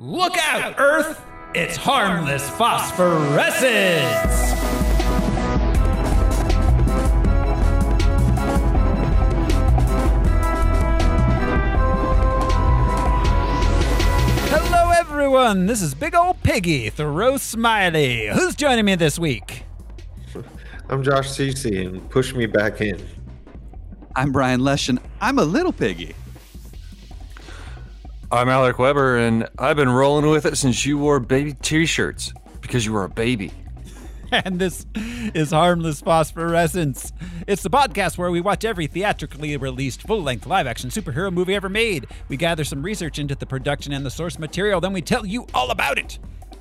[0.00, 1.20] Look out, Earth!
[1.56, 4.52] It's harmless phosphorescence!
[14.48, 15.66] Hello, everyone!
[15.66, 18.28] This is Big Ol' Piggy, Thoreau Smiley.
[18.28, 19.64] Who's joining me this week?
[20.88, 23.04] I'm Josh Cece, and push me back in.
[24.14, 26.14] I'm Brian Lesh, and I'm a little piggy.
[28.30, 32.84] I'm Alec Weber, and I've been rolling with it since you wore baby t-shirts because
[32.84, 33.50] you were a baby.
[34.32, 37.14] and this is Harmless Phosphorescence.
[37.46, 41.54] It's the podcast where we watch every theatrically released full length live action superhero movie
[41.54, 42.06] ever made.
[42.28, 45.46] We gather some research into the production and the source material, then we tell you
[45.54, 46.18] all about it.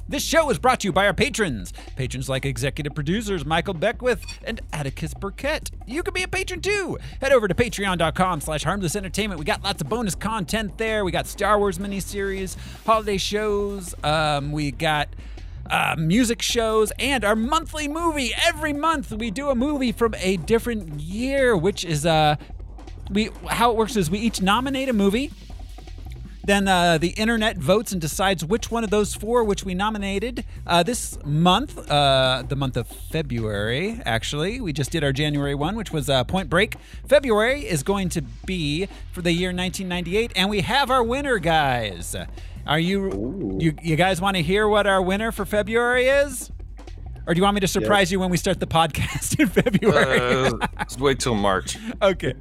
[0.09, 1.73] This show is brought to you by our patrons.
[1.97, 5.69] Patrons like executive producers Michael Beckwith and Atticus Burkett.
[5.85, 6.97] You can be a patron too.
[7.19, 9.37] Head over to patreon.com slash harmless entertainment.
[9.37, 11.03] We got lots of bonus content there.
[11.03, 13.95] We got Star Wars miniseries, holiday shows.
[14.01, 15.09] Um, we got
[15.69, 18.31] uh, music shows, and our monthly movie.
[18.45, 22.37] Every month we do a movie from a different year, which is uh,
[23.09, 25.31] we how it works is we each nominate a movie.
[26.47, 30.45] Then uh, the internet votes and decides which one of those four, which we nominated
[30.65, 34.61] uh, this month, uh, the month of February, actually.
[34.61, 36.75] We just did our January one, which was uh, Point Break.
[37.05, 42.15] February is going to be for the year 1998, and we have our winner, guys.
[42.65, 46.49] Are you, you, you guys want to hear what our winner for February is?
[47.27, 50.47] Or do you want me to surprise you when we start the podcast in February?
[50.47, 51.77] Uh, let's wait till March.
[52.01, 52.33] okay.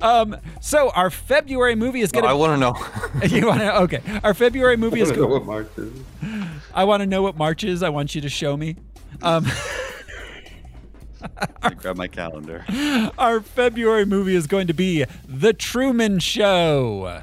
[0.00, 2.26] Um, so our February movie is gonna.
[2.26, 3.26] I want to know.
[3.38, 3.80] you want to?
[3.82, 4.00] Okay.
[4.24, 5.10] Our February movie I is.
[5.10, 5.92] don't know what March is.
[6.72, 7.82] I want to know what March is.
[7.82, 8.76] I want you to show me.
[9.20, 9.46] Um,
[11.62, 12.64] I grab my calendar.
[13.18, 17.22] our February movie is going to be The Truman Show.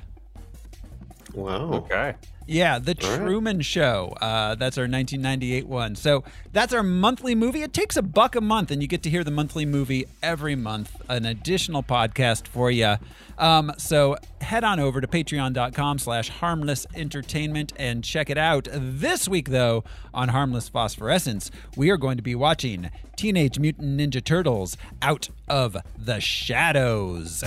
[1.34, 1.74] Wow.
[1.74, 2.14] okay.
[2.48, 3.20] Yeah, The All right.
[3.20, 4.16] Truman Show.
[4.22, 5.96] Uh, that's our 1998 one.
[5.96, 6.24] So
[6.54, 7.62] that's our monthly movie.
[7.62, 10.56] It takes a buck a month, and you get to hear the monthly movie every
[10.56, 10.96] month.
[11.10, 12.96] An additional podcast for you.
[13.38, 18.68] Um, so head on over to patreon.com slash harmless entertainment and check it out.
[18.72, 19.84] This week, though,
[20.14, 25.76] on Harmless Phosphorescence, we are going to be watching Teenage Mutant Ninja Turtles Out of
[25.98, 27.44] the Shadows.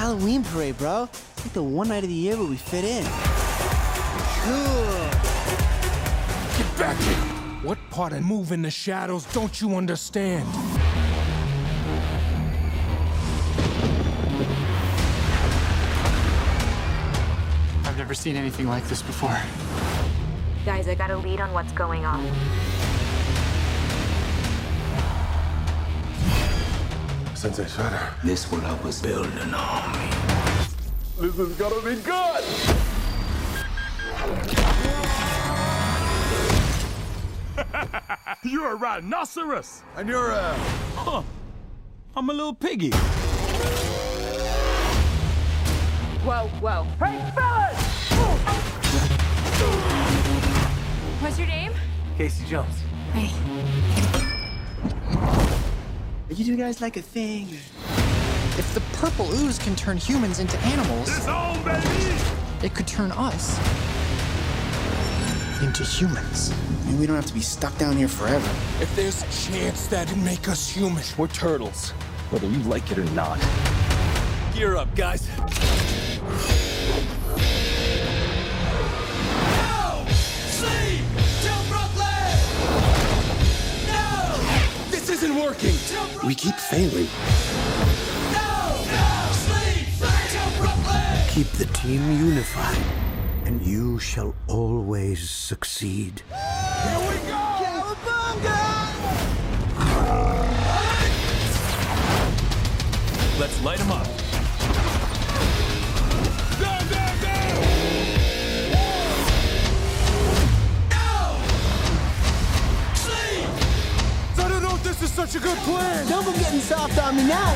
[0.00, 1.10] Halloween parade, bro.
[1.12, 3.04] It's like the one night of the year where we fit in.
[4.40, 5.10] Cool.
[6.56, 7.14] Get back here!
[7.62, 10.48] What part of move in the shadows don't you understand?
[17.84, 19.38] I've never seen anything like this before.
[20.64, 22.24] Guys, I got a lead on what's going on.
[27.40, 28.12] Sensei Shredder.
[28.22, 30.10] This will help us build an army.
[31.18, 32.44] This is gonna be good!
[38.44, 39.80] you're a rhinoceros!
[39.96, 40.54] And you're a.
[40.96, 41.22] Huh.
[42.14, 42.90] I'm a little piggy.
[46.20, 46.84] Whoa, whoa.
[47.02, 47.80] Hey, fellas!
[51.22, 51.72] What's your name?
[52.18, 52.82] Casey Jones.
[53.14, 53.32] Hey.
[56.30, 57.48] You two guys like a thing?
[58.56, 61.58] If the purple ooze can turn humans into animals, on,
[62.62, 63.58] it could turn us
[65.60, 66.54] into humans.
[66.86, 68.48] And we don't have to be stuck down here forever.
[68.80, 71.90] If there's a chance that'd make us human, we're turtles.
[72.30, 73.40] Whether you like it or not.
[74.54, 75.28] Gear up, guys.
[86.26, 87.08] We keep failing.
[91.30, 92.84] Keep the team unified,
[93.46, 96.22] and you shall always succeed.
[96.28, 97.38] Here we go!
[97.64, 98.60] Cowabunga!
[103.40, 104.19] Let's light them up.
[115.00, 116.06] This is such a good plan.
[116.08, 117.54] Don't be getting soft on me now.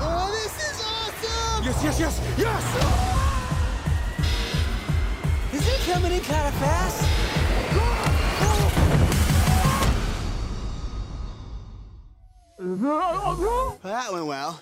[0.00, 1.64] oh, this is awesome!
[1.64, 2.64] Yes, yes, yes, yes!
[5.52, 7.02] Is it coming in kind of fast?
[13.82, 14.60] That went well.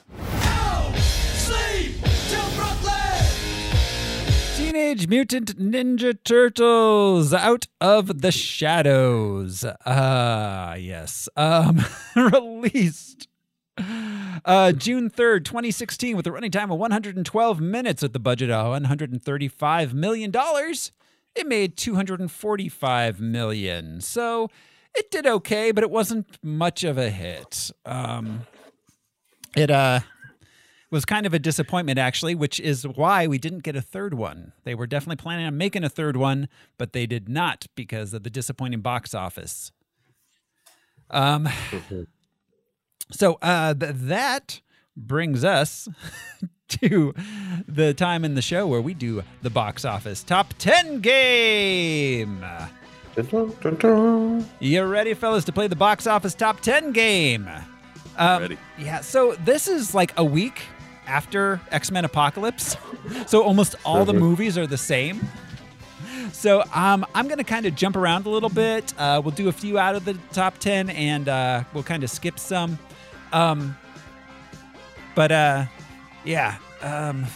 [4.75, 9.65] Teenage Mutant Ninja Turtles Out of the Shadows.
[9.87, 11.29] Ah, yes.
[11.37, 11.81] Um,
[12.17, 13.29] released
[13.79, 18.83] Uh, June 3rd, 2016, with a running time of 112 minutes at the budget of
[18.83, 20.33] $135 million,
[21.37, 24.01] it made 245 million.
[24.01, 24.51] So
[24.97, 27.71] it did okay, but it wasn't much of a hit.
[27.87, 28.41] Um,
[29.55, 30.01] it uh
[30.95, 34.53] was kind of a disappointment actually, which is why we didn't get a third one.
[34.63, 36.49] They were definitely planning on making a third one,
[36.79, 39.73] but they did not because of the disappointing box office.
[41.11, 41.49] Um
[43.11, 44.61] so uh th- that
[44.97, 45.89] brings us
[46.69, 47.13] to
[47.67, 52.41] the time in the show where we do the box office top 10 game.
[53.17, 54.49] Dun, dun, dun, dun.
[54.61, 57.49] You ready, fellas, to play the box office top 10 game?
[58.17, 58.59] Um, Ready.
[58.79, 60.63] Yeah, so this is like a week
[61.07, 62.77] after X Men Apocalypse.
[63.27, 64.19] So almost all the Mhm.
[64.21, 65.29] movies are the same.
[66.33, 68.93] So um, I'm going to kind of jump around a little bit.
[68.99, 72.11] Uh, we'll do a few out of the top 10 and uh, we'll kind of
[72.11, 72.79] skip some.
[73.33, 73.77] Um,
[75.15, 75.65] but uh,
[76.25, 76.57] yeah.
[76.83, 77.27] Um,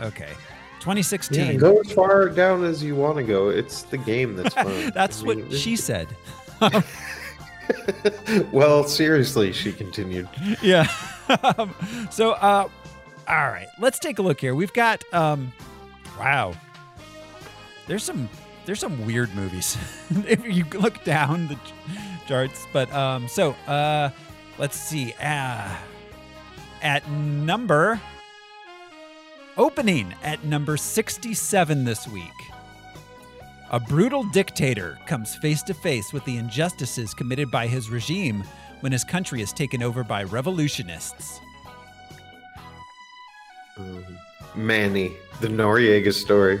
[0.00, 0.32] okay.
[0.80, 1.46] 2016.
[1.46, 3.48] Yeah, go as far down as you want to go.
[3.48, 4.90] It's the game that's fun.
[4.94, 6.08] That's I what mean, she said.
[8.52, 10.28] Well, seriously, she continued.
[10.62, 10.88] yeah.
[11.56, 11.72] um,
[12.10, 12.68] so, uh,
[13.28, 14.54] all right, let's take a look here.
[14.54, 15.52] We've got, um,
[16.18, 16.54] wow,
[17.86, 18.28] there's some
[18.66, 19.76] there's some weird movies
[20.28, 22.66] if you look down the ch- charts.
[22.72, 24.10] But um, so uh,
[24.58, 25.14] let's see.
[25.20, 25.76] Uh,
[26.82, 28.00] at number
[29.56, 32.24] opening at number 67 this week.
[33.72, 38.42] A brutal dictator comes face to face with the injustices committed by his regime
[38.80, 41.40] when his country is taken over by revolutionists.
[43.80, 44.04] Um,
[44.54, 46.60] Manny, the Noriega story.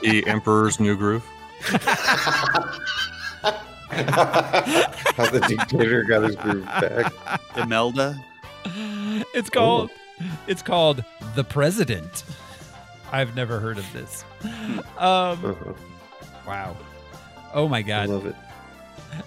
[0.00, 1.24] The Emperor's New Groove.
[3.90, 7.12] How the dictator got his groove back.
[7.56, 8.18] Imelda.
[9.34, 9.90] It's called
[10.46, 11.04] it's called
[11.34, 12.24] The President.
[13.12, 14.24] I've never heard of this.
[14.44, 15.72] Um, Uh-huh.
[16.46, 16.76] wow.
[17.52, 18.04] Oh my God.
[18.04, 18.12] I god.
[18.12, 18.34] love it.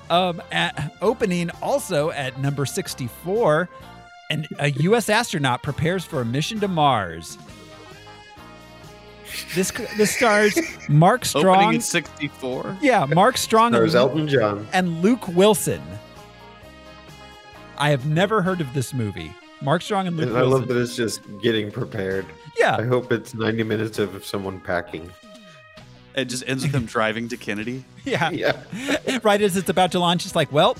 [0.10, 3.70] Um, at opening also at number 64,
[4.30, 5.10] and a U.S.
[5.10, 7.38] astronaut prepares for a mission to Mars.
[9.56, 10.58] This this stars
[10.90, 11.76] Mark Opening Strong.
[11.76, 12.78] at 64.
[12.82, 14.68] Yeah, Mark Strong There's and, Elton John.
[14.74, 15.82] and Luke Wilson.
[17.78, 19.32] I have never heard of this movie.
[19.62, 20.60] Mark Strong and Luke And I Wilson.
[20.62, 22.26] love that it's just getting prepared.
[22.58, 22.78] Yeah.
[22.78, 25.12] I hope it's 90 minutes of someone packing.
[26.16, 27.84] It just ends with them driving to Kennedy.
[28.06, 29.20] yeah, Yeah.
[29.24, 30.76] right as it's about to launch, it's like, well,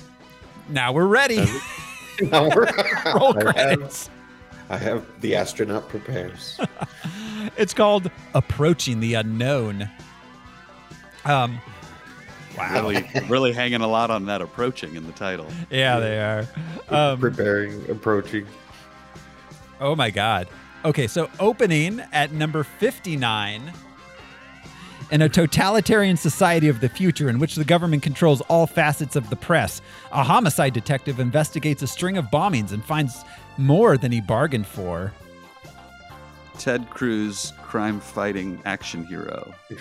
[0.68, 1.44] now we're ready.
[2.20, 2.70] Now we're-
[3.14, 4.08] Roll I have-
[4.70, 6.58] I have the astronaut prepares.
[7.56, 9.88] It's called Approaching the Unknown.
[11.24, 11.58] Um,
[12.56, 12.72] wow.
[12.74, 15.46] Really, really hanging a lot on that approaching in the title.
[15.70, 16.46] Yeah, they are.
[16.88, 18.46] Um, Preparing, approaching.
[19.80, 20.46] oh my God.
[20.84, 23.72] Okay, so opening at number 59.
[25.10, 29.30] In a totalitarian society of the future in which the government controls all facets of
[29.30, 29.80] the press,
[30.12, 33.24] a homicide detective investigates a string of bombings and finds
[33.56, 35.12] more than he bargained for.
[36.58, 39.54] Ted Cruz, crime fighting action hero.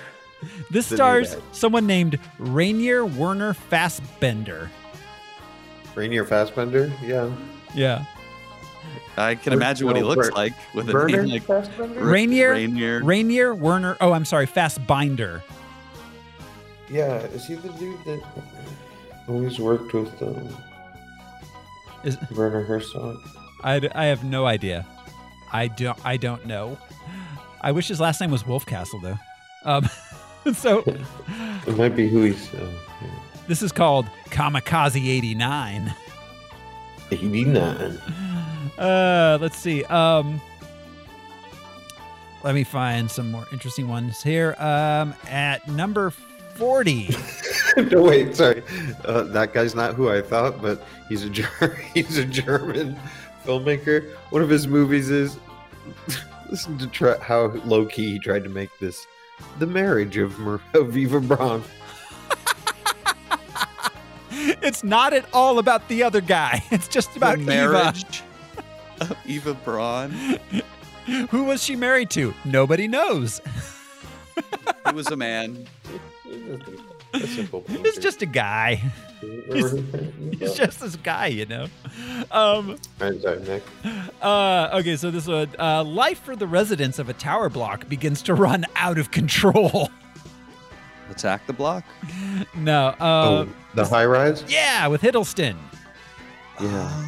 [0.70, 4.70] This stars someone named Rainier Werner Fassbender.
[5.96, 6.92] Rainier Fassbender?
[7.02, 7.36] Yeah.
[7.74, 8.06] Yeah.
[9.18, 11.44] I can Or- imagine what he looks Ber- like with a name like
[11.98, 13.04] Rainier, Rainier.
[13.04, 13.98] Rainier Werner.
[14.02, 15.42] Oh, I'm sorry, Fassbinder.
[16.90, 18.22] Yeah, is he the dude that
[19.28, 20.48] always worked with um,
[22.04, 23.18] Is Werner Herzog?
[23.64, 24.86] I, I have no idea.
[25.52, 26.78] I don't I don't know.
[27.62, 29.18] I wish his last name was Wolfcastle though.
[29.66, 29.90] Um,
[30.54, 30.84] so
[31.66, 32.54] It might be who he's.
[32.54, 32.72] Uh,
[33.48, 35.94] this is called Kamikaze 89.
[37.12, 38.00] 89.
[38.78, 39.84] Uh, let's see.
[39.86, 40.42] Um,
[42.44, 44.56] let me find some more interesting ones here.
[44.60, 46.12] Um, at number
[46.56, 47.16] 40.
[47.92, 48.64] no, wait, sorry.
[49.06, 52.98] Uh, that guy's not who I thought, but he's a Ger- he's a German
[53.46, 54.10] filmmaker.
[54.30, 55.38] One of his movies is
[56.50, 59.06] listen to try, how low key he tried to make this,
[59.60, 61.64] the marriage of, Mar- of Eva Braun.
[64.32, 66.64] it's not at all about the other guy.
[66.72, 68.27] It's just about the marriage of
[69.26, 70.12] Eva Braun.
[71.30, 72.34] Who was she married to?
[72.44, 73.42] Nobody knows.
[74.88, 75.66] He was a man.
[77.14, 78.82] A simple He's just a guy.
[79.22, 79.72] He's,
[80.40, 81.68] he's just this guy, you know.
[82.32, 83.64] Um, sorry, Nick.
[84.22, 88.22] uh, okay, so this one, uh, life for the residents of a tower block begins
[88.24, 89.90] to run out of control.
[91.10, 91.86] Attack the block.
[92.54, 94.44] no, uh, oh, the high rise?
[94.48, 95.56] yeah, with Hiddleston.
[96.62, 97.06] Yeah.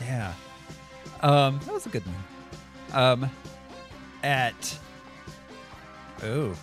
[0.00, 0.32] Yeah.
[1.20, 3.00] Um, that was a good one.
[3.00, 3.30] Um,
[4.22, 4.78] at
[6.22, 6.54] oh,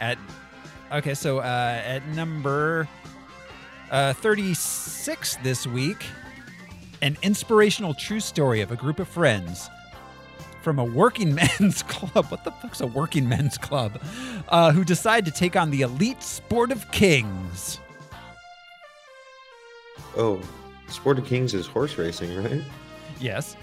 [0.00, 0.18] at
[0.92, 2.88] okay, so uh, at number
[3.90, 6.04] uh, thirty-six this week,
[7.02, 9.68] an inspirational true story of a group of friends
[10.62, 12.26] from a working men's club.
[12.26, 14.00] What the fuck's a working men's club?
[14.48, 17.78] Uh, who decide to take on the elite sport of kings.
[20.16, 20.40] Oh,
[20.88, 22.62] Sport of Kings is horse racing, right?
[23.20, 23.56] Yes.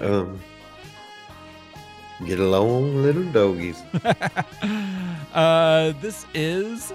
[0.00, 0.40] Um,
[2.24, 3.82] get along, little doggies.
[5.34, 6.92] uh, this is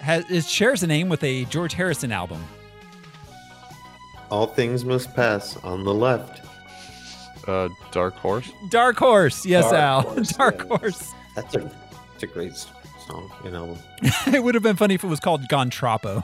[0.00, 2.44] has it shares a name with a George Harrison album.
[4.30, 6.44] All things must pass on the left.
[7.46, 8.50] Uh, Dark Horse.
[8.70, 10.00] Dark Horse, yes, Dark Al.
[10.02, 10.76] Horse, Dark yeah.
[10.78, 11.12] Horse.
[11.34, 13.78] That's a, that's a great song and album.
[14.02, 16.22] it would have been funny if it was called Gontrapo.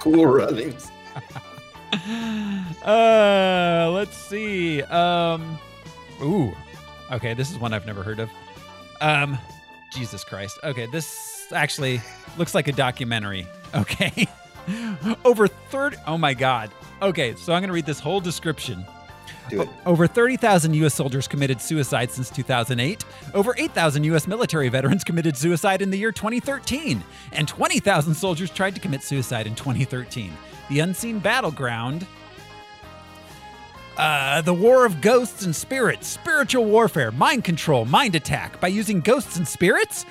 [0.00, 0.90] Cool runnings.
[2.82, 4.82] Uh, let's see.
[4.82, 5.58] Um,
[6.22, 6.56] ooh,
[7.10, 8.30] okay, this is one I've never heard of.
[9.00, 9.36] Um,
[9.92, 10.58] Jesus Christ.
[10.64, 12.00] Okay, this actually
[12.36, 13.46] looks like a documentary.
[13.74, 14.26] Okay,
[15.26, 15.96] over third.
[16.06, 16.70] Oh my God.
[17.02, 18.86] Okay, so I'm gonna read this whole description.
[19.48, 19.68] Do it.
[19.86, 20.94] Over 30,000 U.S.
[20.94, 23.04] soldiers committed suicide since 2008.
[23.34, 24.26] Over 8,000 U.S.
[24.26, 27.02] military veterans committed suicide in the year 2013.
[27.32, 30.32] And 20,000 soldiers tried to commit suicide in 2013.
[30.68, 32.06] The unseen battleground.
[33.96, 39.00] Uh, the war of ghosts and spirits, spiritual warfare, mind control, mind attack by using
[39.00, 40.06] ghosts and spirits,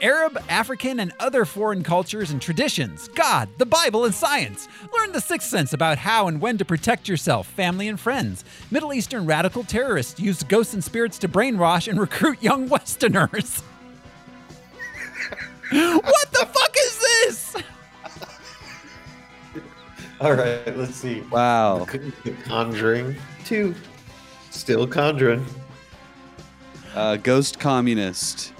[0.00, 4.68] Arab, African, and other foreign cultures and traditions, God, the Bible, and science.
[4.96, 8.44] Learn the sixth sense about how and when to protect yourself, family, and friends.
[8.70, 13.60] Middle Eastern radical terrorists use ghosts and spirits to brainwash and recruit young Westerners.
[15.70, 17.56] what the fuck is this?
[20.20, 21.20] All right, let's see.
[21.30, 21.86] Wow.
[22.44, 23.74] Conjuring 2.
[24.50, 25.44] Still conjuring.
[26.94, 28.52] Uh, Ghost Communist.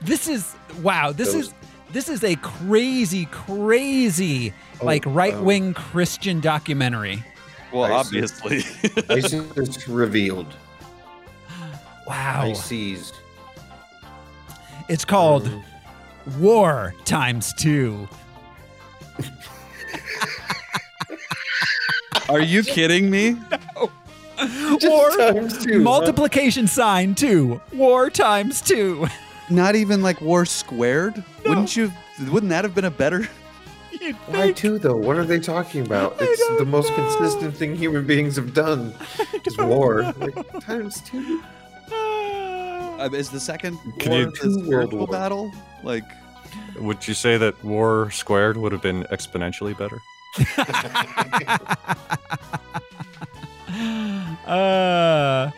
[0.00, 1.12] This is wow.
[1.12, 1.54] This Those- is
[1.90, 7.24] this is a crazy, crazy Oh, like right wing Christian documentary.
[7.72, 8.40] Well, ISIS.
[8.42, 8.58] obviously.
[9.08, 10.46] ISIS revealed.
[12.06, 12.44] Wow.
[12.46, 13.12] ICs.
[14.88, 15.64] It's called Um,
[16.38, 18.08] War Times Two.
[22.28, 23.36] Are you kidding me?
[24.82, 25.82] War times two, huh?
[25.82, 27.60] multiplication sign two.
[27.72, 29.06] War times two.
[29.50, 31.22] Not even like war squared?
[31.46, 31.92] Wouldn't you?
[32.30, 33.24] Wouldn't that have been a better?
[34.26, 34.56] Why think.
[34.56, 34.96] two though?
[34.96, 36.16] What are they talking about?
[36.20, 36.96] It's the don't most know.
[36.96, 38.94] consistent thing human beings have done.
[39.44, 40.02] Is war.
[40.18, 41.42] Like, times two.
[42.98, 45.10] Uh, is the second Can war you- Two world spiritual wars.
[45.10, 45.52] battle?
[45.84, 46.02] Like,
[46.80, 50.00] Would you say that war squared would have been exponentially better?
[54.46, 55.50] uh,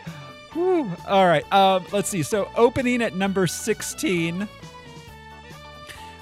[0.53, 0.89] whew.
[1.07, 1.51] all right.
[1.53, 2.23] Um, let's see.
[2.23, 4.47] So, opening at number 16.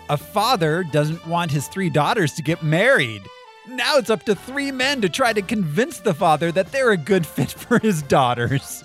[0.09, 3.21] A father doesn't want his three daughters to get married.
[3.67, 6.97] Now it's up to three men to try to convince the father that they're a
[6.97, 8.83] good fit for his daughters.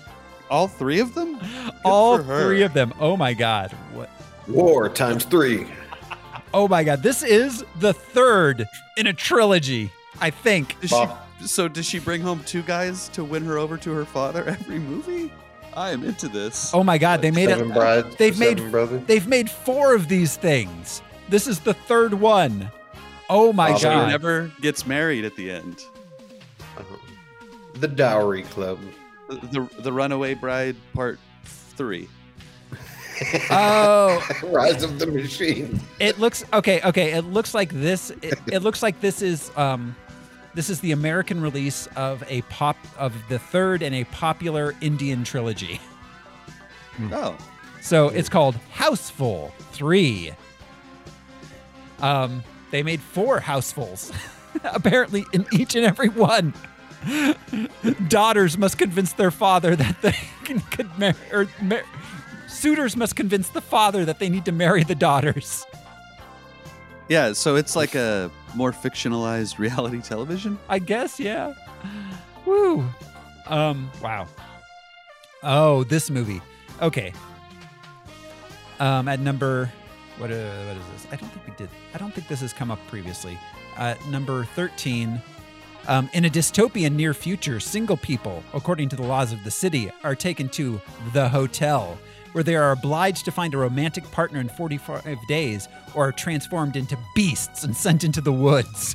[0.51, 1.39] all three of them?
[1.83, 2.93] All three of them.
[2.99, 3.71] Oh my God.
[3.93, 4.09] What?
[4.47, 5.65] War times three.
[6.53, 7.01] Oh my God.
[7.01, 10.79] This is the third in a trilogy, I think.
[10.81, 10.95] Does she,
[11.45, 14.79] so does she bring home two guys to win her over to her father every
[14.79, 15.31] movie?
[15.75, 16.71] I am into this.
[16.73, 17.21] Oh my God.
[17.21, 17.73] They made Seven it.
[17.73, 18.15] brides.
[18.15, 19.01] They've made brothers.
[19.07, 21.01] they've made four of these things.
[21.29, 22.71] This is the third one.
[23.29, 24.07] Oh my Oh, so he God.
[24.09, 25.83] never gets married at the end.
[26.77, 26.95] Uh-huh.
[27.79, 28.79] The Dowry Club.
[29.27, 29.35] The,
[29.67, 32.07] the, the Runaway Bride Part Three.
[33.49, 35.79] Oh, Rise of the Machine.
[35.99, 36.81] it looks okay.
[36.83, 38.09] Okay, it looks like this.
[38.21, 39.95] It, it looks like this is um,
[40.55, 45.23] this is the American release of a pop of the third in a popular Indian
[45.23, 45.79] trilogy.
[47.11, 47.37] Oh,
[47.81, 50.31] So it's called Housefull Three.
[51.99, 54.13] Um, they made four housefuls,
[54.63, 56.53] apparently in each and every one.
[58.07, 61.83] Daughters must convince their father that they can, could marry, or mar-
[62.47, 65.65] suitors must convince the father that they need to marry the daughters.
[67.09, 67.33] yeah.
[67.33, 70.57] So it's like a more fictionalized reality television.
[70.69, 71.53] I guess, yeah.
[72.45, 72.85] Woo.
[73.47, 74.27] Um, wow.
[75.43, 76.41] Oh, this movie.
[76.81, 77.13] Okay.
[78.79, 79.71] Um, at number
[80.17, 81.07] what uh, what is this?
[81.11, 81.69] I don't think we did.
[81.93, 83.37] I don't think this has come up previously.
[83.77, 85.21] Uh, number 13.
[85.87, 89.91] Um, in a dystopian near future, single people, according to the laws of the city,
[90.03, 90.81] are taken to
[91.13, 91.99] the hotel,
[92.35, 96.75] where they are obliged to find a romantic partner in 45 days or are transformed
[96.75, 98.93] into beasts and sent into the woods.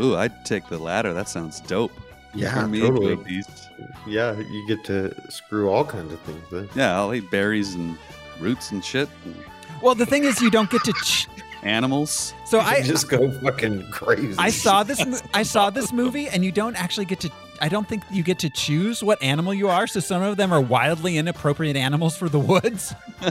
[0.00, 1.12] Ooh, I'd take the latter.
[1.12, 1.92] That sounds dope.
[2.32, 3.12] Yeah, Turn me totally.
[3.12, 3.68] a beast.
[4.06, 6.70] Yeah, you get to screw all kinds of things then.
[6.74, 7.98] Yeah, I'll eat berries and
[8.40, 9.10] roots and shit.
[9.26, 9.36] And
[9.82, 10.92] Well, the thing is, you don't get to.
[11.04, 11.28] Ch-
[11.64, 12.34] animals.
[12.46, 14.34] so I just go fucking crazy.
[14.38, 15.22] I saw this.
[15.32, 17.30] I saw this movie, and you don't actually get to.
[17.60, 19.86] I don't think you get to choose what animal you are.
[19.86, 22.94] So some of them are wildly inappropriate animals for the woods.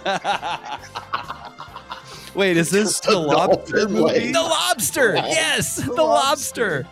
[2.36, 4.32] Wait, is this the lobster dolphin movie?
[4.32, 6.88] The lobster, yes, the lobster.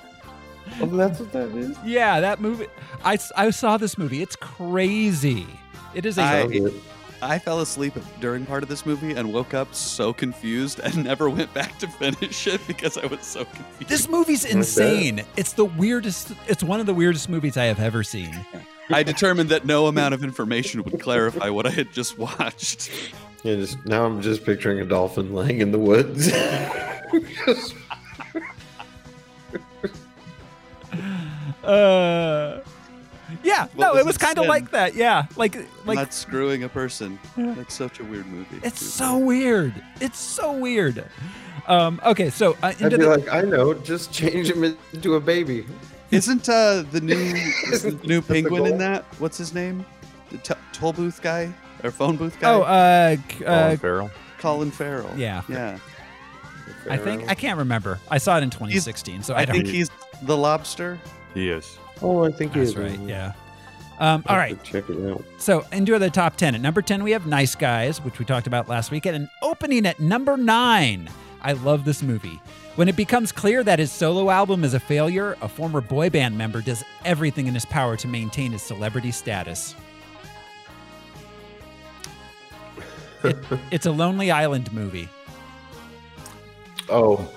[0.79, 1.75] Oh, that's what that is.
[1.83, 2.67] Yeah, that movie.
[3.03, 4.21] I, I saw this movie.
[4.21, 5.47] It's crazy.
[5.95, 6.21] It is a.
[6.21, 6.71] I-
[7.21, 11.29] I fell asleep during part of this movie and woke up so confused and never
[11.29, 13.89] went back to finish it because I was so confused.
[13.89, 15.23] this movie's insane.
[15.37, 16.31] It's the weirdest.
[16.47, 18.37] It's one of the weirdest movies I have ever seen.
[18.89, 22.89] I determined that no amount of information would clarify what I had just watched.
[23.43, 26.31] Yeah, just now I'm just picturing a dolphin laying in the woods.
[27.45, 27.75] Just-
[31.63, 32.59] Uh,
[33.43, 34.95] yeah, What no, was it was kind of like that.
[34.95, 37.19] Yeah, like like Not screwing a person.
[37.37, 38.59] That's such a weird movie.
[38.63, 38.85] it's too.
[38.85, 39.73] so weird.
[39.99, 41.05] It's so weird.
[41.67, 45.19] Um, okay, so uh, I'd be the, like, I know, just change him into a
[45.19, 45.65] baby.
[46.11, 47.15] Isn't uh, the new
[47.71, 49.05] is the new that the penguin in that?
[49.19, 49.85] What's his name?
[50.29, 52.51] The t- toll booth guy or phone booth guy?
[52.51, 54.11] oh, uh, uh, Colin Farrell.
[54.39, 55.11] Colin Farrell.
[55.15, 55.77] yeah, yeah.
[56.89, 57.99] I think I can't remember.
[58.09, 59.55] I saw it in 2016, so I, I don't.
[59.55, 59.89] think he's
[60.23, 60.99] the lobster.
[61.33, 61.77] He is.
[62.01, 62.99] Oh, I think That's right.
[63.01, 63.33] Yeah.
[63.99, 64.61] Um, all right.
[64.63, 65.23] Check it out.
[65.37, 66.55] So into the top 10.
[66.55, 69.05] At number 10, we have Nice Guys, which we talked about last week.
[69.05, 71.07] And an opening at number nine.
[71.43, 72.39] I love this movie.
[72.75, 76.37] When it becomes clear that his solo album is a failure, a former boy band
[76.37, 79.75] member does everything in his power to maintain his celebrity status.
[83.23, 83.37] It-
[83.71, 85.09] it's a Lonely Island movie.
[86.89, 87.29] Oh,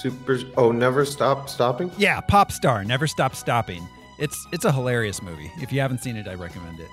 [0.00, 0.40] super.
[0.56, 1.90] Oh, never stop stopping.
[1.96, 3.86] Yeah, Pop Star, Never Stop Stopping.
[4.18, 5.50] It's it's a hilarious movie.
[5.60, 6.88] If you haven't seen it, I recommend it.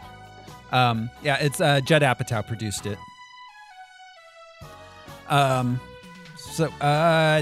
[0.74, 2.98] Um, yeah, it's uh, Judd Apatow produced it.
[5.30, 5.80] Um,
[6.36, 7.42] so uh,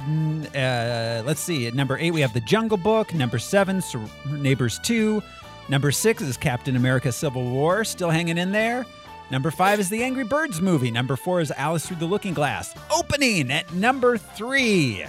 [0.55, 1.67] uh, let's see.
[1.67, 3.13] At number eight, we have The Jungle Book.
[3.13, 5.23] Number seven, Sur- Neighbors Two.
[5.69, 8.85] Number six is Captain America: Civil War, still hanging in there.
[9.31, 10.91] Number five is the Angry Birds movie.
[10.91, 12.75] Number four is Alice Through the Looking Glass.
[12.93, 15.05] Opening at number three.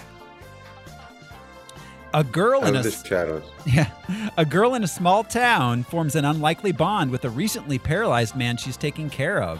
[2.15, 3.43] A girl in a shadows.
[3.67, 3.91] yeah.
[4.37, 8.57] A girl in a small town forms an unlikely bond with a recently paralyzed man
[8.57, 9.59] she's taking care of.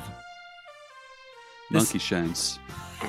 [1.71, 2.59] This- Monkey Shanks.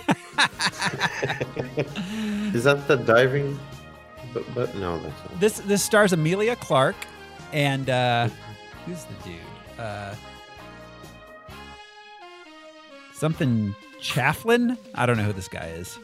[2.54, 3.60] Is that the diving?
[4.34, 5.40] But, but no, that's not.
[5.40, 6.96] This this stars Emilia Clarke
[7.52, 8.30] and uh
[8.86, 9.80] who's the dude?
[9.80, 10.16] Uh
[13.14, 14.78] something Chafflin?
[14.96, 16.00] I don't know who this guy is.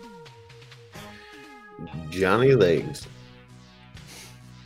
[2.10, 3.08] Johnny Legs.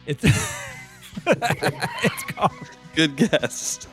[0.05, 0.23] It's
[1.25, 2.51] it's called
[2.95, 3.87] Good guess.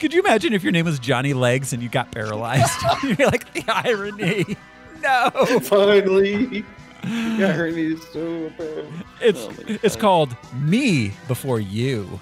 [0.00, 2.72] Could you imagine if your name was Johnny Legs and you got paralyzed?
[3.02, 4.56] You're like the irony.
[5.02, 5.30] No.
[5.62, 6.64] Finally,
[7.02, 8.86] got her knees so bad.
[9.20, 12.20] It's Oh it's called Me Before You.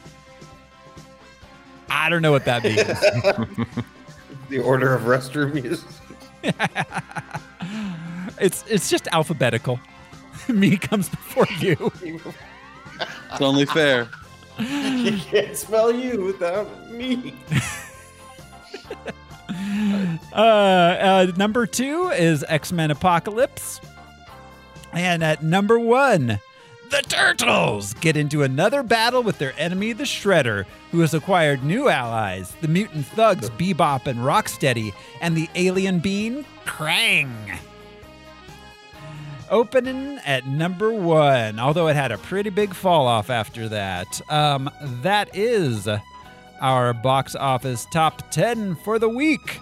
[1.89, 3.77] I don't know what that means.
[4.49, 5.85] The order of restroom use.
[8.41, 9.79] it's it's just alphabetical.
[10.49, 11.93] Me comes before you.
[13.33, 14.09] It's only fair.
[14.59, 17.35] You can't spell you without me.
[20.33, 23.81] Uh, uh, number two is X Men Apocalypse.
[24.93, 26.39] And at number one,
[26.91, 31.89] the Turtles get into another battle with their enemy, the Shredder, who has acquired new
[31.89, 37.29] allies the mutant thugs Bebop and Rocksteady, and the alien being Krang.
[39.51, 44.21] Opening at number one, although it had a pretty big fall off after that.
[44.31, 44.71] Um,
[45.03, 45.89] that is
[46.61, 49.59] our box office top 10 for the week.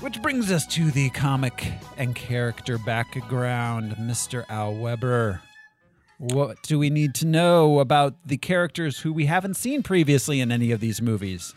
[0.00, 4.44] Which brings us to the comic and character background, Mr.
[4.48, 5.40] Al Weber.
[6.18, 10.50] What do we need to know about the characters who we haven't seen previously in
[10.50, 11.54] any of these movies?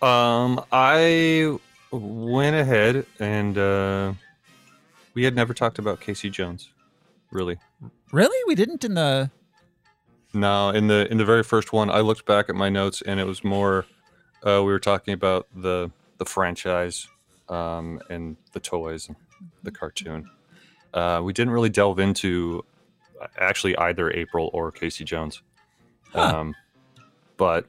[0.00, 1.58] Um, I
[1.90, 4.12] went ahead and uh,
[5.14, 6.70] we had never talked about Casey Jones,
[7.30, 7.58] really.
[8.12, 8.36] Really?
[8.46, 9.30] We didn't in the.
[10.32, 13.20] No, in the in the very first one, I looked back at my notes and
[13.20, 13.86] it was more.
[14.44, 17.06] Uh, we were talking about the the franchise,
[17.48, 19.16] um, and the toys, and
[19.62, 20.28] the cartoon.
[20.92, 22.64] Uh, we didn't really delve into
[23.20, 25.42] uh, actually either April or Casey Jones,
[26.12, 26.20] Huh.
[26.38, 26.54] um,
[27.36, 27.66] but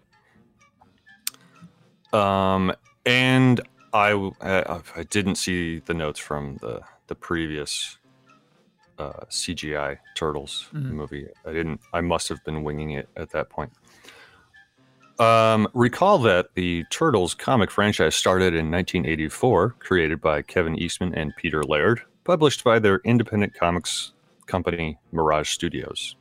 [2.14, 2.74] um,
[3.06, 3.62] and
[3.94, 7.98] I I didn't see the notes from the the previous
[8.98, 10.92] uh, CGI turtles Mhm.
[10.92, 11.28] movie.
[11.46, 11.82] I didn't.
[11.94, 13.74] I must have been winging it at that point.
[15.20, 21.34] Um, recall that the Turtles comic franchise started in 1984, created by Kevin Eastman and
[21.38, 24.12] Peter Laird, published by their independent comics
[24.46, 26.16] company Mirage Studios.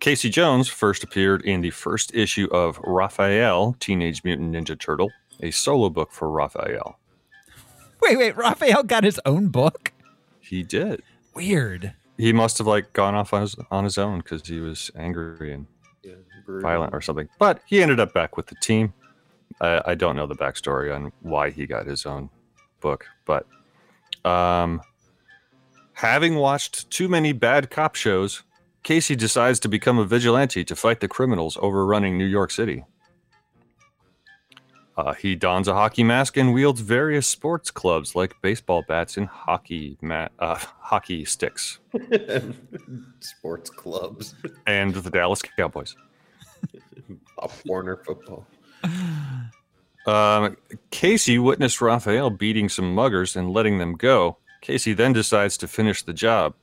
[0.00, 5.50] Casey Jones first appeared in the first issue of Raphael, Teenage Mutant Ninja Turtle, a
[5.50, 6.98] solo book for Raphael.
[8.02, 8.36] Wait, wait.
[8.36, 9.92] Raphael got his own book.
[10.40, 11.02] He did.
[11.34, 11.94] Weird.
[12.18, 15.52] He must have like gone off on his on his own because he was angry
[15.52, 15.66] and
[16.02, 16.14] Yeah,
[16.46, 17.28] violent or something.
[17.38, 18.92] But he ended up back with the team.
[19.60, 22.28] I, I don't know the backstory on why he got his own
[22.80, 23.46] book, but
[24.24, 24.80] um,
[25.94, 28.42] having watched too many bad cop shows,
[28.82, 32.84] Casey decides to become a vigilante to fight the criminals overrunning New York City.
[34.96, 39.26] Uh, he dons a hockey mask and wields various sports clubs like baseball bats and
[39.26, 41.78] hockey ma- uh, hockey sticks,
[43.20, 44.34] Sports clubs.
[44.66, 45.96] and the Dallas Cowboys.
[47.38, 48.46] Pop Warner football.
[50.06, 50.56] Um,
[50.90, 54.36] Casey witnessed Raphael beating some muggers and letting them go.
[54.60, 56.54] Casey then decides to finish the job.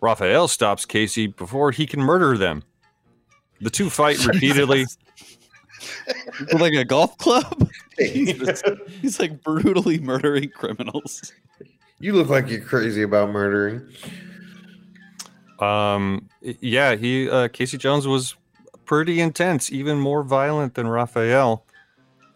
[0.00, 2.62] Raphael stops Casey before he can murder them.
[3.60, 4.86] The two fight repeatedly.
[6.40, 7.68] With like a golf club.
[7.98, 8.64] he's, just-
[9.02, 11.32] he's like brutally murdering criminals.
[12.00, 13.88] You look like you're crazy about murdering.
[15.58, 18.36] Um, yeah, he uh, Casey Jones was
[18.84, 21.64] pretty intense, even more violent than Raphael.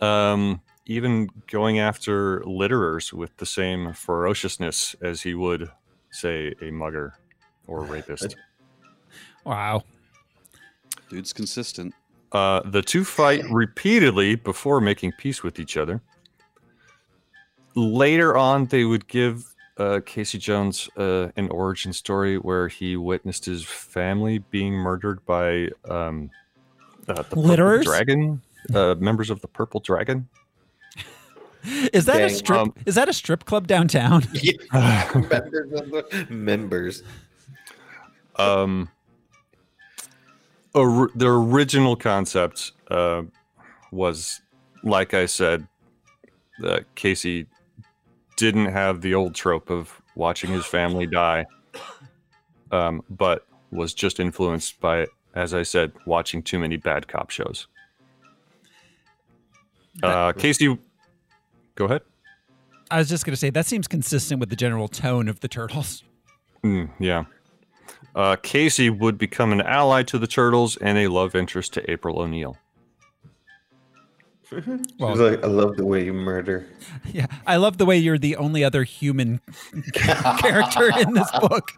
[0.00, 5.70] Um, even going after litterers with the same ferociousness as he would,
[6.10, 7.14] say, a mugger
[7.68, 8.34] or rapist.
[9.44, 9.84] Wow.
[11.08, 11.94] Dude's consistent.
[12.32, 16.00] Uh, the two fight repeatedly before making peace with each other.
[17.74, 23.44] Later on, they would give uh, Casey Jones uh, an origin story where he witnessed
[23.44, 26.30] his family being murdered by um,
[27.08, 28.42] uh, the Purple Dragon,
[28.74, 30.28] uh, members of the Purple Dragon.
[31.92, 32.58] Is that a strip?
[32.58, 34.22] um, is that a strip club downtown?
[34.72, 37.02] members of the members.
[38.36, 38.88] um,
[40.74, 43.22] or, the original concept uh,
[43.90, 44.40] was,
[44.82, 45.66] like I said,
[46.64, 47.46] uh, Casey
[48.36, 51.46] didn't have the old trope of watching his family die,
[52.70, 57.66] um, but was just influenced by, as I said, watching too many bad cop shows.
[60.02, 60.78] Uh, Casey,
[61.74, 62.02] go ahead.
[62.90, 65.48] I was just going to say that seems consistent with the general tone of the
[65.48, 66.04] turtles.
[66.62, 67.24] Mm, yeah.
[68.14, 72.18] Uh, Casey would become an ally to the Turtles and a love interest to April
[72.20, 72.56] O'Neil.
[74.98, 76.66] Well- She's like, I love the way you murder.
[77.12, 79.40] Yeah, I love the way you're the only other human
[79.92, 81.72] character in this book.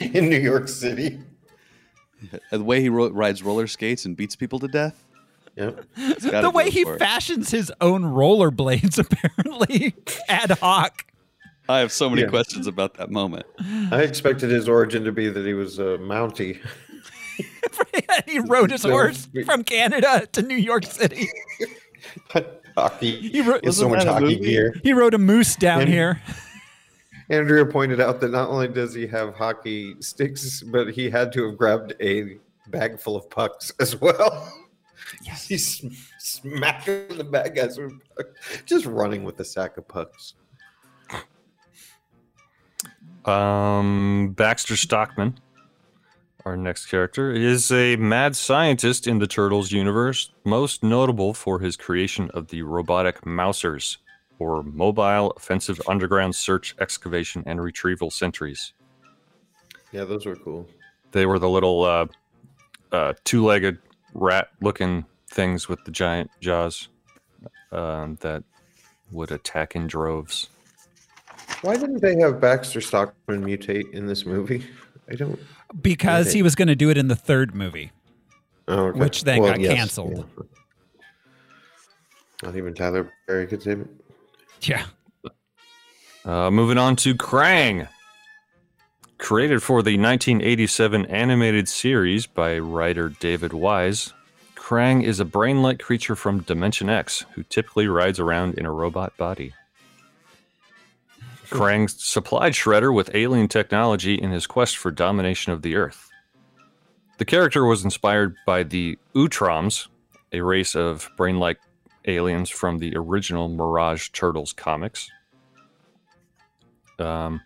[0.00, 1.20] In New York City.
[2.50, 5.04] The way he ro- rides roller skates and beats people to death.
[5.56, 5.84] Yep.
[5.96, 9.94] The way he fashions his own rollerblades, apparently
[10.28, 11.04] ad hoc.
[11.68, 12.28] I have so many Yeah.
[12.28, 13.46] questions about that moment.
[13.90, 16.60] I expected his origin to be that he was a Mountie.
[18.26, 21.28] he rode his horse from Canada to New York City.
[22.76, 23.16] hockey.
[23.30, 24.74] He ro- He so much Wasn't that a hockey gear.
[24.82, 26.20] He rode a moose down And- here.
[27.30, 31.46] Andrea pointed out that not only does he have hockey sticks, but he had to
[31.46, 32.36] have grabbed a
[32.68, 34.52] bag full of pucks as well.
[35.22, 35.48] Yes.
[35.48, 35.82] He's
[36.18, 40.34] smacking the bad guys with pucks, just running with a sack of pucks.
[43.24, 45.38] Um, Baxter Stockman,
[46.44, 51.76] our next character, is a mad scientist in the Turtles universe, most notable for his
[51.76, 53.96] creation of the robotic Mousers,
[54.38, 58.74] or Mobile Offensive Underground Search, Excavation, and Retrieval Sentries.
[59.90, 60.68] Yeah, those were cool.
[61.12, 62.06] They were the little uh,
[62.92, 63.78] uh, two-legged
[64.12, 66.88] rat-looking things with the giant jaws
[67.72, 68.42] um, that
[69.10, 70.50] would attack in droves.
[71.64, 74.66] Why didn't they have Baxter Stockman mutate in this movie?
[75.10, 75.40] I don't.
[75.80, 76.36] Because Okay.
[76.38, 77.90] he was going to do it in the third movie.
[78.68, 78.98] Oh, okay.
[79.00, 80.26] Which then got yes, canceled.
[80.36, 80.44] yeah.
[82.42, 83.88] Not even Tyler Perry could save it.
[84.60, 84.84] Yeah.
[86.24, 87.88] Uh, moving on to Krang.
[89.16, 94.12] Created for the 1987 animated series by writer David Wise,
[94.54, 98.70] Krang is a brain like creature from Dimension X who typically rides around in a
[98.72, 99.54] robot body.
[101.54, 106.10] Krang supplied Shredder with alien technology in his quest for domination of the Earth.
[107.18, 109.86] The character was inspired by the Utroms,
[110.32, 111.60] a race of brain like
[112.06, 115.08] aliens from the original Mirage Turtles comics.
[116.98, 117.40] Um,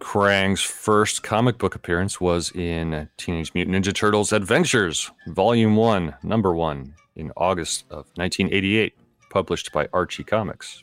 [0.00, 6.52] Krang's first comic book appearance was in Teenage Mutant Ninja Turtles Adventures, Volume 1, Number
[6.52, 8.92] 1, in August of 1988,
[9.30, 10.82] published by Archie Comics.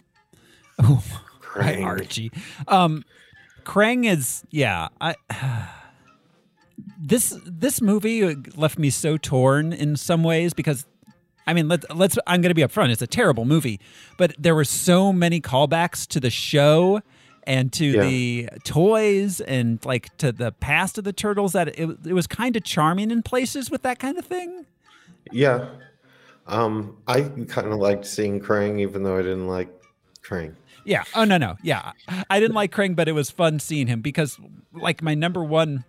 [0.79, 1.03] Oh,
[1.53, 1.83] Krang.
[1.85, 2.31] Archie.
[2.67, 3.03] Um,
[3.63, 4.89] Krang is yeah.
[4.99, 5.15] I
[6.99, 10.85] this this movie left me so torn in some ways because
[11.45, 12.89] I mean let's let's I'm going to be upfront.
[12.89, 13.79] It's a terrible movie,
[14.17, 17.01] but there were so many callbacks to the show
[17.45, 18.03] and to Yeah.
[18.03, 22.55] the toys and like to the past of the turtles that it, it was kind
[22.55, 24.65] of charming in places with that kind of thing.
[25.31, 25.69] Yeah.
[26.47, 29.69] Um, I kind of liked seeing Krang, even though I didn't like
[30.21, 30.55] Krang.
[30.85, 31.03] Yeah.
[31.15, 31.57] Oh no, no.
[31.61, 31.93] Yeah.
[32.29, 34.39] I didn't like Krang, but it was fun seeing him because
[34.73, 35.85] like my number one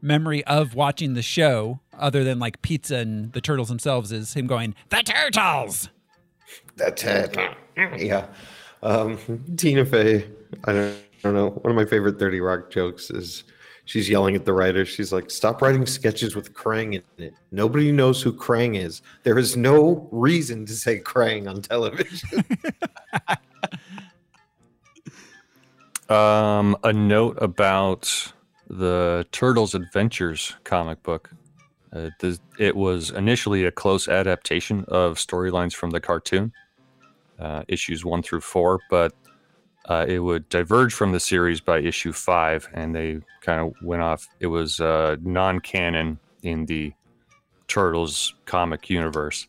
[0.00, 4.46] memory of watching the show, other than like pizza and the turtles themselves, is him
[4.46, 5.88] going, The turtles!
[6.76, 7.36] That's it.
[7.76, 8.26] Yeah.
[8.82, 9.18] Um,
[9.56, 10.28] Tina Fey,
[10.64, 11.50] I don't, I don't know.
[11.50, 13.44] One of my favorite 30 Rock jokes is
[13.84, 14.84] she's yelling at the writer.
[14.84, 17.34] She's like, Stop writing sketches with Krang in it.
[17.52, 19.02] Nobody knows who Krang is.
[19.22, 22.44] There is no reason to say Krang on television.
[26.12, 28.34] Um, a note about
[28.68, 31.30] the Turtles Adventures comic book.
[31.90, 32.10] Uh,
[32.58, 36.52] it was initially a close adaptation of storylines from the cartoon,
[37.38, 39.14] uh, issues one through four, but
[39.86, 44.02] uh, it would diverge from the series by issue five, and they kind of went
[44.02, 44.28] off.
[44.38, 46.92] It was uh, non canon in the
[47.68, 49.48] Turtles comic universe,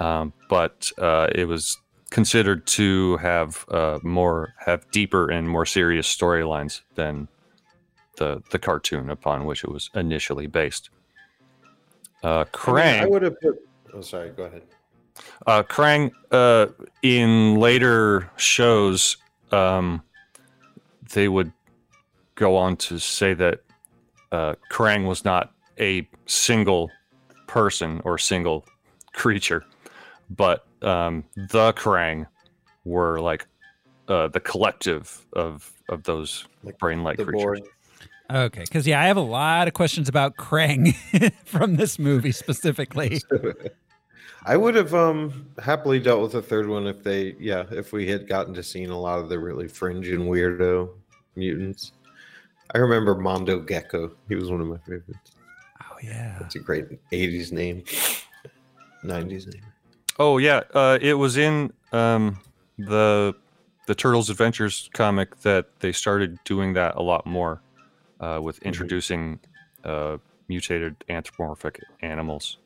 [0.00, 1.78] um, but uh, it was
[2.14, 7.26] considered to have uh, more have deeper and more serious storylines than
[8.18, 10.90] the the cartoon upon which it was initially based.
[12.22, 13.58] Uh, I, mean, I Krang, would have put.
[13.92, 14.30] Oh, sorry.
[14.30, 14.62] Go ahead.
[15.48, 16.66] uh, Krang, uh,
[17.02, 19.16] in later shows,
[19.50, 20.00] um,
[21.14, 21.50] they would
[22.36, 23.60] go on to say that
[24.30, 26.92] uh, Krang was not a single
[27.48, 28.64] person or single
[29.12, 29.64] creature,
[30.30, 32.26] but um, the Krang
[32.84, 33.46] were like
[34.08, 37.32] uh, the collective of of those Like brain-like creatures.
[37.32, 37.60] board.
[38.30, 38.60] Okay.
[38.62, 40.94] Because, yeah, I have a lot of questions about Krang
[41.44, 43.20] from this movie specifically.
[44.46, 48.06] I would have um happily dealt with the third one if they yeah if we
[48.08, 50.90] had gotten to seeing a lot of the really fringe and weirdo
[51.36, 51.92] mutants.
[52.74, 54.12] I remember Mondo Gecko.
[54.28, 55.32] He was one of my favorites.
[55.82, 56.36] Oh, yeah.
[56.40, 57.82] That's a great '80s name,
[59.04, 59.62] '90s name.
[60.18, 62.38] Oh yeah, uh, it was in um,
[62.78, 63.34] the
[63.86, 67.60] the Turtles Adventures comic that they started doing that a lot more
[68.20, 69.40] uh, with introducing
[69.84, 72.58] uh, mutated anthropomorphic animals,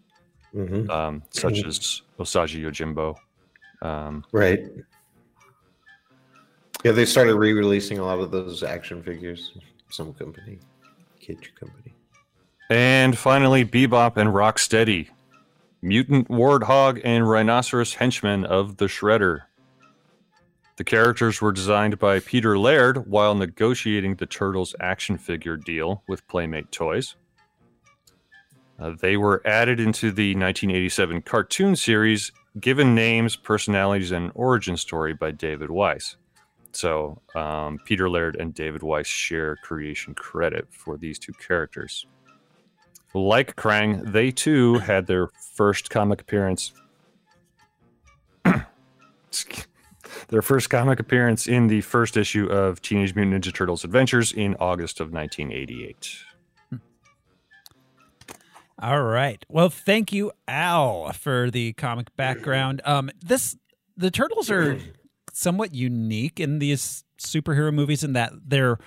[0.52, 3.16] hmm um, such as Usagi Yojimbo.
[3.82, 4.60] Um, Right.
[6.84, 9.52] Yeah, they started re-releasing a lot of those action figures.
[9.90, 10.60] Some company,
[11.18, 11.92] kid company.
[12.70, 15.08] and finally, Bebop and Rocksteady,
[15.82, 19.42] mutant warthog and rhinoceros henchmen of the Shredder.
[20.76, 26.26] The characters were designed by Peter Laird while negotiating the Turtles action figure deal with
[26.28, 27.16] Playmate Toys.
[28.78, 35.12] Uh, they were added into the 1987 cartoon series, given names, personalities, and origin story
[35.12, 36.16] by David Wise.
[36.70, 42.06] So, um, Peter Laird and David Wise share creation credit for these two characters.
[43.14, 46.72] Like Krang, they too had their first comic appearance.
[50.28, 54.56] their first comic appearance in the first issue of Teenage Mutant Ninja Turtles Adventures in
[54.60, 56.18] August of 1988.
[58.80, 59.44] All right.
[59.48, 62.80] Well, thank you, Al, for the comic background.
[62.84, 63.56] Um, this
[63.96, 64.78] the turtles are
[65.32, 68.78] somewhat unique in these superhero movies in that their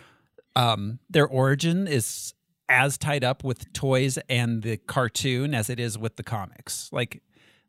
[0.56, 2.34] um their origin is
[2.72, 6.90] as tied up with toys and the cartoon as it is with the comics.
[6.92, 7.22] Like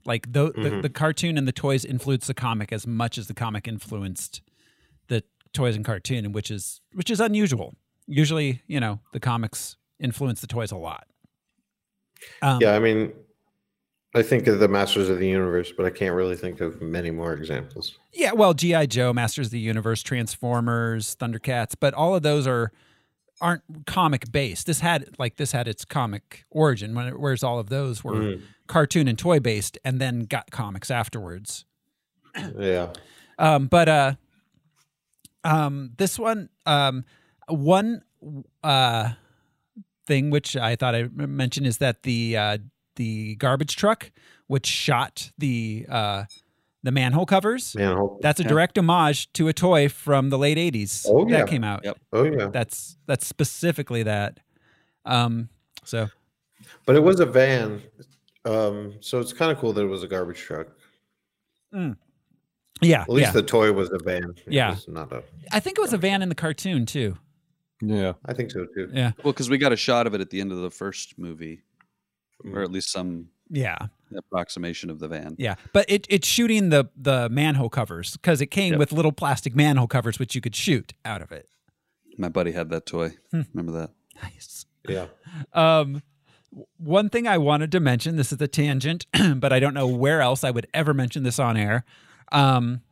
[0.05, 3.35] like the, the, the cartoon and the toys influenced the comic as much as the
[3.35, 4.43] comic influenced
[5.07, 7.75] the toys and cartoon, which is which is unusual.
[8.07, 11.07] Usually, you know, the comics influence the toys a lot.
[12.41, 13.13] Um, Yeah, I mean,
[14.15, 17.11] I think of the Masters of the Universe, but I can't really think of many
[17.11, 17.99] more examples.
[18.13, 22.73] Yeah, well, GI Joe, Masters of the Universe, Transformers, Thundercats, but all of those are
[23.43, 24.67] aren't comic based.
[24.67, 28.43] This had like this had its comic origin, whereas all of those were Mm.
[28.69, 31.65] cartoon and toy based, and then got comics afterwards.
[32.59, 32.93] Yeah.
[33.39, 34.15] Um, but uh,
[35.45, 37.05] um, this one, um,
[37.49, 38.03] one
[38.63, 39.11] uh,
[40.07, 42.59] thing which I thought I mentioned is that the uh,
[42.97, 44.13] the garbage truck
[44.47, 46.25] which shot the uh,
[46.85, 47.75] The manhole covers.
[47.77, 48.19] Manhole.
[48.23, 48.49] That's a Yeah.
[48.49, 51.39] direct homage to a toy from the late '80s Oh, yeah.
[51.39, 51.85] that came out.
[51.85, 51.99] Yep.
[52.13, 52.49] Oh yeah.
[52.49, 54.41] That's that's specifically that.
[55.05, 55.49] Um,
[55.85, 56.09] so
[56.87, 57.83] But it was a van.
[58.45, 60.67] Um, so it's kind of cool that it was a garbage truck.
[62.81, 63.33] yeah, At least yeah.
[63.33, 64.31] the toy was a van.
[64.47, 64.77] It Yeah.
[64.89, 65.23] not a.
[65.53, 67.17] I think it was a van in the cartoon too.
[67.81, 68.15] Yeah.
[68.27, 68.91] I think so too.
[68.93, 71.19] Yeah, Well, because we got a shot of it at the end of the first
[71.19, 71.63] movie,
[72.53, 73.87] or at least some yeah,
[74.17, 75.35] approximation of the van.
[75.39, 75.55] yeah.
[75.73, 78.79] But it it's shooting the the manhole covers because it came Yep.
[78.79, 81.49] with little plastic manhole covers which you could shoot out of it.
[82.19, 83.15] My buddy had that toy.
[83.31, 83.43] Hmm.
[83.55, 83.91] Remember that?
[84.23, 84.67] Nice.
[84.89, 85.07] Yeah.
[85.55, 86.03] Um,
[86.77, 88.17] one thing I wanted to mention.
[88.17, 91.39] This is a tangent, but I don't know where else I would ever mention this
[91.39, 91.85] on air.
[92.31, 92.83] Um,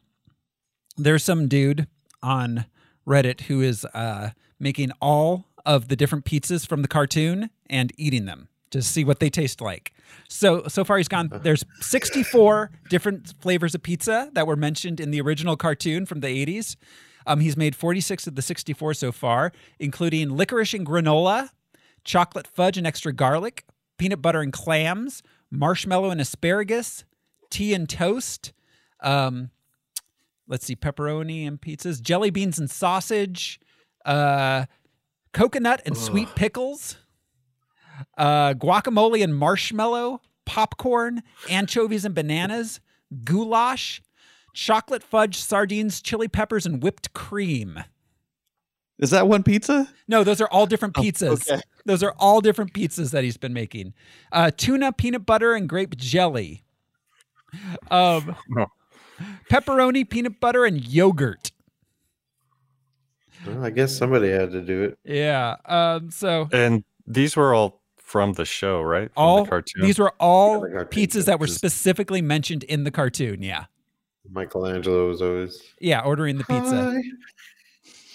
[0.96, 1.86] there's some dude
[2.22, 2.64] on
[3.06, 8.24] Reddit who is uh, making all of the different pizzas from the cartoon and eating
[8.24, 9.92] them to see what they taste like.
[10.28, 11.30] So so far he's gone.
[11.42, 16.28] There's 64 different flavors of pizza that were mentioned in the original cartoon from the
[16.28, 16.76] 80s.
[17.26, 21.50] Um, he's made 46 of the 64 so far, including licorice and granola,
[22.04, 23.64] chocolate fudge and extra garlic,
[23.98, 27.04] peanut butter and clams, marshmallow and asparagus,
[27.50, 28.52] tea and toast.
[29.00, 29.50] Um,
[30.48, 33.60] let's see, pepperoni and pizzas, jelly beans and sausage,
[34.04, 34.66] uh,
[35.32, 36.96] coconut and sweet pickles,
[38.18, 42.80] uh, guacamole and marshmallow, popcorn, anchovies and bananas,
[43.24, 44.02] goulash,
[44.54, 47.82] chocolate fudge, sardines, chili peppers, and whipped cream.
[48.98, 49.88] Is that one pizza?
[50.08, 51.50] No, those are all different pizzas.
[51.50, 51.62] okay.
[51.86, 53.94] Those are all different pizzas that he's been making.
[54.30, 56.62] Uh, tuna, peanut butter, and grape jelly.
[57.90, 58.66] Um, Oh.
[59.50, 61.50] pepperoni, peanut butter, and yogurt.
[63.46, 64.98] Well, I guess somebody had to do it.
[65.04, 65.56] Yeah.
[65.64, 67.79] Um, so And these were all
[68.10, 69.12] from the show, right?
[69.14, 69.82] From all the cartoon.
[69.82, 71.54] these were all Yeah, the cartoon pizzas that were pizzas.
[71.54, 73.40] specifically mentioned in the cartoon.
[73.42, 73.66] Yeah.
[74.28, 76.00] Michelangelo was always Yeah.
[76.00, 77.00] Ordering the pizza.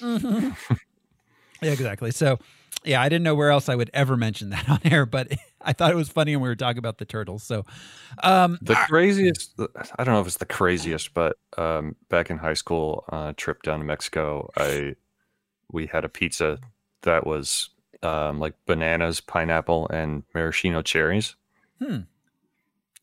[0.01, 0.55] Hi.
[1.61, 2.11] Yeah, exactly.
[2.11, 2.39] So,
[2.83, 5.31] yeah, I didn't know where else I would ever mention that on air, but
[5.61, 7.43] I thought it was funny when we were talking about the turtles.
[7.43, 7.63] So,
[8.21, 9.57] um, The craziest,
[9.97, 13.63] I don't know if it's the craziest, but um, back in high school, uh, trip
[13.63, 14.95] down to Mexico, I
[15.71, 16.59] we had a pizza
[17.03, 17.69] that was
[18.05, 21.35] um, like bananas, pineapple, and maraschino cherries.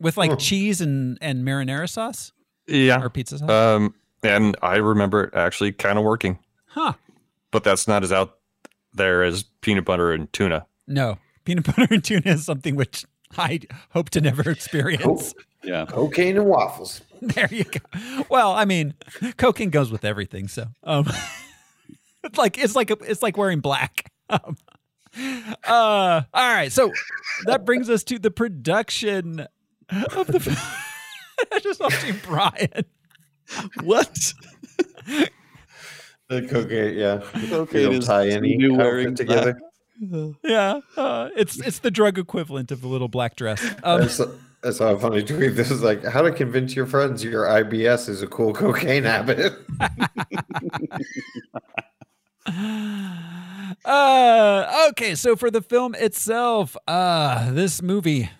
[0.00, 0.36] with like Huh.
[0.36, 2.32] cheese and and marinara sauce
[2.66, 3.50] Yeah, or pizza sauce.
[3.50, 6.94] um, and I remember it actually kind of working, huh?
[7.50, 8.38] but that's not as out
[8.94, 10.66] there as peanut butter and tuna.
[10.86, 13.04] No, peanut butter and tuna is something which
[13.36, 13.60] I
[13.90, 15.34] hope to never experience.
[15.64, 15.86] Yeah.
[15.86, 17.00] cocaine and waffles.
[17.22, 17.78] There you go.
[18.28, 18.94] Well, I mean,
[19.36, 21.06] cocaine goes with everything, so um,
[22.24, 24.10] it's like it's like it's like wearing black.
[24.28, 24.56] Um,
[25.16, 26.92] uh, all right, so
[27.46, 29.46] that brings us to the production
[29.90, 30.40] of the.
[30.40, 30.56] film.
[31.52, 32.84] I just watching Brian.
[33.82, 34.34] What?
[36.28, 37.20] The cocaine, yeah.
[37.48, 39.58] Cocaine you is tie any new wearing together.
[40.42, 43.62] Yeah, uh, it's it's the drug equivalent of the little black dress.
[43.82, 44.26] Um, I saw,
[44.64, 45.56] I saw a funny tweet.
[45.56, 49.52] This is like how to convince your friends your IBS is a cool cocaine habit.
[53.84, 58.30] uh, okay, so for the film itself, uh, this movie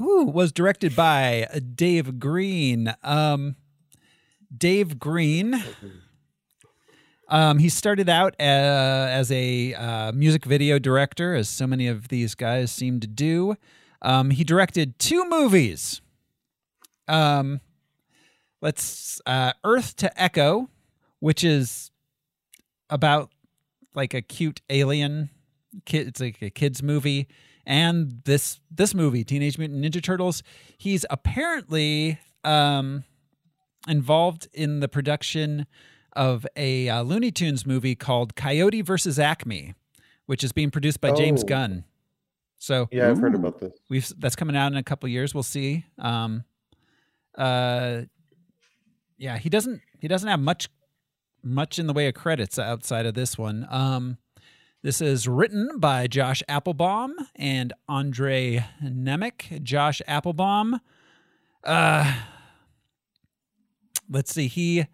[0.00, 2.94] ooh, was directed by Dave Green.
[3.02, 3.56] Um,
[4.56, 5.62] Dave Green.
[7.28, 12.08] Um, he started out uh, as a uh, music video director, as so many of
[12.08, 13.56] these guys seem to do.
[14.02, 16.02] Um, he directed two movies.
[17.08, 17.60] Um,
[18.60, 20.68] let's uh, Earth to Echo,
[21.20, 21.90] which is
[22.90, 23.30] about
[23.94, 25.30] like a cute alien
[25.86, 26.08] kid.
[26.08, 27.28] It's like a kids movie,
[27.66, 30.42] and this this movie, Teenage Mutant Ninja Turtles.
[30.78, 33.04] He's apparently um,
[33.88, 35.66] involved in the production
[36.14, 39.74] of a uh, Looney Tunes movie called Coyote versus Acme,
[40.26, 41.46] which is being produced by James Oh.
[41.46, 41.84] Gunn.
[42.58, 43.72] So yeah, I've heard about this.
[43.90, 45.34] we've that's coming out in a couple years.
[45.34, 45.84] We'll see.
[45.98, 46.44] Um,
[47.36, 48.02] uh,
[49.18, 50.68] yeah, he doesn't he doesn't have much
[51.42, 53.66] much in the way of credits outside of this one.
[53.70, 54.18] Um,
[54.82, 59.62] this is written by Josh Applebaum and Andre Nemec.
[59.62, 60.80] Josh Applebaum.
[61.62, 62.14] Uh,
[64.10, 64.48] let's see.
[64.48, 64.86] He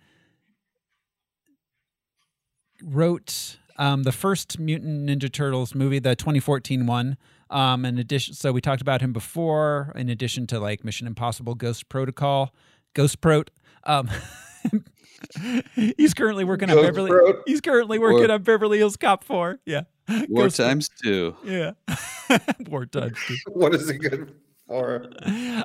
[2.82, 7.16] wrote um, the first Mutant Ninja Turtles movie, the 2014 one.
[7.50, 9.92] Um, in addition, so we talked about him before.
[9.94, 12.54] In addition to like Mission Impossible, Ghost Protocol,
[12.92, 13.50] Ghost Prot.
[13.84, 14.10] Um,
[15.96, 17.10] he's currently working on Beverly.
[17.46, 19.58] He's currently working on Beverly Hills Cop Four.
[19.64, 19.82] Yeah,
[20.28, 21.36] War Ghost times two.
[21.44, 21.72] Yeah,
[22.68, 23.18] war times.
[23.26, 23.36] too.
[23.52, 24.34] What is it good?
[24.66, 25.10] for.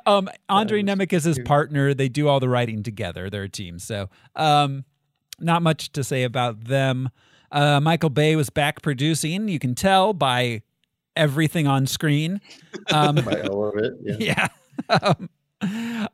[0.06, 1.92] Um, Andre Nemec is his partner.
[1.92, 3.28] They do all the writing together.
[3.28, 3.78] They're a team.
[3.78, 4.84] So, um,
[5.38, 7.10] not much to say about them.
[7.52, 9.48] Uh, Michael Bay was back producing.
[9.48, 10.62] You can tell by
[11.16, 12.40] everything on screen.
[12.90, 13.92] Um, By all of it.
[14.02, 14.48] Yeah.
[14.88, 14.96] yeah.
[15.00, 15.30] um,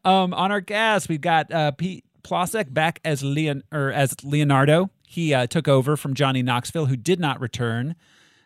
[0.04, 4.90] um, on our cast, we've got uh, Pete Plosek back as Leon or as Leonardo.
[5.06, 7.96] He uh, took over from Johnny Knoxville, who did not return.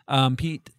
[0.08, 0.70] Um, Pete,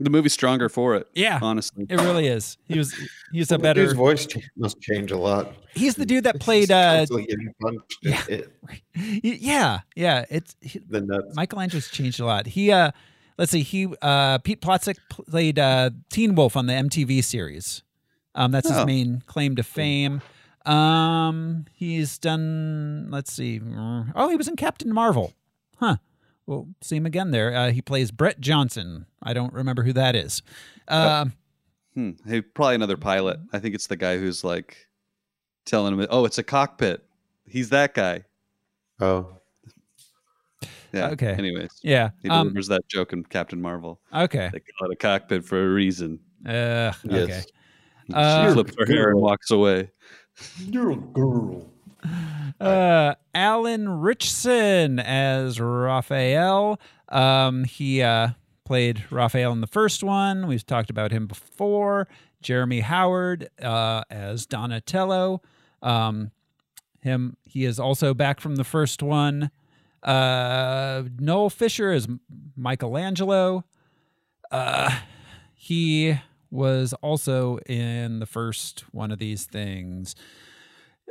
[0.00, 1.06] The movie's stronger for it.
[1.14, 1.38] Yeah.
[1.40, 1.86] honestly.
[1.88, 2.58] it really is.
[2.64, 2.92] He was
[3.32, 3.94] he's a His better.
[3.94, 4.26] voice
[4.56, 5.54] must change a lot.
[5.74, 6.70] He's the dude that played.
[6.70, 7.96] Uh, Constantly getting punched.
[8.02, 8.24] yeah.
[8.28, 8.52] It,
[9.40, 10.24] yeah, yeah.
[10.30, 11.36] It's he, the nuts.
[11.36, 12.46] Michelangelo's changed a lot.
[12.48, 12.90] He uh
[13.38, 17.82] let's see, he uh Pete Ploszek played uh Teen Wolf on the MTV series.
[18.34, 18.84] Um that's his Oh.
[18.86, 20.22] main claim to fame.
[20.66, 23.60] Um he's done let's see.
[24.14, 25.32] Oh, he was in Captain Marvel.
[25.76, 25.96] Huh.
[26.46, 27.54] We'll see him again there.
[27.54, 29.06] Uh, he plays Brett Johnson.
[29.22, 30.42] I don't remember who that is.
[30.88, 31.32] Um
[31.94, 32.10] Hmm.
[32.26, 33.38] Hey, probably another pilot.
[33.52, 34.88] I think it's the guy who's like
[35.64, 37.04] telling him, "Oh, it's a cockpit."
[37.46, 38.24] He's that guy.
[39.00, 39.38] Oh,
[40.92, 41.10] Yeah.
[41.10, 41.32] Okay.
[41.32, 42.10] Anyways, yeah.
[42.22, 44.00] he Um that joke in Captain Marvel.
[44.12, 44.50] okay.
[44.52, 46.18] They call it a cockpit for a reason.
[46.46, 47.26] Uh okay.
[47.28, 47.46] yes.
[48.12, 49.90] Uh, she flips her hair and walks away.
[50.58, 51.70] You're a girl.
[52.60, 56.80] uh, Alan Ritchson as Raphael.
[57.08, 58.30] Um, he uh,
[58.64, 60.46] played Raphael in the first one.
[60.46, 62.08] We've talked about him before.
[62.42, 65.40] Jeremy Howard uh, as Donatello.
[65.82, 66.30] Um,
[67.00, 67.36] him.
[67.42, 69.50] He is also back from the first one.
[70.02, 72.08] Uh, Noel Fisher as
[72.56, 73.64] Michelangelo.
[74.50, 74.90] Uh,
[75.54, 76.18] he
[76.54, 80.14] was also in the first one of these things.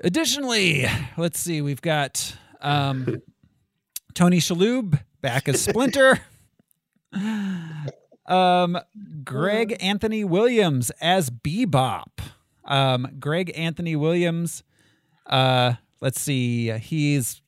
[0.01, 0.87] Additionally,
[1.17, 3.21] let's see, we've got um,
[4.13, 6.19] Tony Shalhoub back as Splinter.
[8.25, 8.79] um,
[9.25, 12.19] Greg Anthony Williams as Bebop.
[12.63, 14.63] Um, Greg Anthony Williams.
[15.25, 17.41] Uh, let's see, he's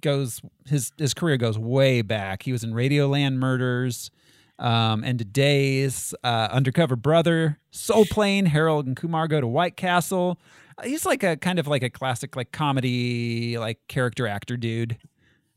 [0.00, 2.42] goes his his career goes way back.
[2.42, 4.10] He was in Radioland Murders,
[4.58, 9.76] um, End of Days, uh, Undercover Brother, Soul Plane, Harold and Kumar Go to White
[9.76, 10.38] Castle.
[10.84, 14.98] He's like a kind of like a classic like comedy like character actor dude.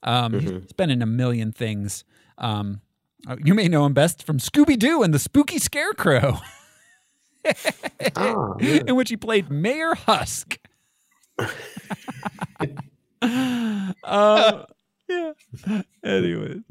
[0.03, 2.05] Um, He's been in a million things.
[2.37, 2.81] Um,
[3.27, 6.39] uh, you may know him best from Scooby Doo and the Spooky Scarecrow,
[8.15, 8.79] Ah, yeah.
[8.87, 10.57] in which he played Mayor Husk.
[13.21, 14.63] uh,
[15.09, 15.31] yeah.
[16.03, 16.61] Anyway,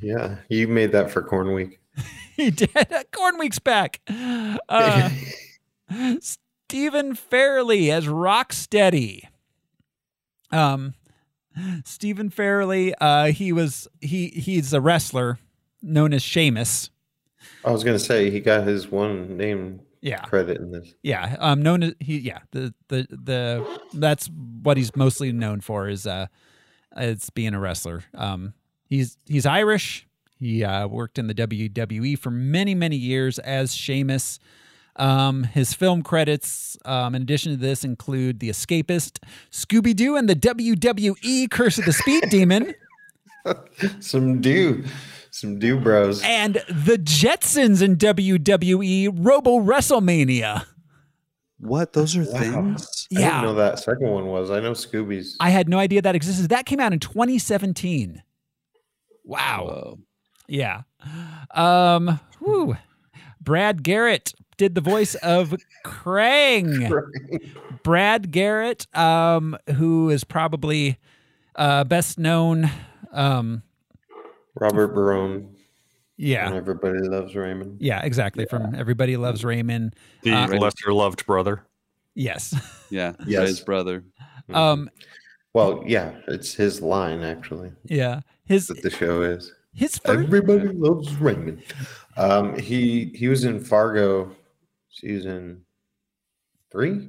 [0.00, 1.80] yeah, you made that for Corn Week.
[2.36, 2.70] he did.
[3.12, 4.00] Corn Week's back.
[4.08, 5.10] Uh,
[6.20, 9.24] Stephen Farrelly as Rocksteady.
[10.52, 10.94] Um,
[11.84, 12.92] Stephen Farrelly.
[13.00, 15.38] Uh, he was he he's a wrestler
[15.82, 16.90] known as Sheamus.
[17.64, 20.20] I was gonna say he got his one name Yeah.
[20.22, 20.94] credit in this.
[21.02, 22.18] Yeah, um, known as he.
[22.18, 24.28] Yeah, the the the that's
[24.62, 26.26] what he's mostly known for is uh,
[26.96, 28.04] it's being a wrestler.
[28.14, 28.54] Um,
[28.88, 30.06] he's he's Irish.
[30.38, 34.38] He uh, worked in the WWE for many many years as Sheamus.
[34.96, 39.18] Um, his film credits, um, in addition to this, include The Escapist,
[39.50, 42.74] Scooby Doo, and the WWE Curse of the Speed Demon,
[44.00, 44.84] Some do,
[45.32, 46.22] some do bros.
[46.22, 50.64] and The Jetsons in WWE Robo WrestleMania.
[51.64, 51.92] What?
[51.94, 52.38] Those are Wow.
[52.38, 53.08] things.
[53.16, 53.40] I Yeah.
[53.40, 54.50] didn't know that second one was.
[54.50, 55.36] I know Scooby's.
[55.40, 56.48] I had no idea that existed.
[56.50, 58.22] That came out in 2017.
[59.24, 59.64] Wow.
[59.66, 59.98] Whoa.
[60.46, 60.82] Yeah.
[61.52, 62.76] Um, whew.
[63.40, 65.54] Brad Garrett did the voice of
[65.86, 67.38] Krang.
[67.82, 70.98] Brad Garrett, um, who is probably
[71.56, 72.70] uh, best known.
[73.12, 73.62] Um,
[74.60, 75.54] Robert Barone.
[76.16, 76.46] Yeah.
[76.46, 77.78] And everybody loves Raymond.
[77.80, 78.46] Yeah, exactly.
[78.46, 79.94] From Everybody Loves Raymond.
[80.22, 81.66] The Uh, lesser loved brother.
[82.14, 82.54] Yes.
[82.90, 83.14] Yeah.
[83.26, 83.48] Yes.
[83.48, 84.04] His brother.
[84.52, 84.88] Um,
[85.52, 88.20] Well, yeah, it's his line actually yeah.
[88.44, 89.52] His that the show is.
[89.72, 91.62] his first Everybody loves Raymond.
[92.16, 94.30] Um, he he was in Fargo
[94.90, 95.64] season
[96.70, 97.08] three.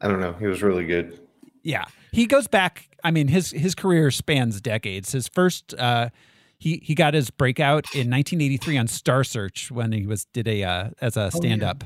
[0.00, 0.32] I don't know.
[0.34, 1.20] He was really good.
[1.62, 2.88] Yeah, he goes back.
[3.04, 5.12] I mean, his his career spans decades.
[5.12, 6.08] His first, uh,
[6.58, 10.62] he he got his breakout in 1983 on Star Search when he was did a
[10.62, 11.84] uh, as a stand up.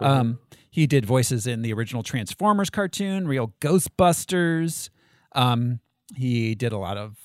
[0.00, 0.38] Um,
[0.70, 4.90] he did voices in the original Transformers cartoon, Real Ghostbusters.
[5.32, 5.80] Um,
[6.14, 7.16] he did a lot of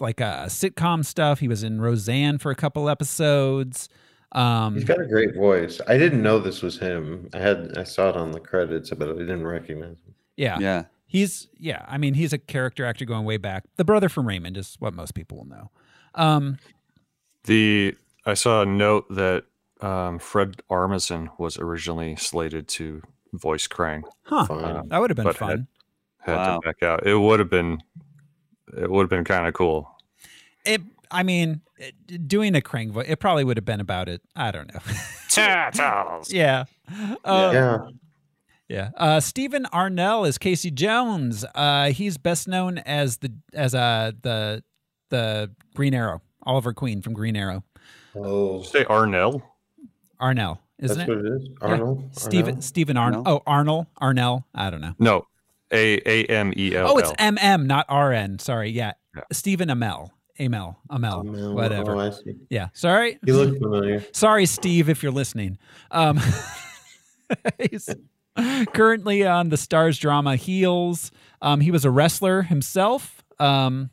[0.00, 1.40] like uh, sitcom stuff.
[1.40, 3.88] He was in Roseanne for a couple episodes.
[4.32, 5.80] Um, He's got a great voice.
[5.86, 7.28] I didn't know this was him.
[7.32, 10.14] I had I saw it on the credits, but I didn't recognize him.
[10.36, 10.84] yeah, Yeah.
[11.06, 13.64] He's yeah, I mean he's a character actor going way back.
[13.76, 15.70] The brother from Raymond is what most people will know.
[16.14, 16.58] Um
[17.44, 17.96] The
[18.26, 19.44] I saw a note that
[19.80, 23.02] um, Fred Armisen was originally slated to
[23.34, 24.02] voice Krang.
[24.22, 24.46] Huh.
[24.46, 24.88] Fine.
[24.88, 25.66] That would have been But fun.
[26.20, 26.60] Had Wow.
[26.60, 27.06] to back out.
[27.06, 27.82] It would have been.
[28.76, 29.90] It would have been kind of cool.
[30.64, 30.80] It.
[31.10, 34.22] I mean, it- doing a Krang voice, it probably would have been about it.
[34.34, 34.80] I don't know.
[35.30, 36.32] Turtles.
[36.32, 36.64] yeah.
[37.24, 37.78] Uh, yeah.
[38.68, 38.90] Yeah.
[38.96, 41.44] Uh, Stephen Arnell is Casey Jones.
[41.54, 44.62] Uh, he's best known as the as uh the
[45.08, 47.64] the Green Arrow, Oliver Queen from Green Arrow.
[48.16, 49.42] Oh, Say Arnell.
[50.20, 51.16] Arnell, isn't that's it?
[51.16, 51.48] what it is.
[51.48, 51.68] Yeah.
[51.68, 52.16] Arnold.
[52.16, 53.14] Stephen Stephen Arn.
[53.14, 53.22] Arnell?
[53.26, 54.44] Oh, Arnold Arnell.
[54.54, 54.94] I don't know.
[54.98, 55.26] No,
[55.72, 56.92] A A M E L.
[56.92, 58.38] Oh, it's M M, not R N.
[58.38, 58.70] Sorry.
[58.70, 58.92] Yeah.
[59.16, 59.22] Yeah.
[59.32, 60.10] Stephen Amell.
[60.38, 60.76] Amel.
[60.90, 61.18] Amel.
[61.18, 61.54] Arnold.
[61.54, 61.96] Whatever.
[61.96, 62.36] Oh, I see.
[62.50, 62.68] Yeah.
[62.72, 63.18] Sorry.
[63.24, 64.04] You look familiar.
[64.12, 65.58] Sorry, Steve, if you're listening.
[65.90, 66.20] Um,
[67.58, 67.88] he's
[68.72, 71.10] currently on the Starz drama Heels.
[71.42, 73.22] Um, he was a wrestler himself.
[73.38, 73.90] Um,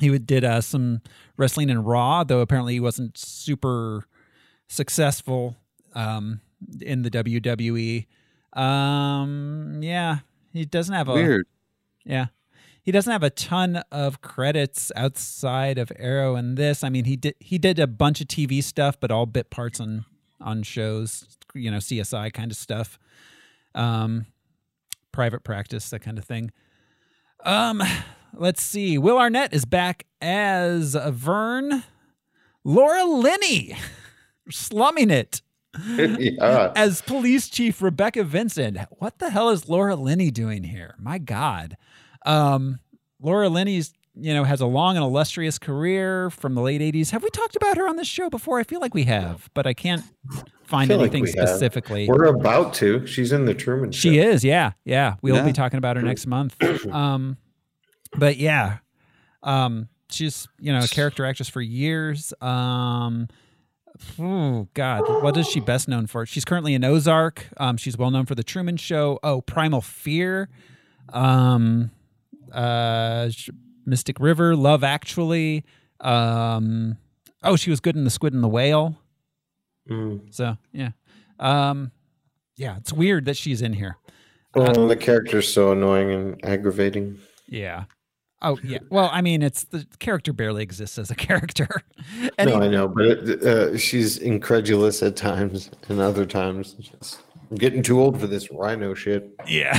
[0.00, 1.00] he would, did uh, some
[1.36, 4.04] wrestling in Raw, though apparently he wasn't super
[4.68, 5.56] successful
[5.94, 6.40] um,
[6.80, 8.06] in the WWE.
[8.58, 10.18] Um, yeah,
[10.52, 11.46] he doesn't have a Weird.
[12.04, 12.26] yeah.
[12.82, 16.84] He doesn't have a ton of credits outside of Arrow and this.
[16.84, 19.80] I mean, he did he did a bunch of TV stuff, but all bit parts
[19.80, 20.04] on
[20.38, 22.98] on shows, you know, CSI kind of stuff.
[23.74, 24.26] Um
[25.12, 26.50] private practice, that kind of thing.
[27.42, 27.82] Um
[28.38, 28.98] let's see.
[28.98, 31.84] Will Arnett is back as Vern.
[32.64, 33.76] Laura Linney
[34.50, 35.42] slumming it
[35.86, 36.72] yeah.
[36.76, 38.78] as police chief Rebecca Vincent.
[38.90, 40.94] What the hell is Laura Linney doing here?
[40.98, 41.76] My God.
[42.24, 42.78] Um,
[43.20, 47.10] Laura Linney's, you know, has a long and illustrious career from the late 80s.
[47.10, 48.58] Have we talked about her on this show before?
[48.60, 50.04] I feel like we have, but I can't
[50.64, 51.48] find like anything we have.
[51.48, 52.06] specifically.
[52.08, 53.06] We're about to.
[53.06, 54.08] She's in the Truman Show.
[54.08, 55.16] She is, yeah, yeah.
[55.20, 55.44] We'll Yeah.
[55.44, 56.56] be talking about her next month.
[56.90, 57.36] Um,
[58.16, 58.78] but yeah,
[59.42, 62.32] um, she's you know a character actress for years.
[62.40, 63.28] Um,
[64.18, 66.26] oh God, what is she best known for?
[66.26, 67.46] She's currently in Ozark.
[67.56, 69.18] Um, she's well known for the Truman Show.
[69.22, 70.48] Oh, Primal Fear.
[71.10, 71.90] Um,
[72.52, 73.30] uh,
[73.86, 75.64] Mystic River, Love Actually.
[76.00, 76.96] Um,
[77.42, 78.98] oh, she was good in The Squid and the Whale.
[79.90, 80.34] Mm.
[80.34, 80.90] So yeah,
[81.38, 81.92] um,
[82.56, 83.96] yeah, it's weird that she's in here.
[84.54, 87.18] Well, the character's so annoying and aggravating.
[87.48, 87.84] Yeah.
[88.44, 88.78] Oh yeah.
[88.90, 91.68] Well, I mean, it's the character barely exists as a character.
[92.38, 96.74] and no, he- I know, but it, uh, she's incredulous at times, and other times,
[96.74, 97.20] just,
[97.50, 99.30] I'm getting too old for this rhino shit.
[99.46, 99.78] yeah.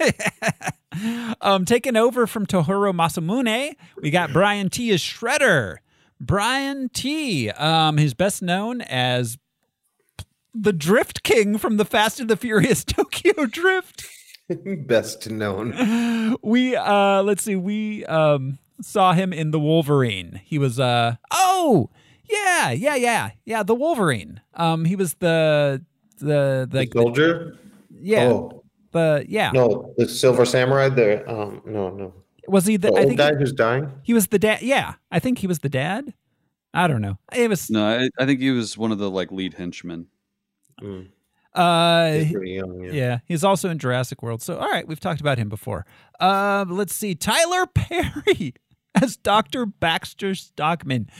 [1.40, 5.76] um, taking over from Tohoru Masamune, we got Brian Tee as Shredder.
[6.20, 7.50] Brian Tee.
[7.50, 9.38] Um, he's best known as
[10.54, 14.06] the Drift King from the Fast and the Furious Tokyo Drift.
[14.86, 16.36] Best known.
[16.42, 21.90] we uh let's see we um saw him in the wolverine he was uh oh
[22.30, 25.84] yeah yeah yeah yeah the wolverine um he was the
[26.18, 27.56] the the, The soldier?
[27.90, 30.88] yeah Oh, the yeah no, the Silver Samurai.
[30.88, 31.28] There.
[31.28, 32.14] Um, no, no.
[32.46, 33.90] was he the, The i old think guy he, who's dying.
[34.02, 36.14] he was the dad yeah i think he was the dad
[36.72, 39.30] i don't know it was No, I, I think he was one of the like
[39.32, 40.06] lead henchmen.
[40.80, 41.08] Mm,
[41.58, 42.84] uh he's young.
[42.84, 42.92] Yeah.
[42.92, 44.42] Yeah, he's also in Jurassic World.
[44.42, 45.86] So, all right, we've talked about him before.
[46.20, 48.54] Uh, let's see, Tyler Perry
[48.94, 49.66] as Dr.
[49.66, 51.10] Baxter Stockman.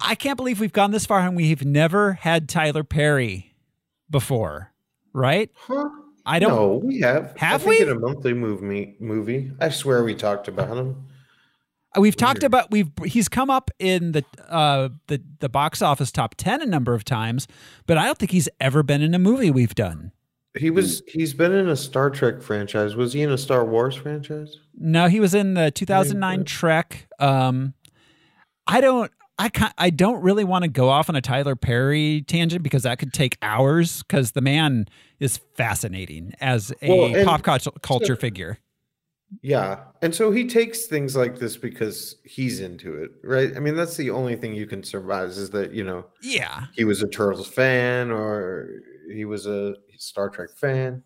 [0.00, 3.54] I can't believe we've gone this far and we've never had Tyler Perry
[4.10, 4.72] before,
[5.12, 5.50] right?
[5.54, 5.88] Huh?
[6.26, 6.50] I don't.
[6.50, 7.36] No, we have.
[7.36, 7.80] Have we?
[7.80, 8.96] In a monthly movie.
[8.98, 9.52] Movie.
[9.60, 11.06] I swear we talked about him.
[11.98, 16.34] We've talked about we've he's come up in the uh the the box office top
[16.36, 17.46] ten a number of times,
[17.86, 20.12] but I don't think he's ever been in a movie we've done.
[20.56, 21.02] He was.
[21.08, 22.94] He's been in a Star Trek franchise.
[22.94, 24.58] Was he in a Star Wars franchise?
[24.76, 27.08] No, he was in the 2009 Trek.
[27.18, 27.74] Um,
[28.66, 29.10] I don't.
[29.36, 32.84] I can I don't really want to go off on a Tyler Perry tangent because
[32.84, 34.04] that could take hours.
[34.04, 34.86] Because the man
[35.18, 38.58] is fascinating as a Well, pop culture, culture figure.
[39.42, 39.80] Yeah.
[40.02, 43.56] And so he takes things like this because he's into it, right?
[43.56, 46.84] I mean, that's the only thing you can survive is that, you know, Yeah, he
[46.84, 48.68] was a Turtles fan or
[49.12, 51.02] he was a Star Trek fan.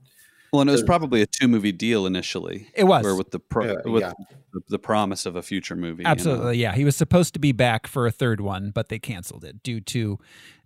[0.53, 2.69] Well, and it was probably a two movie deal initially.
[2.75, 3.05] It was.
[3.05, 4.13] Where with the pro- Yeah, with yeah.
[4.53, 6.03] the, the promise of a future movie.
[6.03, 6.11] you know?
[6.11, 6.57] absolutely.
[6.57, 9.63] Yeah, he was supposed to be back for a third one, but they canceled it
[9.63, 10.19] due to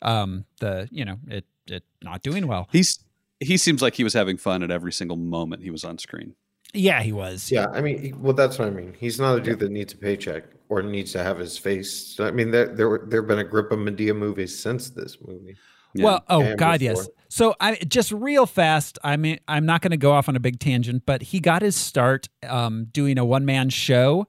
[0.03, 2.69] um, the you know it it not doing well.
[2.71, 3.03] He's
[3.41, 6.37] he seems like he was having fun at every single moment he was on screen.
[6.75, 7.51] Yeah, he was.
[7.51, 7.67] Yeah.
[7.73, 8.95] I mean, he- well, that's what I mean.
[8.99, 12.19] He's not a dude that needs a paycheck or needs to have his face.
[12.19, 15.19] I mean, there, there, were- there have been a grip of Madea movies since this
[15.27, 15.57] movie.
[15.95, 16.05] Yeah.
[16.05, 17.03] Well, oh And God, before.
[17.03, 17.09] yes.
[17.29, 18.99] So I just real fast.
[19.05, 21.61] I mean, I'm not going to go off on a big tangent, but he got
[21.61, 24.27] his start um, doing a one man show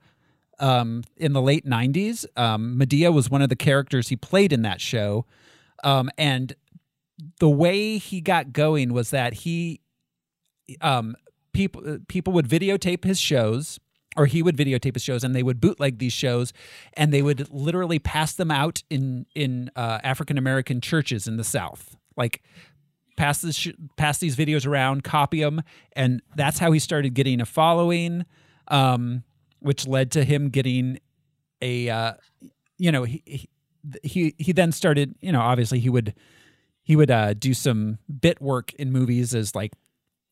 [0.60, 2.26] um, in the late '90s.
[2.38, 5.26] Um, Madea was one of the characters he played in that show.
[5.86, 6.54] Um, and
[7.40, 9.80] the way he got going was that he,
[10.82, 11.16] um,
[11.54, 13.80] people people would videotape his shows,
[14.18, 16.54] or he would videotape his shows, and they would bootleg these shows,
[16.94, 21.44] and they would literally pass them out in in uh, African American churches in the
[21.44, 22.42] South, like
[23.16, 25.62] pass this pass these videos around, copy them,
[25.96, 28.26] and that's how he started getting a following,
[28.70, 29.24] um,
[29.60, 31.00] which led to him getting
[31.62, 32.14] a, uh,
[32.78, 33.50] you know, he, he
[34.04, 36.14] he he then started, you know, obviously he would
[36.84, 39.74] he would uh, do some bit work in movies as like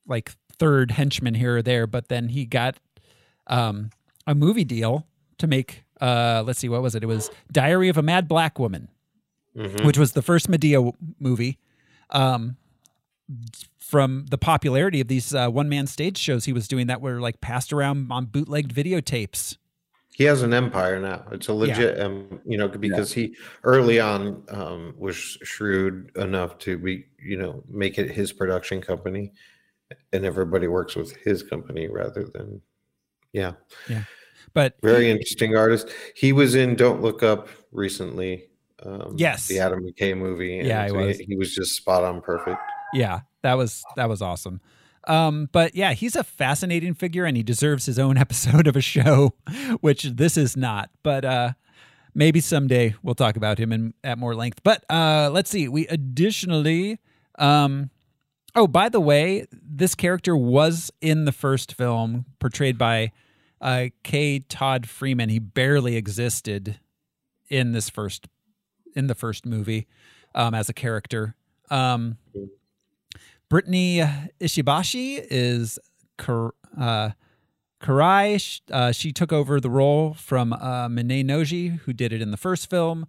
[0.07, 0.31] like
[0.61, 2.77] third henchman here or there, but then he got
[3.47, 3.89] um,
[4.27, 5.07] a movie deal
[5.39, 5.83] to make.
[5.99, 7.01] Uh, let's see, what was it?
[7.01, 8.89] It was Diary of a Mad Black Woman,
[9.57, 9.83] Mhm.
[9.83, 11.57] which was the first Madea movie.
[12.11, 12.57] Um,
[13.79, 17.19] from the popularity of these uh, one man stage shows he was doing that were
[17.19, 19.57] like passed around on bootlegged videotapes.
[20.13, 21.25] He has an empire now.
[21.31, 26.77] It's a legit, um, you know, because he early on um, was shrewd enough to
[26.77, 29.31] be, you know, make it his production company,
[30.13, 32.61] and everybody works with his company rather than,
[33.33, 33.53] yeah.
[33.89, 34.03] Yeah,
[34.53, 35.89] but Very interesting artist.
[36.15, 38.47] He was in Don't Look Up recently.
[38.83, 39.47] Um, Yes.
[39.47, 40.59] the Adam McKay movie.
[40.59, 41.17] And Yeah, he was.
[41.19, 42.59] He was just spot on perfect.
[42.93, 44.59] Yeah, that was that was awesome.
[45.07, 48.81] Um, but yeah, he's a fascinating figure, and he deserves his own episode of a
[48.81, 49.33] show,
[49.81, 50.89] which this is not.
[51.03, 51.51] But uh,
[52.13, 54.61] maybe someday we'll talk about him in, at more length.
[54.63, 55.67] But uh, let's see.
[55.67, 56.99] We additionally,
[57.39, 57.89] um,
[58.55, 63.11] oh, by the way, this character was in the first film, portrayed by
[63.59, 64.39] uh, K.
[64.39, 65.29] Todd Freeman.
[65.29, 66.79] He barely existed
[67.49, 68.27] in this first
[68.95, 69.87] in the first movie
[70.35, 71.35] um, as a character.
[71.69, 72.17] Um,
[73.49, 74.01] Brittany
[74.39, 75.79] Ishibashi is
[76.19, 77.11] uh,
[77.81, 78.61] Karai.
[78.71, 82.37] Uh, she took over the role from uh, Minae Noji, who did it in the
[82.37, 83.07] first film.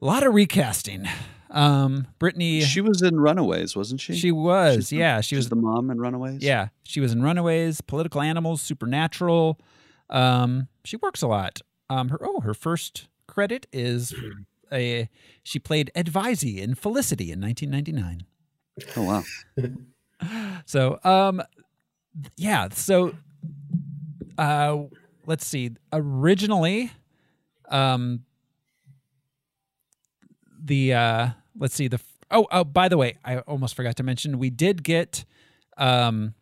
[0.00, 1.08] A lot of recasting.
[1.50, 4.14] Um, Brittany, She was in Runaways, wasn't she?
[4.14, 6.42] she was, She's the- yeah, she she's was the mom in Runaways.
[6.42, 9.58] yeah, she was in Runaways, Political Animals, Supernatural.
[10.10, 11.60] Um, she works a lot.
[11.90, 14.14] Um, her oh, her first credit is
[14.72, 15.08] a
[15.42, 18.26] she played Advisey in Felicity in 1999.
[18.96, 19.24] Oh wow.
[20.66, 21.40] So, um,
[22.36, 22.68] yeah.
[22.72, 23.14] So,
[24.36, 24.76] uh,
[25.26, 25.70] let's see.
[25.92, 26.90] Originally,
[27.70, 28.24] um,
[30.68, 32.00] the uh, let's see the
[32.30, 35.24] oh oh by the way, I almost forgot to mention we did get
[35.76, 36.34] um,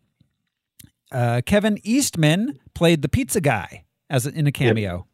[1.11, 5.07] uh, Kevin Eastman played the pizza guy as a, in a cameo,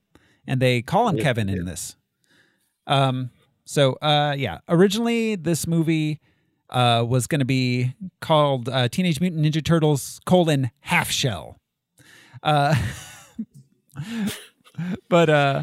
[0.46, 1.96] and they call him Yep, Kevin in this.
[2.86, 3.30] Um,
[3.64, 6.20] so uh, yeah, originally this movie
[6.70, 11.58] uh, was going to be called uh, Teenage Mutant Ninja Turtles: colon Half Shell.
[12.42, 12.74] Uh,
[15.08, 15.62] but uh,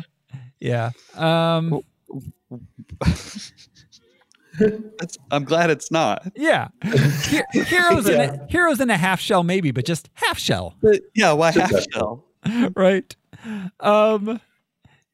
[0.60, 1.82] yeah, um,
[5.32, 6.32] I'm glad it's not.
[6.36, 10.76] yeah, He- heroes in a, heroes in a half shell, maybe, but just half shell.
[10.82, 12.26] But yeah, why half shell?
[12.76, 13.16] right
[13.82, 14.40] um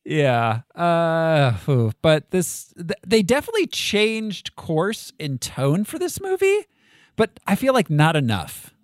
[0.03, 1.91] yeah uh phew.
[2.03, 6.65] but this th- they definitely changed course in tone for this movie
[7.15, 8.75] but i feel like not enough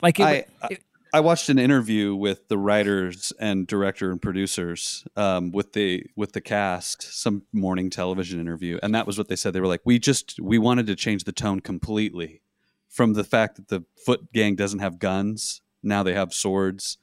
[0.00, 0.82] like it, I, I it-
[1.12, 6.32] I watched an interview with the writers and director and producers um, with the with
[6.32, 9.52] the cast, some morning television interview, and that was what they said.
[9.52, 12.42] They were like, "We just we wanted to change the tone completely
[12.88, 16.98] from the fact that the Foot Gang doesn't have guns, now they have swords,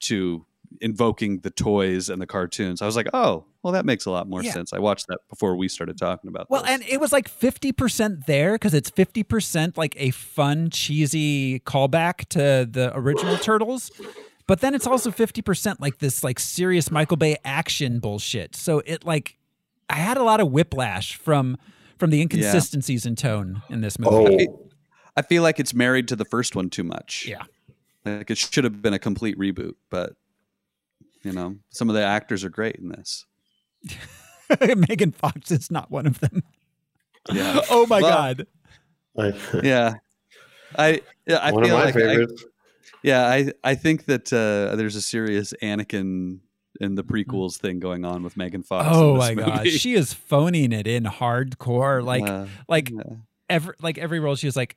[0.00, 0.46] to
[0.80, 4.28] invoking the toys and the cartoons." I was like, "Oh, well, that makes a lot
[4.28, 4.52] more Yeah.
[4.52, 6.48] sense." I watched that before we started talking about.
[6.50, 6.70] well this.
[6.70, 12.68] and it was like 50% there because it's 50% like a fun cheesy callback to
[12.70, 13.90] the original turtles
[14.48, 19.04] but then it's also 50% like this like serious michael bay action bullshit so it
[19.04, 19.38] like
[19.88, 21.56] i had a lot of whiplash from
[21.98, 24.68] from the inconsistencies in tone in this movie Oh,
[25.16, 27.26] I feel like it's married to the first one too much.
[27.28, 27.42] yeah
[28.04, 30.14] Like it should have been a complete reboot, but
[31.22, 33.24] you know, some of the actors are great in this.
[34.88, 36.42] Megan Fox is not one of them.
[37.32, 37.60] Yeah.
[37.70, 38.46] Oh my Well, god.
[39.18, 39.94] I, Yeah.
[40.76, 42.26] I yeah, I one of feel my like I,
[43.02, 46.38] yeah, I I think that uh, there's a serious Anakin
[46.80, 48.88] in the prequels thing going on with Megan Fox.
[48.90, 49.56] Oh this my god.
[49.58, 49.70] movie.
[49.70, 52.02] She is phoning it in hardcore.
[52.02, 53.02] Like Uh, like yeah.
[53.50, 54.76] every like every role she was like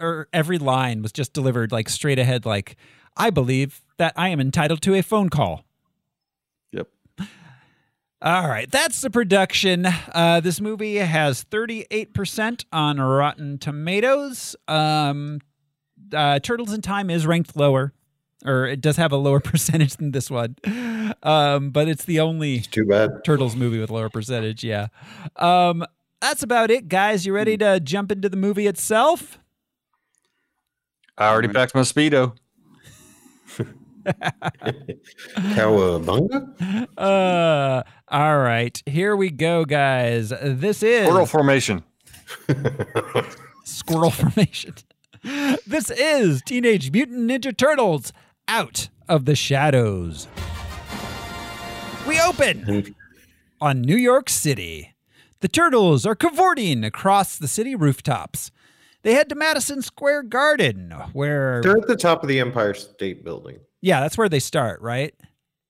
[0.00, 2.76] or every line was just delivered like straight ahead like
[3.16, 5.64] I believe that I am entitled to a phone call.
[8.22, 8.32] Yep.
[8.34, 9.86] All right, that's the production.
[10.12, 14.56] Uh, this movie has 38% on Rotten Tomatoes.
[14.68, 15.40] Um,
[16.12, 17.92] uh, Turtles in Time is ranked lower,
[18.44, 20.56] or it does have a lower percentage than this one.
[21.22, 23.10] Um, but it's the only It's too bad.
[23.24, 24.62] Turtles movie with lower percentage.
[24.64, 24.88] Yeah.
[25.36, 25.84] Um,
[26.20, 27.24] that's about it, guys.
[27.24, 29.38] You ready to jump into the movie itself?
[31.16, 32.34] I already packed my speedo.
[35.54, 36.86] Cowabunga?
[36.96, 40.30] Uh, all right, here we go, guys.
[40.42, 41.82] This is Squirrel formation.
[43.64, 44.74] squirrel formation.
[45.66, 48.12] This is Teenage Mutant Ninja Turtles
[48.48, 50.28] Out of the Shadows.
[52.06, 52.94] We open
[53.60, 54.94] on New York City.
[55.40, 58.50] The Turtles are cavorting across the city rooftops.
[59.02, 63.24] They head to Madison Square Garden, where They're at the top of the Empire State
[63.24, 63.58] Building.
[63.80, 65.14] Yeah, that's where they start, right?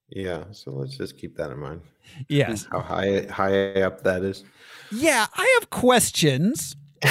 [0.08, 1.82] Yeah, so let's just keep that in mind.
[2.28, 2.66] Yes.
[2.72, 4.42] How high high up that is.
[4.90, 6.74] Yeah, I have questions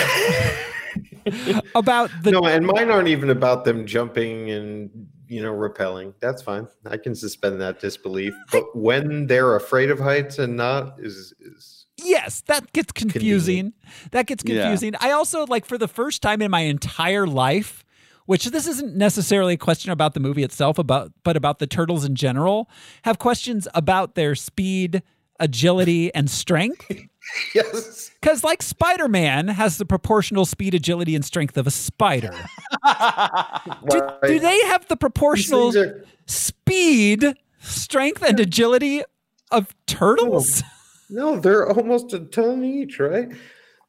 [1.75, 4.89] about the No, and mine aren't even about them jumping and
[5.27, 6.13] you know repelling.
[6.19, 6.67] That's fine.
[6.85, 8.33] I can suspend that disbelief.
[8.51, 13.73] But when they're afraid of heights and not is is Yes, that gets confusing.
[14.11, 14.61] That gets Yeah.
[14.63, 14.93] confusing.
[14.99, 17.83] I also like for the first time in my entire life,
[18.29, 22.05] which this isn't necessarily a question about the movie itself, about but about the turtles
[22.05, 22.69] in general,
[23.01, 25.01] have questions about their speed,
[25.39, 26.85] agility, and strength.
[27.55, 28.11] yes.
[28.21, 32.29] Because like Spider-Man has the proportional speed, agility, and strength of a spider.
[32.29, 34.21] do, Right.
[34.27, 39.01] do they have the proportional are- speed, strength, and agility
[39.49, 40.61] of turtles?
[41.09, 43.29] no, they're almost a ton each, right?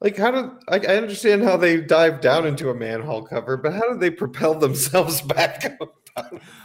[0.00, 3.74] Like how do I, I understand how they dive down into a manhole cover, but
[3.74, 5.96] how do they propel themselves back up?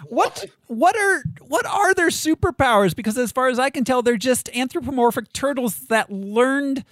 [0.08, 2.96] What what are what are their superpowers?
[2.96, 6.84] Because as far as I can tell, they're just anthropomorphic turtles that learned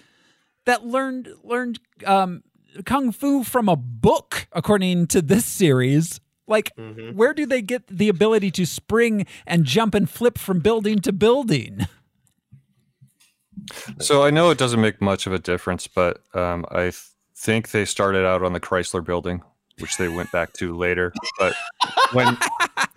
[0.66, 2.44] that learned learned um,
[2.86, 6.20] kung fu from a book, according to this series.
[6.46, 6.72] Like,
[7.16, 11.14] where do they get the ability to spring and jump and flip from building to
[11.14, 11.88] building?
[14.00, 17.02] So I know it doesn't make much of a difference, but um, I th-
[17.36, 19.42] think they started out on the Chrysler Building,
[19.80, 21.14] which they went back to later.
[21.40, 21.54] But
[22.14, 22.38] when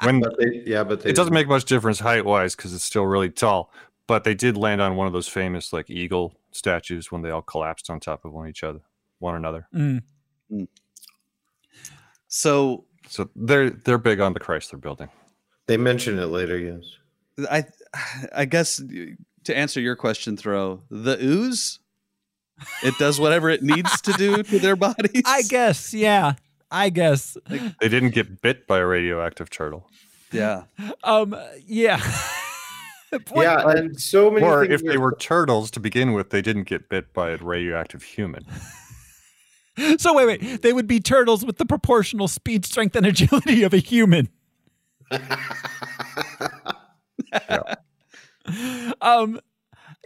[0.02, 2.84] when But they, yeah, but they it doesn't make much difference height wise because it's
[2.84, 3.72] still really tall.
[4.06, 7.42] But they did land on one of those famous like eagle statues when they all
[7.42, 8.80] collapsed on top of one each other,
[9.18, 9.68] one another.
[9.74, 10.02] Mm.
[12.28, 15.08] So So they're they're big on the Chrysler Building.
[15.66, 16.84] They mention it later, yes.
[17.50, 17.64] I
[18.34, 18.80] I guess
[19.46, 21.78] to answer your question, throw the ooze.
[22.82, 25.22] It does whatever it needs to do to their bodies.
[25.26, 26.34] I guess, yeah,
[26.70, 27.36] I guess.
[27.48, 29.90] They didn't get bit by a radioactive turtle.
[30.32, 30.64] Yeah.
[31.04, 31.36] Um,
[31.66, 32.00] yeah.
[33.30, 36.64] What- yeah, and so many Or if they were turtles to begin with, they didn't
[36.64, 38.44] get bit by a radioactive human.
[39.98, 40.62] So wait, wait.
[40.62, 44.30] They would be turtles with the proportional speed, strength, and agility of a human.
[49.00, 49.40] Um,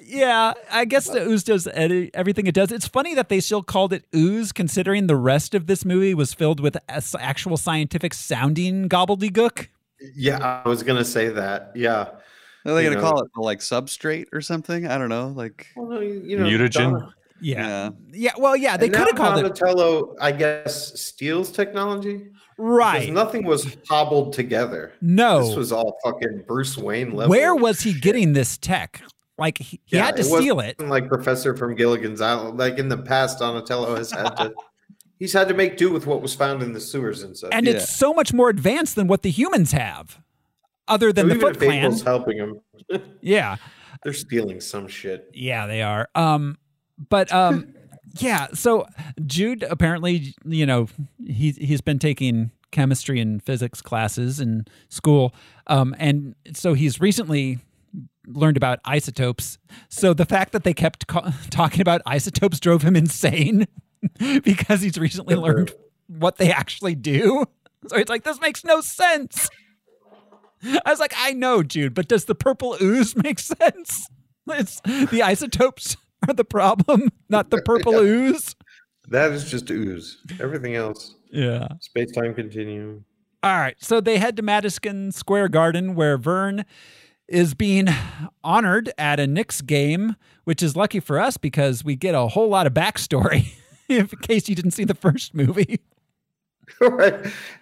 [0.02, 2.72] yeah, I guess the ooze does edi- everything it does.
[2.72, 6.32] It's funny that they still called it ooze, considering the rest of this movie was
[6.34, 9.68] filled with actual scientific sounding gobbledygook.
[10.16, 11.72] Yeah, I was gonna say that.
[11.74, 12.08] Yeah.
[12.64, 13.10] Are they You gonna know.
[13.10, 14.86] call it like substrate or something?
[14.86, 15.28] I don't know.
[15.28, 16.72] Like Well, you, you know, Mutagen?
[16.92, 17.90] Donna- Yeah, yeah.
[18.12, 18.30] yeah.
[18.38, 22.28] Well, yeah, they could have now called it Donatello, I guess, steals technology.
[22.60, 23.12] Because right.
[23.12, 24.92] nothing was hobbled together.
[25.00, 27.30] No, This was all fucking Bruce Wayne level.
[27.30, 29.02] where was he getting this tech?
[29.38, 30.78] Like he, he Yeah, had to wasn't steal it.
[30.80, 32.58] Like Professor from Gilligan's Island.
[32.58, 34.52] Like in the past, Donatello has had to.
[35.18, 37.50] He's had to make do with what was found in the sewers and stuff.
[37.52, 37.74] and Yeah.
[37.74, 40.18] it's so much more advanced than what the humans have,
[40.88, 42.14] other than So the even Foot if April's Clan.
[42.16, 42.60] helping him,
[43.22, 43.56] Yeah,
[44.04, 45.30] they're stealing some shit.
[45.34, 46.08] yeah, they are.
[46.14, 46.58] Um,
[47.08, 47.74] but um,
[48.18, 48.48] yeah.
[48.54, 48.86] So
[49.26, 50.88] Jude apparently, you know,
[51.26, 55.34] he he's been taking chemistry and physics classes in school,
[55.66, 57.58] um, and so he's recently
[58.26, 59.58] learned about isotopes.
[59.88, 61.06] So the fact that they kept
[61.50, 63.66] talking about isotopes drove him insane
[64.42, 65.72] because he's recently learned
[66.06, 67.44] what they actually do.
[67.88, 69.48] So he's like, this makes no sense.
[70.62, 74.08] I was like, I know, Jude, but does the purple ooze make sense?
[74.48, 74.80] It's
[75.10, 75.96] the isotopes
[76.28, 78.54] are the problem, not the purple ooze.
[79.08, 80.18] That is just ooze.
[80.40, 81.66] Everything else, Yeah.
[81.80, 83.04] space time continuum.
[83.42, 83.76] All right.
[83.80, 86.64] So they head to Madison Square Garden where Vern
[87.26, 87.88] is being
[88.44, 92.48] honored at a Knicks game, which is lucky for us because we get a whole
[92.48, 93.52] lot of backstory
[93.88, 95.80] in case you didn't see the first movie.
[96.80, 97.14] right.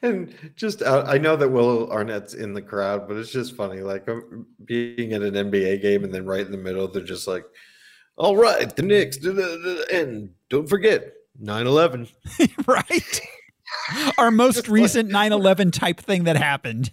[0.02, 3.80] And just, uh, I know that Will Arnett's in the crowd, but it's just funny.
[3.80, 7.26] Like um, being at an NBA game and then right in the middle, they're just
[7.28, 7.44] like,
[8.18, 12.08] all right, the Knicks, da, da, da, and don't forget 9 11.
[12.66, 13.20] right?
[14.18, 16.90] Our most recent 9 11 type thing that happened.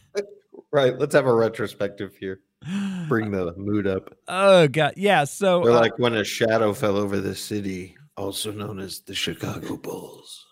[0.71, 0.97] Right.
[0.97, 2.41] Let's have a retrospective here.
[3.07, 4.15] Bring the mood up.
[4.27, 4.93] Oh, God.
[4.97, 5.23] Yeah.
[5.23, 7.95] So, They're uh, like when a shadow fell over the city.
[8.17, 10.45] also known as the Chicago Bulls.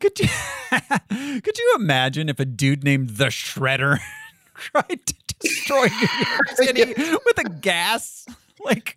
[0.00, 0.28] Could you
[1.42, 3.98] could you imagine if a dude named the Shredder
[4.54, 8.26] tried to destroy New York City with a gas?
[8.64, 8.96] Like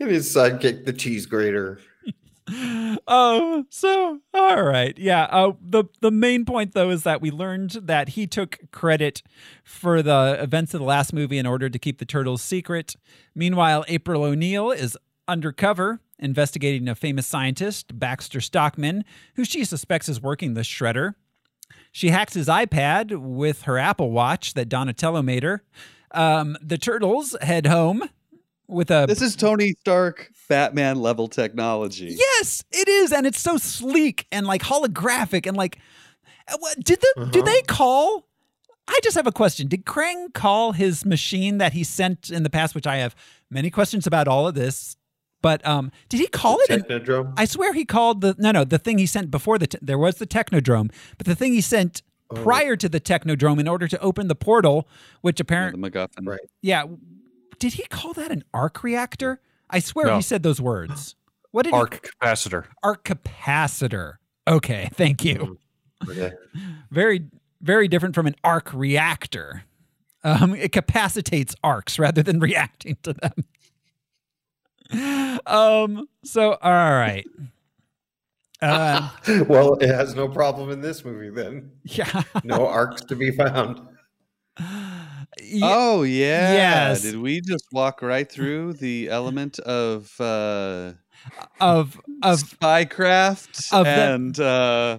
[0.00, 1.80] And his sidekick, the cheese grater.
[3.08, 5.24] Oh, so all right, yeah.
[5.24, 9.22] Uh, the the main point though is that we learned that he took credit
[9.64, 12.94] for the events of the last movie in order to keep the turtles secret.
[13.34, 20.20] Meanwhile, April O'Neil is undercover investigating a famous scientist, Baxter Stockman, who she suspects is
[20.20, 21.14] working the shredder.
[21.92, 25.62] She hacks his iPad with her Apple Watch that Donatello made her.
[26.12, 28.08] Um, the turtles head home
[28.68, 32.16] with a This is Tony Stark Batman level technology.
[32.18, 35.78] Yes, it is, and it's so sleek and like holographic and like.
[36.48, 37.30] uh, Did the Uh-huh.
[37.30, 38.26] did they call?
[38.88, 39.66] I just have a question.
[39.66, 42.74] Did Krang call his machine that he sent in the past?
[42.74, 43.16] Which I have
[43.50, 44.96] many questions about all of this.
[45.42, 46.70] But um, did he call it?
[46.70, 47.34] an- Technodrome?
[47.36, 49.98] I swear he called the no no the thing he sent before the te- there
[49.98, 52.42] was the Technodrome, but the thing he sent Oh.
[52.42, 54.88] prior to the Technodrome in order to open the portal,
[55.20, 56.26] which Yeah, apparently the MacGuffin.
[56.26, 56.40] Right.
[56.60, 56.82] yeah,
[57.58, 59.40] did he call that an arc reactor?
[59.70, 60.16] I swear No.
[60.16, 61.16] he said those words.
[61.52, 62.66] What did he Arc capacitor.
[62.82, 64.14] arc capacitor.
[64.46, 65.58] Okay, thank you.
[66.08, 66.32] Okay.
[66.90, 67.26] Very,
[67.62, 69.64] very different from an arc reactor.
[70.22, 73.32] Um, it capacitates arcs rather than reacting to them.
[75.46, 76.08] Um.
[76.24, 77.26] So, all right.
[78.62, 79.10] Uh,
[79.48, 81.72] well, it has no problem in this movie then.
[81.82, 82.22] yeah.
[82.44, 83.80] No arcs to be found.
[85.40, 86.52] Ye- Oh yeah.
[86.52, 87.02] Yes.
[87.02, 90.92] Did we just walk right through the element of uh
[91.60, 94.98] of of spycraft Of the- and uh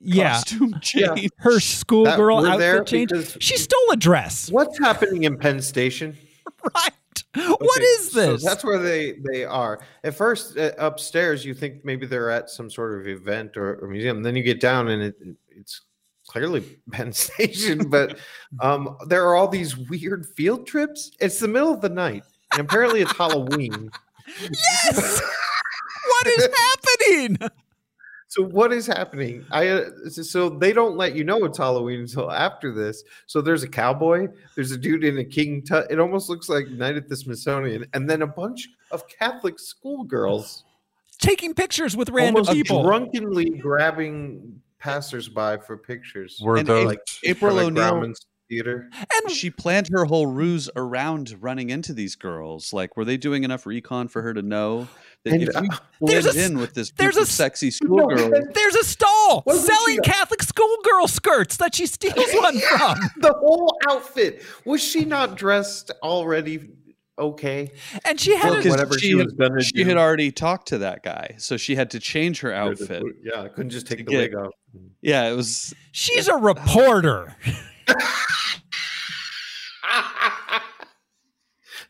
[0.00, 0.32] yeah.
[0.34, 1.30] costume change?
[1.38, 3.42] Her schoolgirl That- there outfit change.
[3.42, 4.50] She stole a dress.
[4.50, 6.16] What's happening in Penn Station?
[6.74, 6.92] Right.
[7.34, 8.44] What Okay, is so this?
[8.44, 9.78] that's where they they are.
[10.02, 13.86] At first, uh, upstairs, you think maybe they're at some sort of event or, or
[13.88, 14.22] museum.
[14.24, 15.14] Then you get down, and it,
[15.50, 15.82] it's
[16.28, 16.60] clearly
[16.92, 17.88] Penn Station.
[17.88, 18.18] But
[18.60, 21.10] um, there are all these weird field trips.
[21.20, 22.22] It's the middle of the night,
[22.52, 23.90] and apparently it's Halloween.
[24.40, 25.20] yes.
[26.06, 27.38] what is happening?
[28.30, 29.46] So what is happening?
[29.50, 33.02] I uh, so- they don't let you know it's Halloween until after this.
[33.26, 35.90] So there's a cowboy, there's a dude in a king tut.
[35.90, 40.64] It almost looks like Night at the Smithsonian, and then a bunch of Catholic schoolgirls
[41.18, 42.82] Taking pictures with random almost people.
[42.84, 46.38] drunkenly grabbing passersby for pictures.
[46.42, 48.12] Were And those like April for, O'Neil-
[48.48, 48.88] theater.
[49.12, 52.72] and She planned her whole ruse around running into these girls.
[52.72, 54.88] Like, were they doing enough recon for her to know
[55.24, 57.30] that And, if we uh, blend a s- in with this there's a of s-
[57.34, 58.46] sexy schoolgirls?
[58.54, 62.98] There's a stall selling Catholic schoolgirl skirts that she steals one from.
[63.18, 66.70] The whole outfit was she not dressed already?
[67.18, 67.72] Okay,
[68.04, 69.84] And she had Well, whatever she she had- was gonna she do.
[69.84, 73.02] had already talked to that guy, so she had to change her outfit.
[73.24, 74.52] Yeah, I couldn't just take the get- wig off.
[74.76, 74.90] Mm.
[75.02, 75.74] Yeah, it was.
[75.92, 77.34] she's a reporter.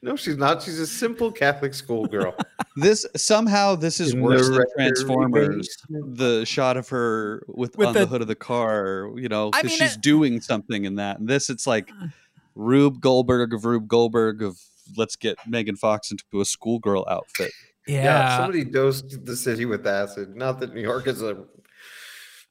[0.03, 0.63] no, she's not.
[0.63, 2.35] She's a simple Catholic schoolgirl.
[2.81, 5.69] This somehow this is In worse the than Transformers.
[5.91, 9.51] The shot of her with, With on the, the- hood of the car, you know,
[9.51, 11.19] because she's it- doing something in that.
[11.19, 12.07] And this, it's like uh.
[12.55, 14.61] Rube Goldberg of Rube Goldberg of
[14.97, 17.53] let's get Megan Fox into a schoolgirl outfit.
[17.87, 18.03] Yeah.
[18.05, 20.37] Yeah, somebody dosed the city with acid.
[20.37, 21.45] Not that New York is a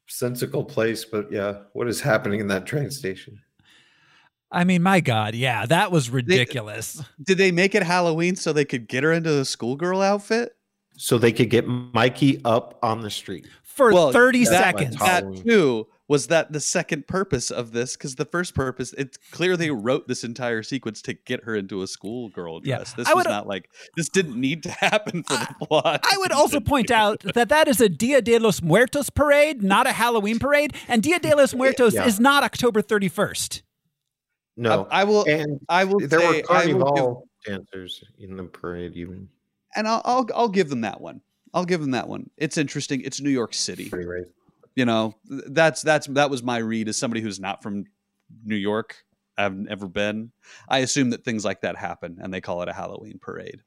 [0.08, 3.40] sensical place, but yeah, what is happening in that train station?
[4.50, 7.02] I mean, my God, yeah, that was ridiculous.
[7.22, 10.56] Did they make it Halloween so they could get her into a schoolgirl outfit?
[10.96, 13.46] So they could get Mikey up on the street.
[13.62, 14.96] For Well, 30 that- seconds.
[14.96, 15.44] That Halloween.
[15.44, 19.68] too was that the second purpose of this because the first purpose it's clear they
[19.68, 19.82] mm-hmm.
[19.82, 22.76] wrote this entire sequence to get her into a schoolgirl Yeah.
[22.76, 22.94] dress.
[22.94, 26.00] This I was not like this didn't need to happen for the plot.
[26.04, 29.86] I would also point out that that is a Dia de los Muertos parade, not
[29.86, 32.06] a Halloween parade, and Dia de los Muertos Yeah.
[32.06, 33.62] is not October 31st.
[34.56, 35.24] No, I, I will.
[35.28, 38.94] and I will there say were I will give, carnival dancers in the parade.
[38.96, 39.28] Even
[39.76, 41.20] and I'll, I'll I'll give them that one.
[41.54, 42.28] I'll give them that one.
[42.36, 43.02] It's interesting.
[43.02, 43.88] It's New York City.
[43.88, 44.24] pretty right.
[44.78, 47.86] You know, that's that's that was my read as somebody who's not from
[48.44, 48.94] New York.
[49.36, 50.30] I've never been.
[50.68, 53.60] I assume that things like that happen, and they call it a Halloween parade.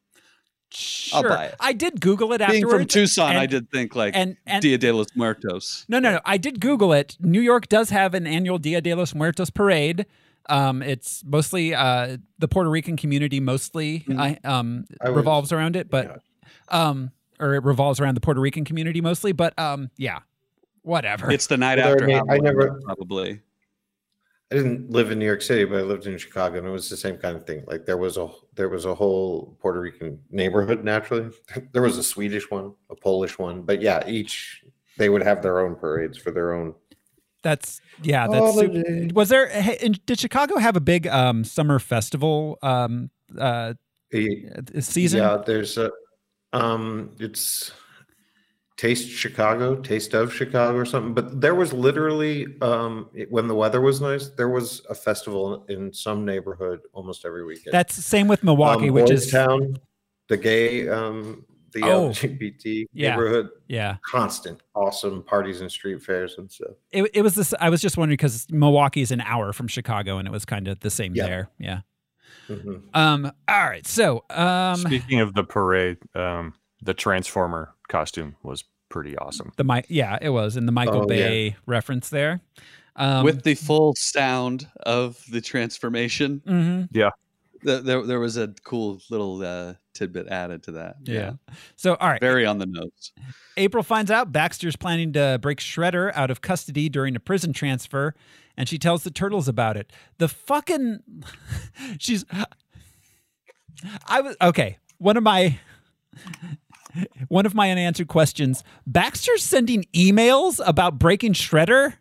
[0.74, 1.50] Sure.
[1.60, 2.76] I did Google it Being afterwards.
[2.84, 5.86] from Tucson, I did think like and- and- Dia de los Muertos.
[5.90, 6.22] No, no, no.
[6.26, 7.18] I did Google it.
[7.20, 10.06] New York does have an annual Dia de los Muertos parade.
[10.48, 15.76] Um, it's mostly uh, the Puerto Rican community, mostly I, um, I would- revolves around
[15.76, 16.22] it, but
[16.70, 19.34] um, or it revolves around the Puerto Rican community mostly.
[19.34, 20.20] But um, yeah,
[20.84, 21.32] whatever.
[21.32, 23.42] It's the night Well, after there may- I Halloween, never- probably.
[24.52, 26.90] I didn't live in New York City, but I lived in Chicago, and it was
[26.90, 27.64] the same kind of thing.
[27.68, 30.84] Like there was a there was a whole Puerto Rican neighborhood.
[30.84, 31.30] Naturally,
[31.72, 34.62] there was a Swedish one, a Polish one, but yeah, each
[34.98, 36.76] they would have their own parades for their own.
[37.44, 38.28] That's yeah.
[38.28, 39.48] That's super, was there?
[39.48, 43.74] hey, in- Did Chicago have a big um, summer festival um, uh,
[44.14, 45.20] A- season?
[45.22, 45.92] Yeah, there's a
[46.52, 47.72] um, it's
[48.82, 51.14] Taste Chicago, Taste of Chicago, or something.
[51.14, 55.66] But there was literally um, it- when the weather was nice, there was a festival
[55.70, 57.74] in some neighborhood almost every weekend.
[57.74, 59.76] That's the same with Milwaukee, um, which Boys is Town,
[60.30, 62.10] the gay, um, the Oh.
[62.10, 63.12] LGBT Yeah.
[63.12, 63.50] neighborhood.
[63.68, 63.98] yeah.
[64.04, 66.72] Constant, awesome parties and street fairs and stuff.
[66.92, 67.54] It, it was this.
[67.60, 70.80] I was just wondering because Milwaukee's an hour from Chicago, and it was kind of
[70.80, 71.28] the same Yeah.
[71.28, 71.50] there.
[71.60, 71.82] Yeah.
[72.50, 72.82] Mhm.
[72.96, 73.32] Um.
[73.48, 73.86] All right.
[73.86, 74.24] So.
[74.32, 74.78] Um.
[74.78, 79.52] Speaking of the parade, um, the Transformer costume was pretty awesome.
[79.58, 81.28] The Mi- Yeah, it was in the Michael Oh, yeah.
[81.28, 82.42] Bay reference there.
[82.96, 86.42] Um, with the full sound of the transformation.
[86.46, 86.90] mhm.
[87.64, 90.96] Th- There, there was a cool little uh, tidbit added to that.
[91.04, 91.34] Yeah.
[91.76, 92.20] So all right.
[92.20, 93.12] Very on the nose.
[93.56, 98.14] April finds out Baxter's planning to break Shredder out of custody during a prison transfer,
[98.58, 99.94] and she tells the turtles about it.
[100.18, 101.00] The fucking
[102.00, 102.26] she's
[104.08, 104.78] I was okay.
[104.98, 105.60] One of my
[107.28, 108.64] one of my unanswered questions.
[108.88, 111.96] Baxter's sending emails about breaking Shredder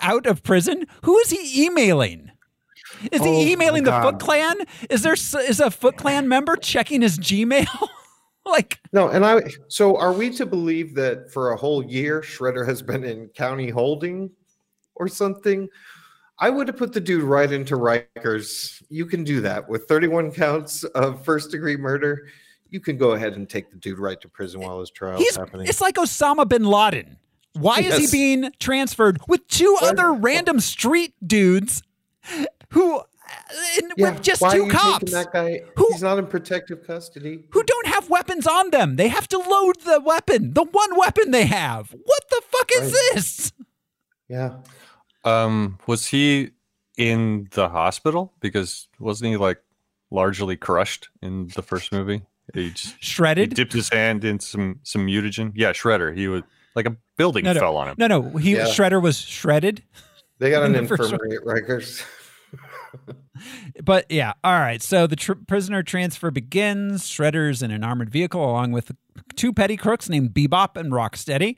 [0.00, 0.86] out of prison.
[1.04, 2.30] Who is he emailing?
[3.10, 4.56] Is Oh, he emailing the Foot Clan?
[4.90, 7.66] Is there is a Foot Clan member checking his Gmail?
[8.46, 9.42] like No, and I.
[9.68, 13.70] So, are we to believe that for a whole year, Shredder has been in county
[13.70, 14.30] holding
[14.94, 15.68] or something?
[16.38, 18.82] I would have put the dude right into Rikers.
[18.88, 22.26] You can do that with 31 counts of first degree murder.
[22.72, 25.36] You can go ahead and take the dude right to prison while his trial's He's
[25.36, 25.66] happening.
[25.68, 27.18] it's like Osama bin Laden.
[27.52, 31.82] Why is he being transferred with two Why- other random street dudes
[32.70, 33.02] who uh,
[33.78, 37.44] in, Yeah, with just why two cops That guy, Who- he's not in protective custody.
[37.50, 38.96] who don't have weapons on them?
[38.96, 41.90] They have to load the weapon, the one weapon they have.
[41.92, 43.10] What the fuck is Right.
[43.14, 43.52] this?
[44.28, 44.56] Yeah.
[45.24, 46.52] Um, was he
[46.96, 48.32] in the hospital?
[48.40, 49.58] Because wasn't he like
[50.10, 52.22] largely crushed in the first movie?
[52.54, 52.96] He, just,
[53.38, 55.52] he dipped his hand in some some mutagen.
[55.54, 56.14] Yeah, Shredder.
[56.16, 56.42] He was
[56.74, 57.60] like a building No, no.
[57.60, 57.94] fell on him.
[57.98, 58.66] No, no, he Yeah.
[58.66, 59.82] Shredder was shredded.
[60.38, 62.04] They got an In infirmary at Rikers.
[63.82, 64.82] But yeah, all right.
[64.82, 67.04] So the tr- prisoner transfer begins.
[67.04, 68.92] Shredder's in an armored vehicle along with
[69.34, 71.56] two petty crooks named Bebop and Rocksteady.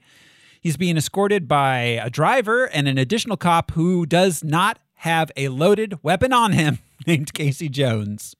[0.61, 5.49] He's being escorted by a driver and an additional cop who does not have a
[5.49, 8.35] loaded weapon on him, named Casey Jones.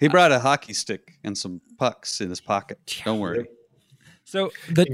[0.00, 2.78] He brought a hockey stick and some pucks in his pocket.
[3.04, 3.46] Don't worry.
[4.24, 4.86] So the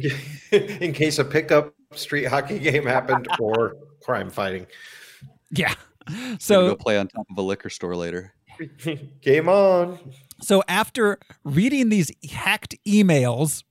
[0.81, 4.67] in case a pickup street hockey game happened or crime fighting.
[5.51, 5.75] yeah.
[6.09, 8.35] So So go play on top of a liquor store later.
[9.23, 9.99] Game on.
[10.43, 13.65] So after reading these hacked emails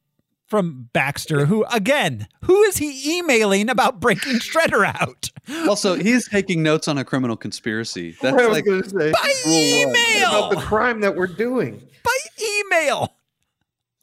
[0.54, 5.32] from Baxter, who again, who is he emailing about breaking Shredder out?
[5.68, 8.16] Also, he's taking notes on a criminal conspiracy.
[8.22, 10.28] That's I was like gonna say By email.
[10.28, 11.82] about the crime that we're doing.
[12.04, 12.18] by
[12.60, 13.16] email.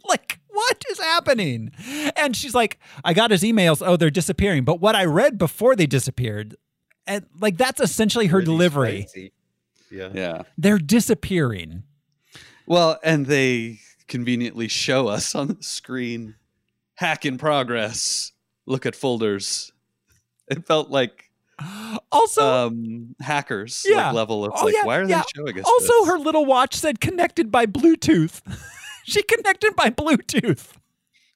[0.05, 1.71] Like, what is happening?
[2.17, 3.81] And she's like, I got his emails.
[3.87, 4.65] Oh, they're disappearing.
[4.65, 6.57] But what I read before they disappeared,
[7.07, 9.03] and like that's essentially her Really delivery.
[9.03, 9.33] spicy.
[9.89, 10.09] Yeah.
[10.13, 10.43] yeah.
[10.59, 11.85] They're disappearing.
[12.67, 13.79] Well, and they
[14.09, 16.35] conveniently show us on the screen
[17.01, 18.33] hack in progress.
[18.67, 19.73] Look at folders.
[20.51, 21.31] It felt like
[22.13, 24.07] Also, um hackers Yeah.
[24.09, 25.23] like level of Oh, like yeah, why are yeah.
[25.23, 26.09] they showing us also this?
[26.09, 28.41] her little watch said connected by Bluetooth.
[29.05, 30.73] she connected by Bluetooth.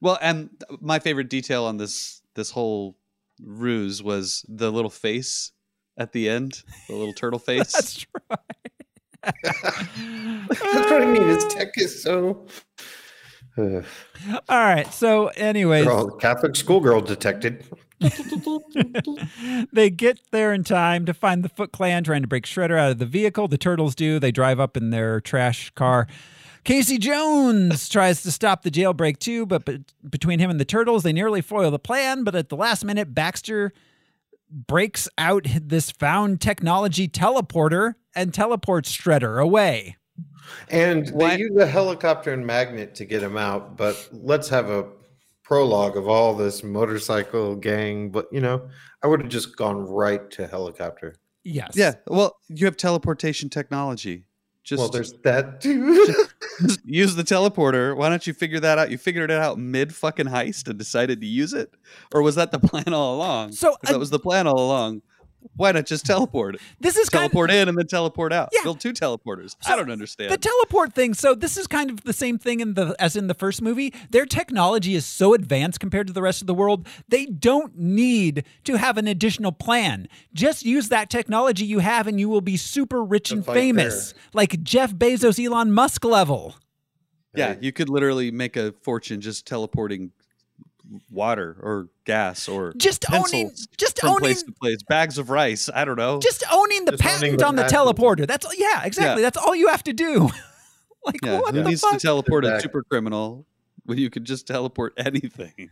[0.00, 0.50] Well, and
[0.80, 2.96] my favorite detail on this this whole
[3.42, 5.50] ruse was the little face
[5.96, 7.72] at the end, the little turtle face.
[7.72, 8.38] That's right.
[9.42, 11.26] That's what I mean.
[11.28, 12.46] His tech is so.
[13.56, 13.84] All
[14.48, 14.92] right.
[14.92, 17.64] So, anyways, Girl, Catholic schoolgirl detected.
[19.72, 22.90] they get there in time to find the Foot Clan trying to break Shredder out
[22.90, 23.48] of the vehicle.
[23.48, 24.18] The turtles do.
[24.18, 26.06] They drive up in their trash car.
[26.64, 31.02] Casey Jones tries to stop the jailbreak too, but be- between him and the turtles,
[31.02, 32.24] they nearly foil the plan.
[32.24, 33.72] But at the last minute, Baxter
[34.50, 39.96] breaks out this found technology teleporter and teleports Shredder away.
[40.68, 43.76] And Why- they use a helicopter and magnet to get him out.
[43.76, 44.86] But let's have a
[45.42, 48.10] prologue of all this motorcycle gang.
[48.10, 48.68] But you know,
[49.02, 51.16] I would have just gone right to helicopter.
[51.42, 51.72] Yes.
[51.74, 51.94] yeah.
[52.06, 54.24] Well, you have teleportation technology.
[54.62, 56.26] Just, well, there's that too.
[56.86, 57.94] use the teleporter.
[57.94, 58.90] Why don't you figure that out?
[58.90, 61.70] You figured it out mid fucking heist and decided to use it,
[62.14, 63.52] or was that the plan all along?
[63.52, 65.02] So, 'Cause that uh, was the plan all along.
[65.56, 66.56] Why not just teleport?
[66.80, 68.48] This is kind of, teleport in and then teleport out.
[68.52, 68.60] Yeah.
[68.64, 69.54] Build two teleporters.
[69.66, 70.30] I don't understand.
[70.30, 71.14] the teleport thing.
[71.14, 73.92] So this is kind of the same thing in the as in the first movie.
[74.10, 76.86] Their technology is so advanced compared to the rest of the world.
[77.08, 80.08] They don't need to have an additional plan.
[80.32, 84.20] Just use that technology you have, and you will be super rich and famous, their-
[84.32, 86.56] like Jeff Bezos, Elon Musk level.
[87.36, 90.12] yeah, you could literally make a fortune just teleporting
[91.10, 94.82] water or gas or Just owning, just from owning, place to place.
[94.88, 95.70] Bags of rice.
[95.74, 96.18] I don't know.
[96.20, 97.96] just owning the Just owning patent the on the patent.
[97.98, 98.26] teleporter.
[98.26, 99.22] That's yeah, exactly.
[99.22, 99.26] Yeah.
[99.26, 100.28] That's all you have to do.
[101.04, 101.92] like yeah, what who the needs fuck?
[101.92, 103.46] to teleport a super criminal
[103.84, 105.70] when you could just teleport anything?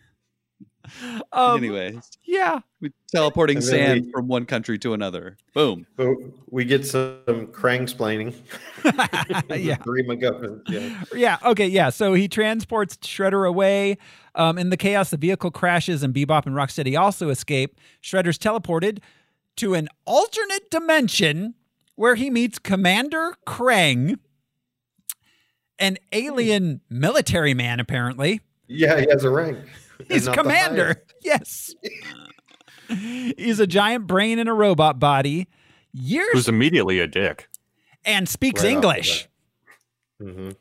[1.32, 2.58] Um, Anyways, yeah.
[2.80, 5.36] we teleporting sand we- from one country to another.
[5.54, 5.86] Boom.
[5.96, 6.08] But
[6.50, 7.20] we get some
[7.52, 8.34] Krang splaining.
[9.56, 9.76] yeah.
[10.68, 11.04] Yeah.
[11.14, 11.38] Yeah.
[11.50, 11.68] Okay.
[11.68, 11.90] Yeah.
[11.90, 13.96] So he transports Shredder away.
[14.34, 17.78] Um, in the chaos, the vehicle crashes, and Bebop and Rocksteady also escape.
[18.02, 18.98] Shredder's teleported
[19.56, 21.54] to an alternate dimension
[21.96, 24.18] where he meets Commander Krang,
[25.78, 27.78] an alien military man.
[27.80, 29.58] Apparently, Yeah, he has a rank.
[30.08, 31.02] He's not commander.
[31.22, 31.72] Yes.
[32.88, 35.46] he's a giant brain in a robot body.
[35.92, 37.48] Years Who's immediately a dick.
[38.04, 39.28] and speaks Right off the English.
[40.20, 40.56] highest.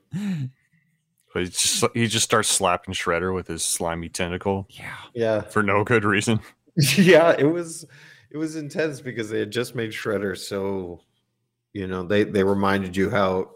[1.34, 4.96] But he just he just starts slapping Shredder with his slimy tentacle Yeah.
[5.14, 5.42] Yeah.
[5.42, 6.40] for no good reason.
[6.96, 7.86] yeah, it was
[8.32, 11.02] it was intense because they had just made Shredder so
[11.74, 13.50] you know, they they reminded you how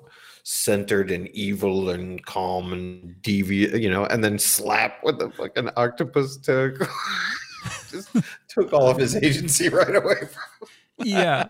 [0.43, 5.69] centered and evil and calm and deviant, you know, and then slap with the fucking
[5.75, 6.87] octopus tentacle.
[7.91, 8.09] just
[8.47, 10.67] took all of his agency right away from
[10.99, 11.47] Yeah.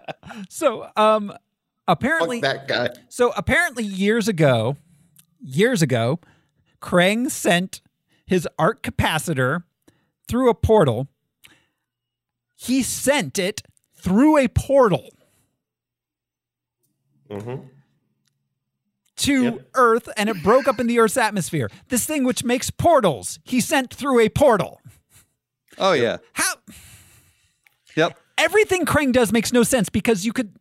[0.49, 1.33] So, um,
[1.87, 3.01] apparently, fuck that guy.
[3.09, 4.77] So apparently, years ago,
[5.45, 6.19] years ago,
[6.81, 7.81] Krang sent
[8.25, 9.63] his arc capacitor
[10.27, 11.07] through a portal.
[12.55, 13.61] He sent it
[13.95, 15.09] through a portal
[17.29, 17.55] hmm
[19.17, 19.69] to Yep.
[19.75, 21.69] Earth, and it broke up in the Earth's atmosphere.
[21.87, 24.81] This thing which makes portals, he sent through a portal.
[25.77, 26.17] Oh yeah.
[26.33, 26.55] How?
[27.95, 28.19] Yep.
[28.37, 30.53] everything Krang does makes no sense because you could.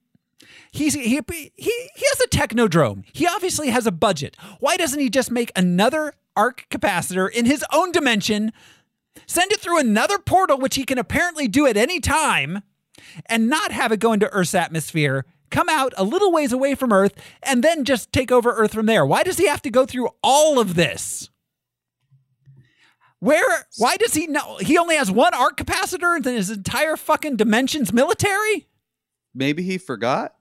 [0.75, 3.05] He's he, he he has a technodrome.
[3.13, 4.37] He obviously has a budget.
[4.59, 8.53] Why doesn't he just make another arc capacitor in his own dimension,
[9.25, 12.65] send it through another portal, which he can apparently do at any time,
[13.27, 16.93] and not have it go into Earth's atmosphere, come out a little ways away from
[16.93, 17.15] Earth,
[17.45, 19.07] and then just take over Earth from there?
[19.07, 21.31] Why does he have to go through all of this?
[23.21, 23.69] Where?
[23.79, 24.57] Why does he know?
[24.57, 28.67] He only has one arc capacitor in his entire fucking dimensions military.
[29.33, 30.35] Maybe he forgot.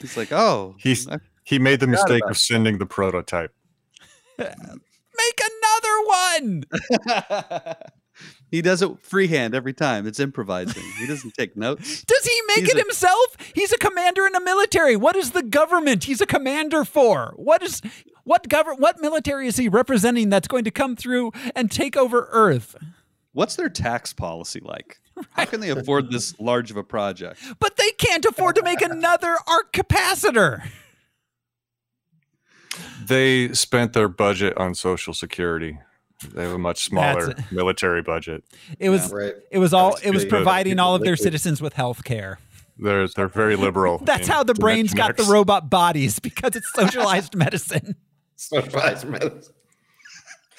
[0.00, 3.52] He's like, oh, He's I- he made the mistake of sending the prototype.
[4.38, 6.64] Make another one.
[8.50, 10.06] he does it freehand every time.
[10.06, 10.82] It's improvising.
[10.98, 12.02] He doesn't take notes.
[12.06, 13.36] Does he make He's it a- himself?
[13.54, 14.96] He's a commander in the military.
[14.96, 17.34] What is the government he's a commander for?
[17.36, 17.82] What is
[18.24, 22.28] what govern what military is he representing that's going to come through and take over
[22.30, 22.76] Earth?
[23.32, 25.00] What's their tax policy like?
[25.32, 27.40] How can they afford this large of a project?
[27.58, 30.62] But they can't afford to make another arc capacitor.
[33.04, 35.78] They spent their budget on Social Security.
[36.34, 38.44] They have a much smaller That's military budget.
[38.78, 39.34] It was Right.
[39.50, 41.24] it was all That's it was providing all of their Liquid.
[41.24, 42.38] citizens with health care.
[42.78, 43.98] They're they're very liberal.
[44.04, 47.96] That's how the brains Dimension got the robot bodies because it's socialized medicine.
[48.36, 49.54] Socialized medicine.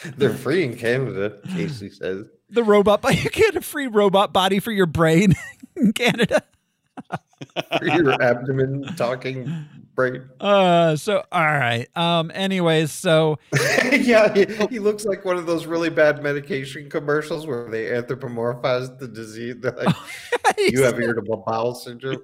[0.18, 2.28] They're free in Canada, Casey says.
[2.50, 5.36] The robot you get a free robot body for your brain
[5.76, 6.44] in Canada.
[7.78, 9.66] For your abdomen talking
[9.96, 10.24] brain.
[10.40, 11.88] Uh so all right.
[11.96, 13.40] Um anyways, so
[13.92, 18.98] yeah, he, he looks like one of those really bad medication commercials where they anthropomorphize
[19.00, 19.56] the disease.
[19.60, 19.96] They're like,
[20.58, 22.24] you have irritable bowel syndrome.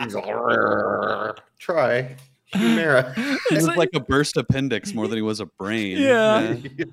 [0.00, 2.16] He's all, try
[2.52, 3.14] Humira.
[3.48, 5.98] He was like a burst appendix more than he was a brain.
[5.98, 6.54] Yeah.
[6.54, 6.88] Does it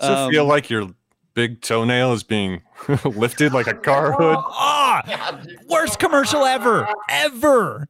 [0.00, 0.90] Um, feel like your
[1.34, 2.60] big toenail is being
[3.04, 4.36] lifted like a car hood?
[4.40, 6.86] ah, worst commercial ever.
[7.08, 7.88] Ever.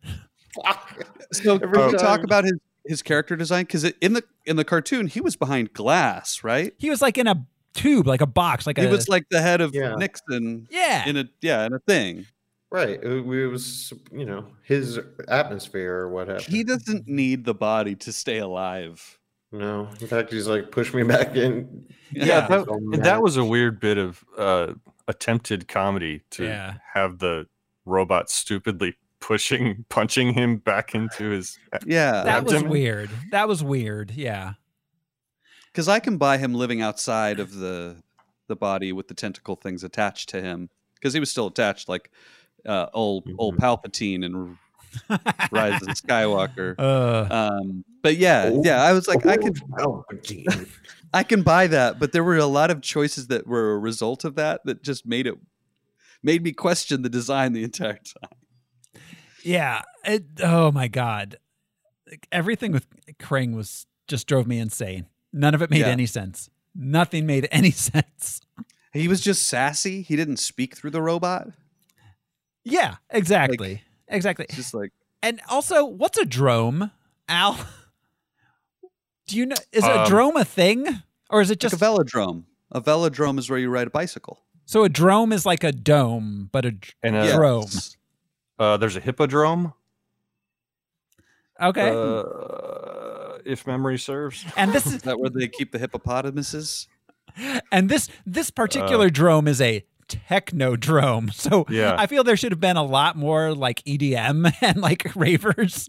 [1.33, 2.55] So Every can we talk about his
[2.87, 6.73] his character design because in the in the cartoon he was behind glass, right?
[6.79, 9.41] He was like in a tube, like a box, like He a was like the
[9.41, 9.95] head of Yeah.
[9.97, 11.07] Nixon Yeah.
[11.09, 12.27] in a yeah in a thing.
[12.71, 12.91] Right.
[13.03, 16.47] It, it was, you know, his atmosphere or what happened.
[16.47, 19.19] He doesn't need the body to stay alive.
[19.51, 19.89] no.
[20.01, 21.87] In fact, he's like, push me back in.
[22.13, 22.47] Yeah.
[22.47, 24.75] that, So and that was a weird bit of uh,
[25.09, 26.75] attempted comedy to Yeah.
[26.95, 27.47] have the
[27.85, 31.59] robot stupidly pushing, punching him back into his.
[31.85, 33.11] Yeah, that was weird.
[33.33, 34.13] That was weird.
[34.13, 34.53] Yeah.
[35.73, 37.97] because I can buy him living outside of the
[38.47, 42.11] the body with the tentacle things attached to him because he was still attached, like
[42.67, 43.65] uh, old old Mm-hmm.
[43.65, 44.57] Palpatine and
[45.53, 46.75] Rise of Skywalker.
[46.79, 47.29] Uh,
[47.61, 50.69] Um, but yeah, yeah, I was like, I can Palpatine.
[51.13, 54.25] I can buy that, but there were a lot of choices that were a result
[54.25, 55.35] of that that just made it
[56.23, 59.03] made me question the design the entire time.
[59.45, 59.83] yeah.
[60.05, 61.37] It, oh my god.
[62.09, 62.87] Like, Everything with
[63.19, 65.07] Krang was just drove me insane.
[65.33, 65.87] None of it made Yeah.
[65.89, 66.51] any sense.
[66.75, 68.41] Nothing made any sense.
[68.93, 70.03] He was just sassy.
[70.03, 71.49] He didn't speak through the robot.
[72.71, 73.83] Yeah, exactly.
[74.09, 74.47] exactly.
[74.51, 74.91] Just like
[75.23, 76.91] And also, what's a drome,
[77.29, 77.59] Al?
[79.27, 79.57] Do you know?
[79.73, 82.45] Is a Um, drome a thing, or is it just just a velodrome.
[82.73, 84.41] A velodrome is where you ride a bicycle.
[84.65, 84.85] so?
[84.85, 87.37] A drome is like a dome, but a And uh, Yeah.
[87.37, 87.71] drome.
[88.59, 89.73] uh, there's a hippodrome,
[91.61, 94.45] Okay, uh, if memory serves.
[94.57, 96.89] and this is Is that where they keep the hippopotamuses?
[97.73, 99.85] and this this particular drome is a
[100.31, 101.33] technodrome.
[101.41, 101.95] So Yeah.
[101.99, 105.89] I feel there should have been a lot more like EDM and like ravers.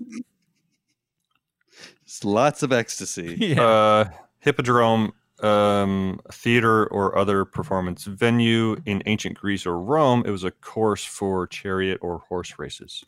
[2.04, 3.36] It's lots of ecstasy.
[3.40, 3.62] yeah.
[3.64, 10.24] Uh, hippodrome, um, theater or other performance venue in ancient Greece or Rome.
[10.26, 13.04] It was a course for chariot or horse races.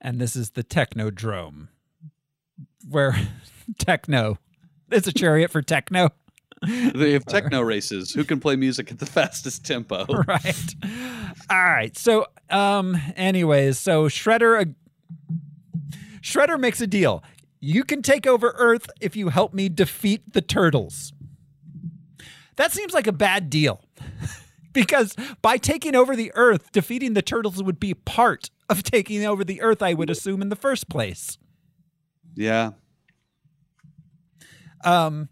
[0.00, 1.68] and this is the technodrome,
[2.88, 3.16] where
[3.78, 4.38] techno.
[4.90, 6.10] It's a chariot for techno.
[6.94, 8.12] They have techno races.
[8.12, 10.06] Who can play music at the fastest tempo?
[10.28, 10.74] right.
[11.50, 11.96] All right.
[11.96, 15.74] So, um, anyways, so Shredder, uh,
[16.20, 17.22] Shredder makes a deal.
[17.60, 21.12] You can take over Earth if you help me defeat the turtles.
[22.56, 23.82] That seems like a bad deal.
[24.72, 29.44] because by taking over the Earth, defeating the turtles would be part of taking over
[29.44, 31.38] the Earth, I would assume, in the first place.
[32.34, 32.72] Yeah.
[34.84, 35.28] Um,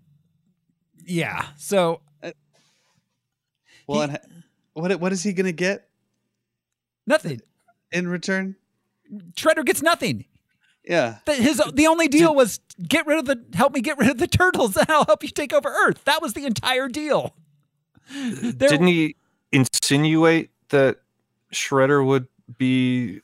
[1.06, 1.47] yeah.
[1.56, 2.01] So,
[3.86, 4.18] Well, and
[4.72, 5.89] what what is he going to get
[7.06, 7.40] nothing.
[7.93, 8.56] in return?
[9.36, 10.24] Shredder gets nothing.
[10.85, 11.18] Yeah.
[11.26, 14.18] The, his the only deal was get rid of the help me get rid of
[14.18, 16.05] the turtles and I'll help you take over Earth.
[16.05, 17.35] That was the entire deal.
[18.12, 19.16] There- Didn't he
[19.52, 20.98] insinuate that
[21.52, 22.26] Shredder would
[22.59, 23.20] be,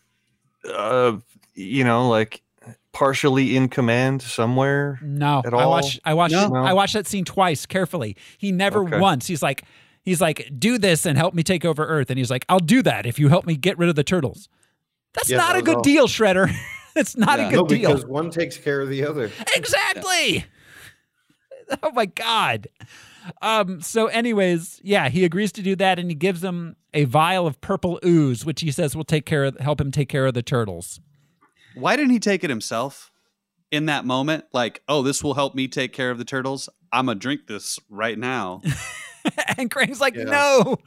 [0.72, 1.16] uh,
[1.54, 2.42] you know, like
[2.92, 4.98] partially in command somewhere?
[5.02, 5.70] No, at I all?
[5.70, 6.54] watched I watched No?
[6.54, 8.16] I watched that scene twice carefully.
[8.38, 8.98] He never Okay.
[8.98, 9.26] once.
[9.26, 9.62] He's like
[10.02, 12.82] he's like do this and help me take over Earth and he's like I'll do
[12.82, 14.48] that if you help me get rid of the turtles.
[15.14, 15.82] That's Yeah, not that a good all.
[15.82, 16.52] deal, Shredder.
[16.96, 17.46] it's not Yeah.
[17.48, 17.88] a good no, deal.
[17.90, 19.30] because one takes care of the other.
[19.54, 20.44] Exactly.
[21.84, 22.66] Oh my god.
[23.42, 27.46] Um so anyways, yeah, he agrees to do that and he gives him a vial
[27.46, 30.34] of purple ooze which he says will take care of help him take care of
[30.34, 30.98] the turtles.
[31.74, 33.10] Why didn't he take it himself
[33.70, 34.44] in that moment?
[34.52, 36.68] Like, oh, this will help me take care of the turtles.
[36.92, 38.62] I'm gonna drink this right now.
[39.58, 40.24] and Krang's like, Yeah.
[40.24, 40.78] "No.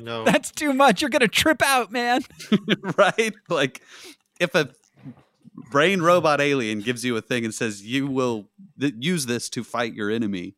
[0.00, 0.24] No.
[0.26, 1.00] That's too much.
[1.00, 2.22] You're going to trip out, man."
[2.98, 3.34] right?
[3.48, 3.80] Like,
[4.40, 4.70] if a
[5.70, 8.48] brain robot alien gives you a thing and says you will
[8.78, 10.54] th- use this to fight your enemy,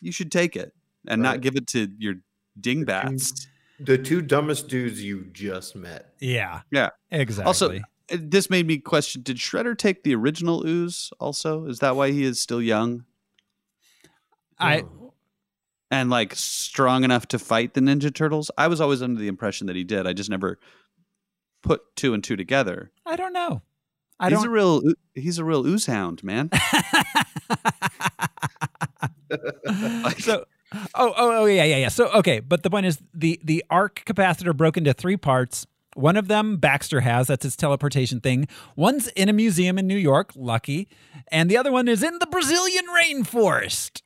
[0.00, 0.72] you should take it
[1.06, 2.16] and not give it to your
[2.60, 3.46] dingbats.
[3.80, 6.14] The two dumbest dudes you just met.
[6.20, 6.62] Yeah.
[6.70, 6.90] Yeah.
[7.10, 7.46] Exactly.
[7.46, 7.78] Also,
[8.10, 11.10] this made me question: Did Shredder take the original ooze?
[11.20, 13.04] Also, is that why he is still young
[14.58, 15.06] I hmm.
[15.90, 18.50] and like strong enough to fight the Ninja Turtles?
[18.58, 20.06] I was always under the impression that he did.
[20.06, 20.58] I just never
[21.62, 22.90] put two and two together.
[23.06, 23.62] I don't know.
[24.20, 24.82] I he's don't a real
[25.14, 26.50] he's a real ooze hound, man.
[30.02, 33.40] Like, so oh, oh oh yeah yeah yeah so okay but the point is the
[33.44, 35.66] the arc capacitor broke into three parts
[35.98, 38.46] one of them baxter has that's his teleportation thing.
[38.76, 40.88] One's in a museum in new york lucky
[41.28, 44.02] and the other one is in the brazilian rainforest.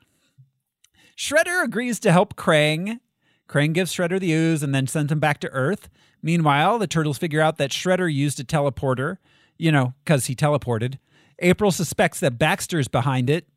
[1.17, 3.01] Shredder agrees to help krang.
[3.49, 5.89] Krang gives shredder the ooze and then sends him back to earth.
[6.23, 9.19] Meanwhile the turtles figure out that shredder used a teleporter
[9.59, 10.99] you know because he teleported.
[11.41, 13.49] April suspects that baxter's behind it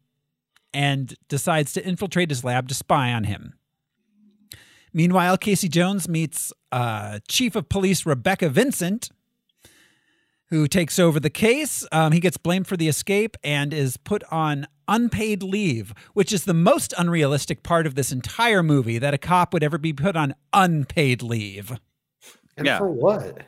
[0.73, 3.53] and decides to infiltrate his lab to spy on him.
[4.95, 9.09] Meanwhile, Casey Jones meets uh, Chief of Police Rebecca Vincent,
[10.49, 11.85] who takes over the case.
[11.91, 16.45] Um, he gets blamed for the escape and is put on unpaid leave, which is
[16.45, 20.15] the most unrealistic part of this entire movie that a cop would ever be put
[20.15, 21.77] on unpaid leave.
[22.55, 22.77] And Yeah.
[22.77, 23.41] for what?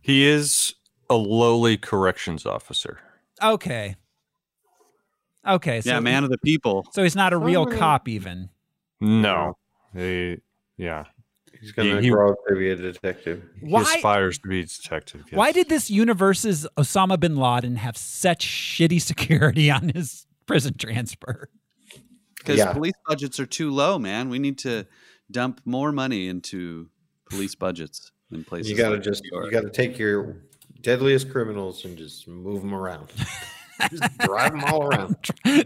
[0.00, 0.74] He is
[1.08, 2.98] a lowly corrections officer.
[3.40, 3.94] Okay.
[5.46, 5.80] Okay.
[5.82, 6.84] So yeah, man of the people.
[6.92, 7.78] So he's not a real Oh.
[7.78, 8.48] cop, even.
[9.00, 9.56] No,
[9.94, 10.38] he,
[10.78, 11.04] yeah,
[11.60, 13.42] He's gonna He- he- grow up to be a detective.
[13.60, 13.82] Why?
[13.82, 15.22] he aspires to be a detective.
[15.26, 15.36] yes.
[15.36, 21.50] Why did this universe's Osama bin Laden have such shitty security on his prison transfer?
[22.36, 22.72] Because Yeah.
[22.72, 24.28] police budgets are too low, man.
[24.28, 24.86] We need to
[25.30, 26.88] dump more money into
[27.28, 28.12] police budgets.
[28.30, 28.70] in places.
[28.70, 30.36] You gotta like just you gotta take your
[30.82, 33.08] deadliest criminals and just move them around.
[33.90, 35.16] just drive them all around.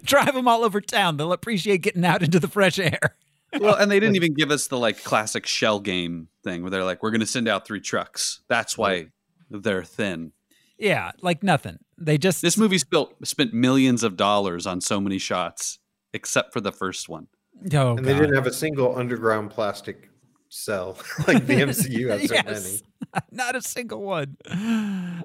[0.05, 1.17] Drive them all over town.
[1.17, 3.17] They'll appreciate getting out into the fresh air.
[3.61, 6.85] Well, and they didn't even give us the like classic shell game thing where they're
[6.85, 9.09] like, "We're going to send out three trucks." That's why
[9.51, 10.33] they're thin.
[10.79, 11.79] Yeah, like nothing.
[11.99, 15.79] They just This movie spent spent millions of dollars on so many shots,
[16.13, 17.29] except for the first one.
[17.75, 20.09] Oh, and they didn't have a single underground plastic
[20.49, 20.99] cell
[21.29, 22.45] like the MCU has so Yes.
[22.47, 23.23] many.
[23.31, 24.37] Not a single one.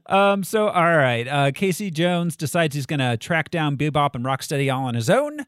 [0.05, 1.27] Um, so, all right.
[1.27, 5.09] Uh, Casey Jones decides he's going to track down Bebop and Rocksteady all on his
[5.09, 5.45] own.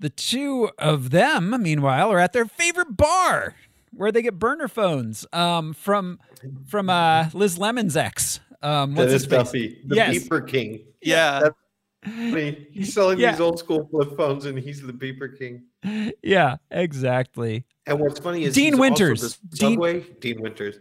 [0.00, 3.54] The two of them, meanwhile, are at their favorite bar
[3.92, 6.20] where they get burner phones um, from
[6.66, 8.38] from uh, Liz Lemon's ex.
[8.62, 9.26] Um, what's Dennis?
[9.26, 10.14] Duffy, the Yes.
[10.18, 10.84] beeper king.
[11.02, 11.54] Yeah, That's.
[12.72, 13.32] He's selling Yeah.
[13.32, 15.64] these old school flip phones and he's the beeper king.
[16.22, 17.64] Yeah, exactly.
[17.86, 19.38] And what's funny is Dean he's also Winters.
[19.50, 20.76] the Dean- Dean Winters.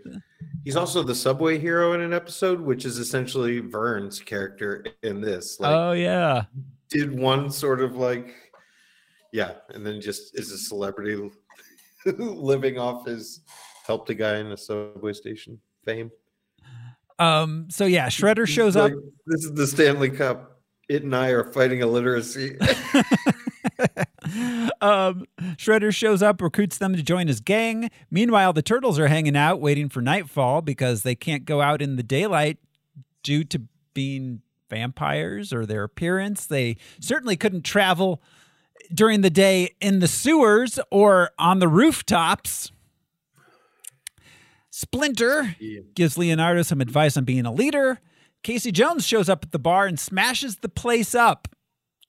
[0.64, 5.60] He's also the subway hero in an episode, which is essentially Vern's character in this.
[5.60, 6.44] Like, oh, yeah.
[6.90, 8.36] did one sort of like,
[9.32, 11.32] yeah, and then just is a celebrity
[12.06, 13.42] living off his
[13.86, 16.12] helped a guy in a subway station fame.
[17.20, 18.92] Um, so, yeah, Shredder shows up.
[19.26, 20.62] This is the Stanley Cup.
[20.90, 22.58] It and I are fighting illiteracy.
[24.82, 25.26] um,
[25.56, 27.90] Shredder shows up, recruits them to join his gang.
[28.12, 31.96] Meanwhile, the turtles are hanging out, waiting for nightfall because they can't go out in
[31.96, 32.58] the daylight
[33.24, 33.64] due to
[33.94, 36.46] being vampires or their appearance.
[36.46, 38.22] They certainly couldn't travel
[38.94, 42.72] during the day in the sewers or on the rooftops.
[44.70, 45.56] Splinter
[45.96, 48.00] gives Leonardo some advice on being a leader.
[48.44, 51.48] Casey Jones shows up at the bar and smashes the place up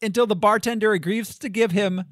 [0.03, 2.05] until the bartender agrees to give him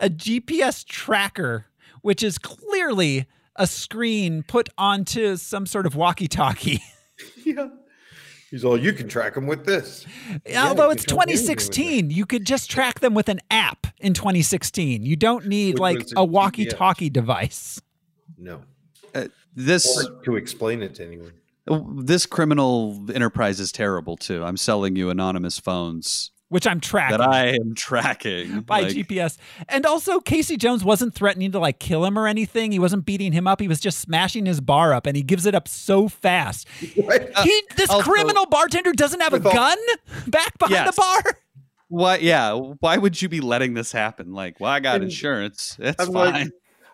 [0.00, 1.66] a GPS tracker,
[2.02, 3.26] which is clearly
[3.56, 6.82] a screen put onto some sort of walkie talkie.
[7.44, 7.68] yeah.
[8.50, 10.06] He's all, you can track them with this.
[10.46, 13.40] Yeah, Although it's can track anything with 2016, you could just track them with an
[13.50, 15.04] app in 2016.
[15.04, 17.80] You don't need Which like a a walkie talkie device.
[18.38, 18.62] No.
[19.14, 21.32] Uh, this Or to explain it to anyone.
[22.04, 24.44] this criminal enterprise is terrible too.
[24.44, 29.36] I'm selling you anonymous phones Which I'm tracking that I am tracking by Like, GPS.
[29.68, 32.70] And also, Casey Jones wasn't threatening to like kill him or anything.
[32.70, 33.60] He wasn't beating him up.
[33.60, 36.68] He was just smashing his bar up, and he gives it up so fast.
[37.04, 37.36] Right?
[37.38, 39.78] he, this uh, also- criminal bartender doesn't have a With all- gun
[40.28, 40.94] back behind Yes.
[40.94, 41.38] the bar.
[41.88, 42.16] Why?
[42.18, 42.52] Yeah.
[42.80, 44.32] Why would you be letting this happen?
[44.32, 45.76] Like, well, I got And insurance.
[45.80, 46.32] It's I'm fine.
[46.32, 46.48] like,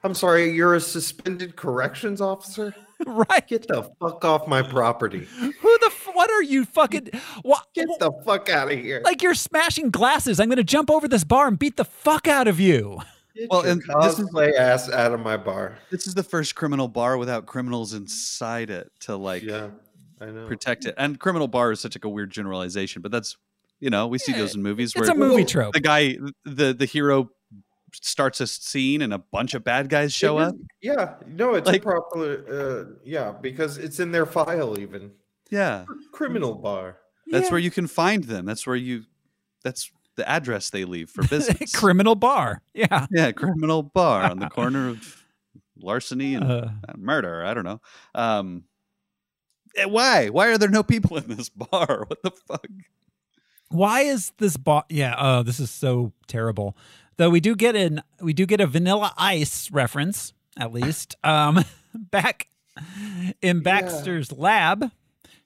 [0.05, 2.75] I'm sorry, you're a suspended corrections officer?
[3.31, 3.47] right?
[3.47, 5.27] Get the fuck off my property.
[5.39, 5.87] Who the?
[5.87, 7.11] F- what are you fucking?
[7.43, 7.67] What?
[7.75, 9.01] Get the fuck out of here.
[9.05, 10.39] Like you're smashing glasses.
[10.41, 12.99] I'm gonna jump over this bar and beat the fuck out of you.
[13.35, 15.79] Get well, and this is- cosplay ass out of my bar.
[15.91, 19.69] this is the first criminal bar without criminals inside it to like Yeah,
[20.21, 20.47] I know.
[20.47, 20.95] protect it.
[20.99, 23.37] And criminal bar is such like a weird generalization, but that's
[23.81, 25.73] you know we see those in movies It's where a movie trope.
[25.73, 27.31] the guy, the the hero
[27.93, 30.55] starts a scene and a bunch of bad guys show It up.
[30.81, 32.45] Yeah, no, it's Like- a proper.
[32.49, 35.13] Uh, yeah, because it's in their file even.
[35.51, 36.97] Yeah, Criminal bar.
[37.31, 37.51] that's Yeah.
[37.51, 38.47] where you can find them.
[38.47, 39.05] That's where you.
[39.63, 41.73] That's the address they leave for business.
[41.73, 42.63] Criminal bar.
[42.75, 43.07] Yeah.
[43.11, 45.25] yeah, criminal bar on the corner of
[45.77, 47.45] larceny and Uh, uh, murder.
[47.45, 47.81] I don't know.
[48.15, 48.65] Um,
[49.77, 50.29] eh, why?
[50.31, 52.05] Why are there no people in this bar?
[52.09, 52.67] What the fuck?
[53.69, 54.85] why is this bar?
[54.91, 55.15] Yeah.
[55.19, 56.77] Oh, this is so terrible.
[57.17, 61.17] Though we do get an we do get a Vanilla Ice reference at least.
[61.25, 61.65] Um,
[61.95, 62.49] back
[63.41, 64.91] in Baxter's lab,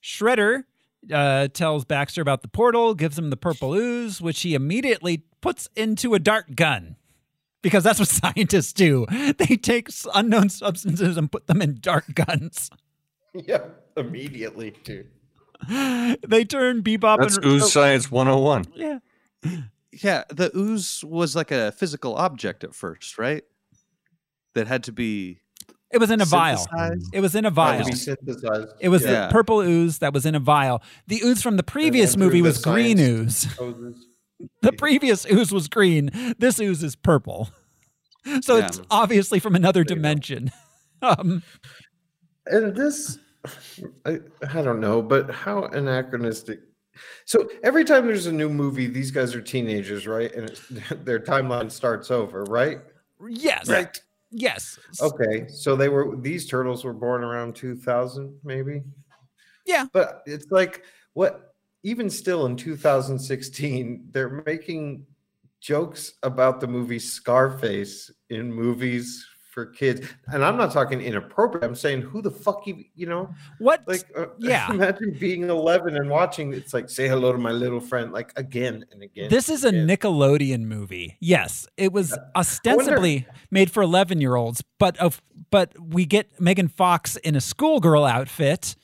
[0.02, 0.64] Shredder
[1.12, 5.68] uh, tells Baxter about the portal, gives him the purple ooze, which he immediately puts
[5.76, 6.96] into a dart gun.
[7.62, 9.06] Because that's what scientists do.
[9.10, 12.70] They take unknown substances and put them in dart guns.
[13.46, 13.64] Yeah,
[13.98, 15.10] immediately, dude.
[15.68, 18.64] They turn Bebop That's and ooze oh, science 101.
[18.74, 18.98] Yeah.
[20.02, 23.44] Yeah, the ooze was like a physical object at first, right?
[24.54, 25.40] That had to be
[25.92, 26.66] It was in a vial.
[27.12, 27.84] It was in a vial.
[27.84, 28.16] to.
[28.80, 29.26] It was Yeah.
[29.26, 30.82] the purple ooze that was in a vial.
[31.06, 33.54] The ooze from the previous movie was green science ooze.
[33.58, 34.06] Poses.
[34.62, 36.10] The previous ooze was green.
[36.38, 37.50] This ooze is purple.
[38.40, 40.50] So it's obviously from another dimension.
[41.02, 41.42] Um,
[42.46, 43.18] And this,
[44.04, 44.18] I,
[44.48, 46.58] I don't know, but how anachronistic.
[47.24, 50.32] So every time there's a new movie, these guys are teenagers, right?
[50.34, 50.62] And it's,
[51.04, 52.80] their timeline starts over, right?
[53.28, 53.68] yes.
[53.68, 54.00] Right.
[54.30, 54.78] Yes.
[55.00, 58.82] Okay, so they were these turtles were born around 2000, maybe.
[59.64, 59.86] Yeah.
[59.92, 65.06] But it's like what even still in 2016, they're making
[65.60, 69.26] jokes about the movie Scarface in movies
[69.56, 71.64] for kids, and I'm not talking inappropriate.
[71.64, 73.82] I'm saying who the fuck you you know What?
[73.86, 74.70] like uh, Yeah.
[74.70, 76.52] Imagine being 11 and watching.
[76.52, 79.30] It's like say hello to my little friend like again and again.
[79.30, 79.72] This is a.
[79.72, 81.16] Nickelodeon movie.
[81.20, 86.68] Yes, it was ostensibly made for 11 year olds, but of but we get Megan
[86.68, 88.76] Fox in a schoolgirl outfit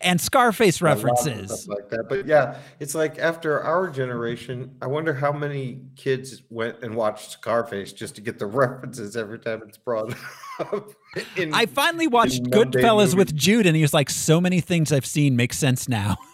[0.00, 1.66] and Scarface A lot of references.
[1.68, 2.08] like that.
[2.08, 7.30] But yeah, it's like after our generation, I wonder how many kids went and watched
[7.32, 10.14] Scarface just to get the references every time it's brought
[10.60, 10.90] up.
[11.36, 13.34] in- I finally watched in mundane Goodfellas with.
[13.34, 16.16] Jude, and he was like, "So many things I've seen make sense now."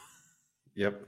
[0.76, 1.06] Yep.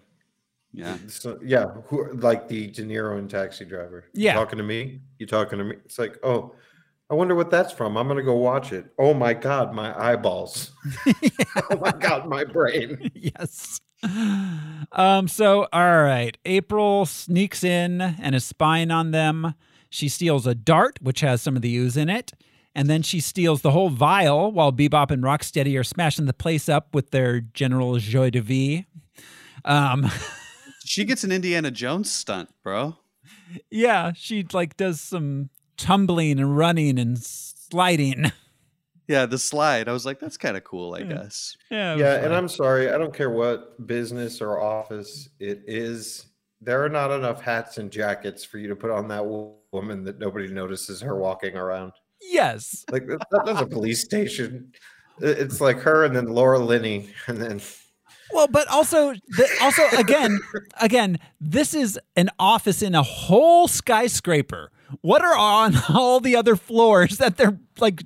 [0.73, 0.97] Yeah.
[1.09, 4.05] So yeah, who like the De Niro and Taxi Driver?
[4.13, 4.35] You Yeah.
[4.35, 5.01] talking to me?
[5.19, 5.75] You talking to me?
[5.85, 6.55] It's like, oh,
[7.09, 7.97] I wonder what that's from.
[7.97, 8.87] I'm gonna go watch it.
[8.99, 10.73] Oh my god, my eyeballs.
[11.71, 13.11] oh my god, my brain.
[13.15, 13.81] yes.
[14.93, 15.29] Um.
[15.29, 16.37] So, all right.
[16.45, 19.55] April sneaks in and is spying on them.
[19.89, 22.33] She steals a dart, which has some of the ooze in it,
[22.75, 26.69] and then she steals the whole vial while Bebop and Rocksteady are smashing the place
[26.69, 28.87] up with their general joie de vie.
[29.65, 30.11] Um.
[30.85, 32.97] She gets an Indiana Jones stunt, bro.
[33.71, 38.33] Yeah, she like does some tumbling and running and sliding.
[39.09, 39.89] Yeah, the slide.
[39.89, 41.57] I was like, that's kind of cool, I guess.
[41.71, 41.93] Yeah.
[41.93, 42.35] it was Yeah, and.
[42.35, 42.91] I'm sorry.
[42.91, 46.27] I don't care what business or office it is.
[46.61, 50.19] There are not enough hats and jackets for you to put on that woman that
[50.19, 51.93] nobody notices her walking around.
[52.21, 52.85] yes.
[52.91, 54.73] Like that, that's a police station.
[55.21, 57.61] It's like her and then Laura Linney and then
[58.33, 60.41] Well, but also, the, also again,
[60.81, 64.73] again, this is an office in a whole skyscraper.
[65.01, 68.03] What are on all the other floors that they're like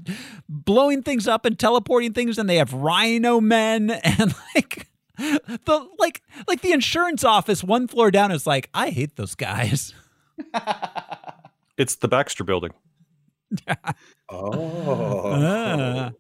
[0.49, 4.89] blowing things up and teleporting things, and they have rhino men and like
[5.19, 9.95] the like like the insurance office one floor down is like I hate those guys.
[11.81, 12.73] It's the Baxter Building.
[14.29, 15.33] oh.
[15.33, 16.11] Ah.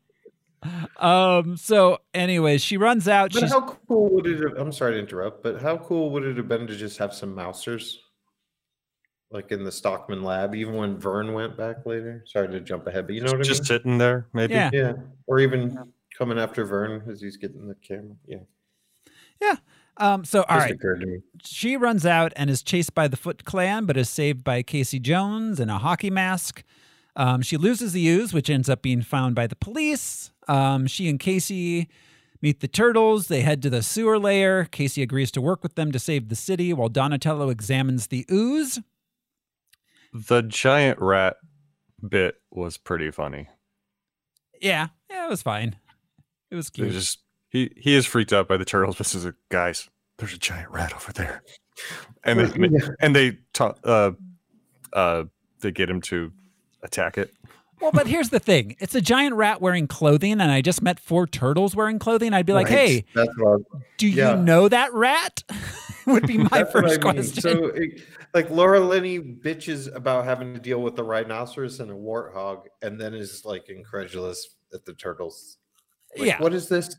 [0.97, 1.59] Um.
[1.59, 3.35] So, anyways, she runs out.
[3.35, 6.39] But how cool would it have, I'm sorry to interrupt, but how cool would it
[6.39, 7.97] have been to just have some mousers?
[9.33, 12.25] Like in the Stockman lab, even when Vern went back later.
[12.27, 13.67] Sorry to jump ahead, but you know what I Just mean?
[13.67, 14.55] sitting there, maybe.
[14.55, 14.71] Yeah.
[14.73, 14.93] Yeah.
[15.27, 15.79] Or even
[16.19, 18.17] coming after Vern as he's getting the camera.
[18.27, 18.39] Yeah.
[19.41, 19.57] yeah.
[19.97, 20.25] Um.
[20.25, 20.75] So, all Just right.
[20.75, 21.19] occurred to me.
[21.45, 24.99] She runs out and is chased by the Foot Clan, but is saved by Casey
[24.99, 26.65] Jones in a hockey mask.
[27.17, 30.33] Um, she loses the ooze, which ends up being found by the police.
[30.49, 31.89] Um, she and Casey
[32.41, 33.29] meet the turtles.
[33.29, 34.65] They head to the sewer lair.
[34.65, 38.81] Casey agrees to work with them to save the city while Donatello examines the ooze.
[40.13, 41.37] The giant rat
[42.07, 43.49] bit was pretty funny.
[44.61, 45.77] Yeah, yeah, it was fine.
[46.51, 46.87] It was It cute.
[46.89, 47.19] was just
[47.49, 48.99] he he is freaked out by the turtles.
[48.99, 49.89] This is a guys.
[50.19, 51.43] There's a giant rat over there,
[52.25, 52.89] and they Yeah.
[53.01, 54.13] and they ta- uh
[54.93, 55.25] uh
[55.61, 56.33] they get him to
[56.83, 57.33] attack it.
[57.81, 61.01] Well, but here's the thing: it's a giant rat wearing clothing, and I just met
[61.01, 62.35] four turtles wearing clothing.
[62.35, 62.75] I'd be like, Right.
[62.89, 63.31] "Hey, That's
[63.97, 64.37] do yeah.
[64.37, 65.43] you know that rat?"
[66.07, 67.01] Would be my what I first mean.
[67.01, 67.41] question.
[67.43, 68.03] So, it-
[68.33, 73.01] like Laura Linney bitches about having to deal with the rhinoceros and a warthog, and
[73.01, 75.57] then is like incredulous at the turtles.
[76.17, 76.41] Like, Yeah.
[76.43, 76.95] What is this?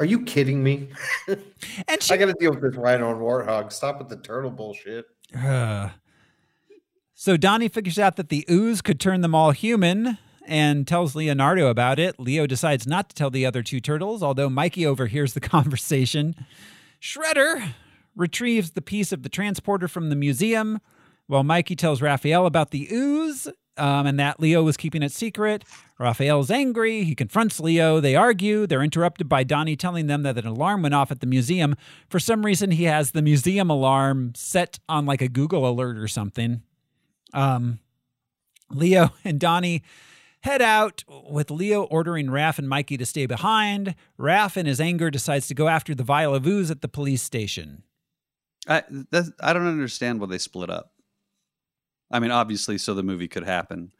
[0.00, 0.88] Are you kidding me?
[1.28, 3.72] and she I got to deal with this rhino and warthog.
[3.72, 5.06] Stop with the turtle bullshit.
[5.36, 5.90] Uh,
[7.14, 11.66] so Donnie figures out that the ooze could turn them all human and tells Leonardo
[11.68, 12.18] about it.
[12.18, 16.34] Leo decides not to tell the other two turtles, although Mikey overhears the conversation.
[17.02, 17.70] Shredder
[18.18, 20.80] retrieves the piece of the transporter from the museum,
[21.28, 25.64] while Mikey tells Raphael about the ooze um, and that Leo was keeping it secret.
[25.98, 27.04] Raphael's angry.
[27.04, 28.00] He confronts Leo.
[28.00, 28.66] They argue.
[28.66, 31.76] They're interrupted by Donnie telling them that an alarm went off at the museum.
[32.08, 36.08] For some reason, he has the museum alarm set on like a Google alert or
[36.08, 36.62] something.
[37.32, 37.78] Um,
[38.70, 39.82] Leo and Donnie
[40.42, 43.94] head out with Leo ordering Raph and Mikey to stay behind.
[44.18, 47.22] Raph, in his anger, decides to go after the vial of ooze at the police
[47.22, 47.82] station.
[48.68, 48.82] I
[49.40, 50.92] I don't understand why they split up.
[52.10, 53.92] I mean, obviously, so the movie could happen,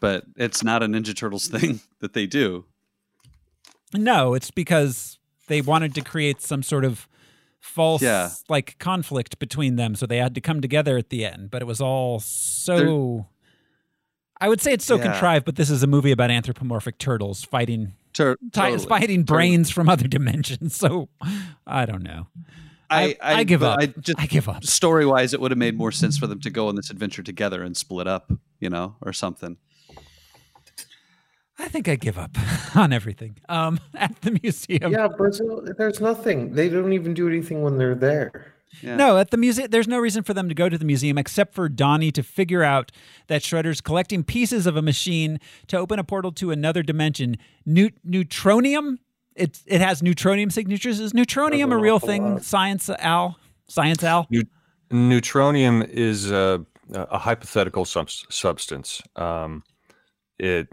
[0.00, 2.66] but it's not a Ninja Turtles thing that they do.
[3.94, 7.08] No, it's because they wanted to create some sort of
[7.60, 8.30] false Yeah.
[8.48, 11.50] like conflict between them, so they had to come together at the end.
[11.50, 13.26] But it was all so.
[14.40, 15.10] I would say it's so Yeah.
[15.10, 18.86] contrived, but this is a movie about anthropomorphic turtles fighting Tur- ti- totally.
[18.86, 20.76] fighting brains from other dimensions.
[20.76, 21.08] So
[21.66, 22.28] I don't know.
[22.90, 23.78] I- I give up.
[23.80, 24.64] I, just, I give up.
[24.64, 27.22] Story wise, it would have made more sense for them to go on this adventure
[27.22, 29.56] together and split up, you know, or something.
[31.58, 32.36] I think I give up
[32.76, 33.36] on everything.
[33.48, 34.92] Um, at the museum.
[34.92, 35.66] Yeah, Brazil.
[35.76, 36.54] There's nothing.
[36.54, 38.54] They don't even do anything when they're there.
[38.82, 38.96] Yeah.
[38.96, 41.54] No, at the museum, there's no reason for them to go to the museum except
[41.54, 42.92] for Donnie to figure out
[43.26, 47.36] that Shredder's collecting pieces of a machine to open a portal to another dimension.
[47.66, 48.98] Neut- neutronium?
[49.38, 51.00] It, it has neutronium signatures.
[51.00, 52.44] Is neutronium a real thing, lot.
[52.44, 53.38] Science Al?
[53.68, 54.26] Science Al?
[54.30, 54.42] Eu-
[54.90, 59.02] Neutronium is a, a hypothetical subs- substance.
[59.16, 59.62] Um,
[60.38, 60.68] it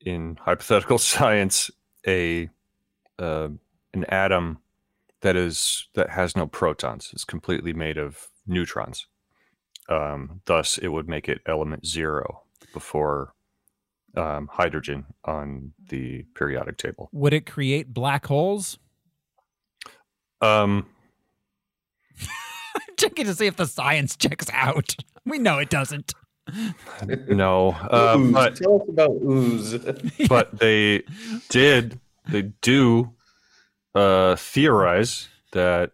[0.00, 1.70] in hypothetical science,
[2.06, 2.48] a
[3.18, 3.48] uh,
[3.92, 4.58] an atom
[5.22, 9.06] that is that has no protons is completely made of neutrons.
[9.88, 12.42] Um, thus, it would make it element zero
[12.72, 13.34] before
[14.16, 17.08] um, hydrogen on the periodic table.
[17.12, 18.78] Would it create black holes?
[20.40, 20.86] Um,
[22.74, 24.96] I'm checking to see if the science checks out.
[25.26, 26.14] We know it doesn't.
[27.28, 28.32] no, uh, Ooze.
[28.32, 29.74] but Tell us about ooze.
[30.28, 31.02] but they
[31.48, 33.12] did they do
[33.94, 35.92] uh, theorize that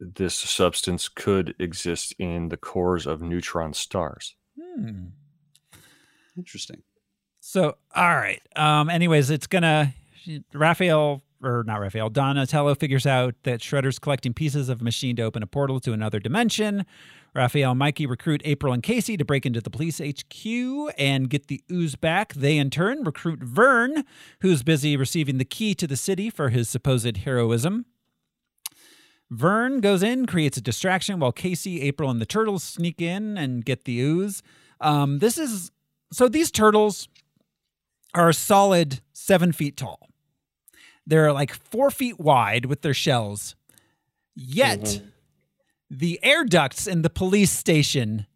[0.00, 4.34] this substance could exist in the cores of neutron stars.
[4.60, 5.06] Hmm.
[6.36, 6.82] Interesting.
[7.46, 8.40] So, all right.
[8.56, 9.92] Um, anyways, it's gonna
[10.54, 15.22] Raphael or not Raphael, Donatello figures out that Shredder's collecting pieces of a machine to
[15.22, 16.86] open a portal to another dimension.
[17.34, 21.48] Raphael and Mikey recruit April and Casey to break into the police HQ and get
[21.48, 22.32] the ooze back.
[22.32, 24.04] They, in turn, recruit Vern,
[24.40, 27.84] who's busy receiving the key to the city for his supposed heroism.
[29.30, 33.66] Vern goes in, creates a distraction while Casey, April, and the turtles sneak in and
[33.66, 34.42] get the ooze.
[34.80, 35.70] Um, this is
[36.10, 37.08] so these turtles
[38.14, 40.08] are a solid seven feet tall.
[41.06, 43.54] They're like four feet wide with their shells.
[44.34, 45.06] Yet mm-hmm.
[45.90, 48.26] the air ducts in the police station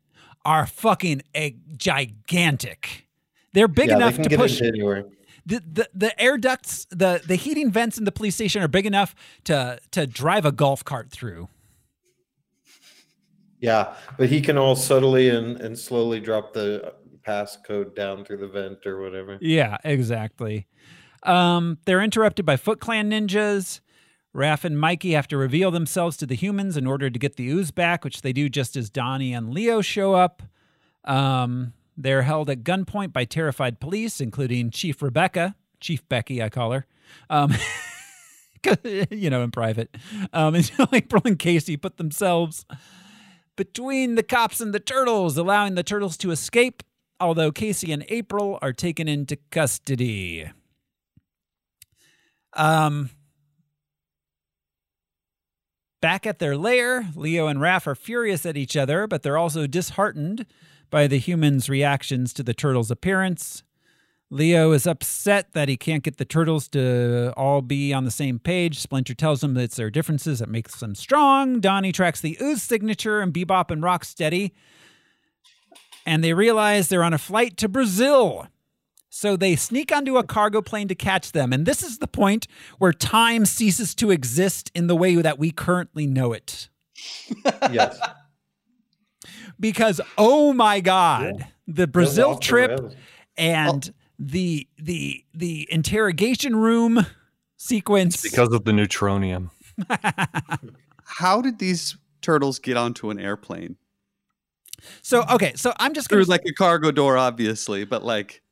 [0.45, 3.07] are fucking a gigantic.
[3.53, 5.05] They're big yeah, enough they to push anywhere.
[5.47, 8.87] the, the the air ducts, the the heating vents in the police station are big
[8.87, 9.15] enough
[9.45, 11.49] to to drive a golf cart through.
[13.61, 16.95] Yeah, but he can all subtly and, and slowly drop the
[17.29, 19.39] passcode down through the vent or whatever.
[19.41, 20.67] Yeah, exactly.
[21.23, 23.81] Um, they're interrupted by Foot Clan ninjas.
[24.35, 27.49] Raph and Mikey have to reveal themselves to the humans in order to get the
[27.49, 30.43] ooze back, which they do just as Donnie and Leo show up.
[31.05, 36.73] Um, they're held at gunpoint by terrified police, including Chief Rebecca, Chief Becky, I call
[36.73, 36.87] her.
[37.29, 37.55] Um,
[38.85, 39.97] you know, in private.
[40.33, 42.65] Um, until April and Casey put themselves
[43.57, 46.83] between the cops and the turtles, allowing the turtles to escape,
[47.21, 50.51] although Casey and April are taken into custody.
[52.55, 53.11] Um,
[56.01, 59.67] back at their lair, Leo and Raph are furious at each other, but they're also
[59.67, 60.47] disheartened
[60.91, 63.63] by the humans' reactions to the turtles' appearance.
[64.31, 68.39] Leo is upset that he can't get the turtles to all be on the same
[68.39, 68.79] page.
[68.79, 71.61] Splinter tells him that it's their differences that makes them strong.
[71.61, 74.53] Donnie tracks the ooze signature and Bebop and Rocksteady.
[76.09, 78.47] And they realize they're on a flight to Brazil.
[79.11, 81.53] So they sneak onto a cargo plane to catch them.
[81.53, 82.47] And this is the point
[82.79, 86.71] where time ceases to exist in the way that we currently know it.
[87.71, 88.01] Yes.
[89.61, 92.95] Because, oh my God, the Brazil off the trip rails.
[93.37, 93.95] and oh.
[94.19, 97.05] the the the interrogation room
[97.57, 99.51] sequence Because of the neutronium.
[101.05, 103.77] How did these turtles get onto an airplane?
[105.03, 108.43] So okay so i'm just Through gonna like a cargo door, obviously, but like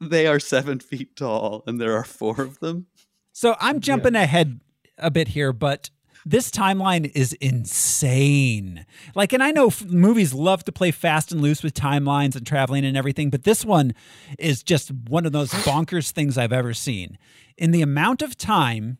[0.00, 2.86] they are seven feet tall and there are four of them.
[3.32, 4.60] so i'm jumping ahead
[4.98, 5.90] a bit here but
[6.26, 8.84] this timeline is insane.
[9.14, 12.46] Like and i know f- movies love to play fast and loose with timelines and
[12.46, 13.94] traveling and everything but this one
[14.38, 17.16] is just one of those bonkers things i've ever seen.
[17.56, 18.98] In the amount of time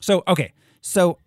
[0.00, 1.18] so okay so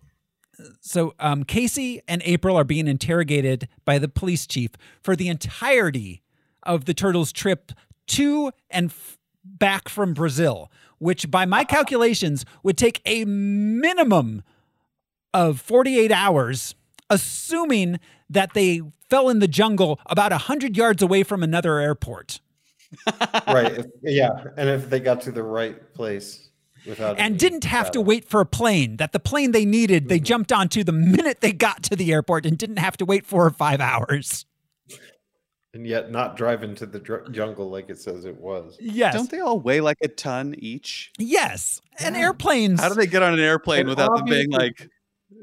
[0.80, 4.70] so um, Casey and April are being interrogated by the police chief
[5.02, 6.22] for the entirety
[6.62, 7.72] of the turtles' trip
[8.08, 14.42] to and f- back from Brazil, which, by my calculations, would take a minimum
[15.32, 16.74] of 48 hours,
[17.08, 22.40] assuming that they fell in the jungle about 100 yards away from another airport
[23.46, 23.78] right.
[23.78, 24.44] If, yeah.
[24.56, 26.47] And if they got to the right place
[26.86, 30.16] without and didn't have to wait for a plane, that the plane they needed, they
[30.16, 30.24] mm-hmm.
[30.24, 33.44] jumped onto the minute they got to the airport and didn't have to wait four
[33.46, 34.46] or five hours.
[35.74, 38.76] and yet not drive into the dr- jungle like it says it was.
[38.80, 39.14] Yes.
[39.14, 41.12] Don't they all weigh like a ton each?
[41.18, 41.80] Yes.
[41.98, 42.80] And airplanes.
[42.80, 44.88] How do they get on an airplane And without them being like,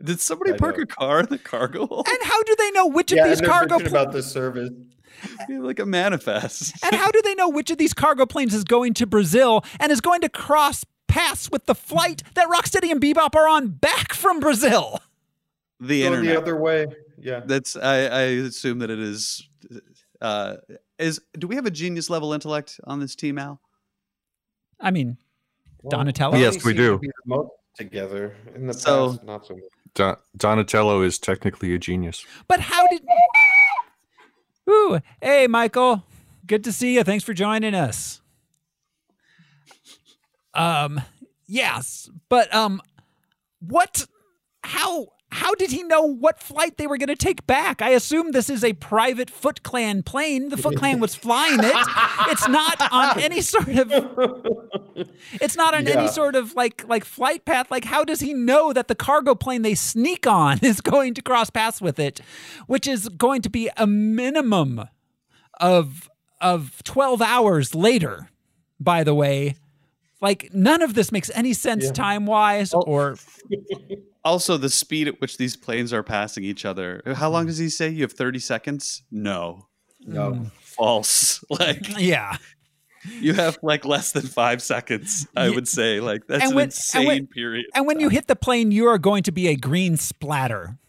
[0.03, 0.83] did somebody I park know.
[0.83, 2.07] a car in the cargo hold?
[2.07, 4.13] and how do they know which Yeah, of these and they're cargo bitching pl- about
[4.13, 4.71] the service.
[5.49, 6.73] like a manifest.
[6.83, 9.91] and how do they know which of these cargo planes is going to Brazil and
[9.91, 10.83] is going to cross
[11.15, 14.99] paths with the flight that Rocksteady and Bebop are on back from Brazil?
[15.79, 16.35] the Going internet.
[16.35, 16.87] the other way.
[17.17, 17.41] Yeah.
[17.45, 19.47] That's I, I assume that it is.
[20.21, 20.55] Uh,
[20.99, 23.59] is do we have a genius level intellect on this team, Al?
[24.79, 25.17] I mean,
[25.81, 26.37] Well, Donatello.
[26.37, 26.93] Yes, we do.
[26.93, 29.63] to be the most together in the So- past, not so much.
[29.93, 32.25] Don- Donatello is technically a genius.
[32.49, 33.01] But how did?
[34.69, 36.03] Ooh, hey, Michael.
[36.45, 37.03] Good to see you.
[37.03, 38.21] Thanks for joining us.
[40.55, 41.01] Um,
[41.47, 42.81] yes, but um,
[43.59, 44.05] what?
[44.63, 45.07] How?
[45.31, 47.81] How did he know what flight they were going to take back?
[47.81, 50.47] I assume this is a private Foot Clan plane.
[50.47, 51.75] The Foot Clan was flying it.
[52.29, 53.91] It's not on any sort of.
[55.41, 57.69] It's not on any sort of like like flight path.
[57.69, 61.21] Like, how does he know that the cargo plane they sneak on is going to
[61.21, 62.21] cross paths with it,
[62.67, 64.87] which is going to be a minimum
[65.59, 66.09] of
[66.39, 68.29] of twelve hours later?
[68.79, 69.55] By the way,
[70.25, 73.15] like none of this makes any sense time wise or
[74.25, 77.03] Also, the speed at which these planes are passing each other.
[77.15, 77.89] How long does he say?
[77.89, 79.03] You have thirty seconds?
[79.11, 79.67] No,
[80.05, 80.33] No.
[80.33, 80.43] Hmm.
[80.61, 81.43] false.
[81.49, 82.37] Like yeah.
[83.21, 85.27] you have like less than five seconds.
[85.37, 87.65] I would say like that's And an when- and insane when- period.
[87.75, 90.79] And when you hit the plane, you are going to be a green splatter.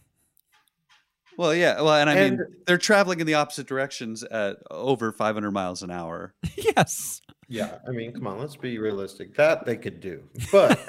[1.37, 1.79] Well, yeah.
[1.81, 5.91] Well, and I mean, they're traveling in the opposite directions at over 500 miles an
[5.91, 6.33] hour.
[6.57, 7.21] yes.
[7.47, 9.35] Yeah, I mean, come on, let's be realistic.
[9.35, 10.79] That they could do, but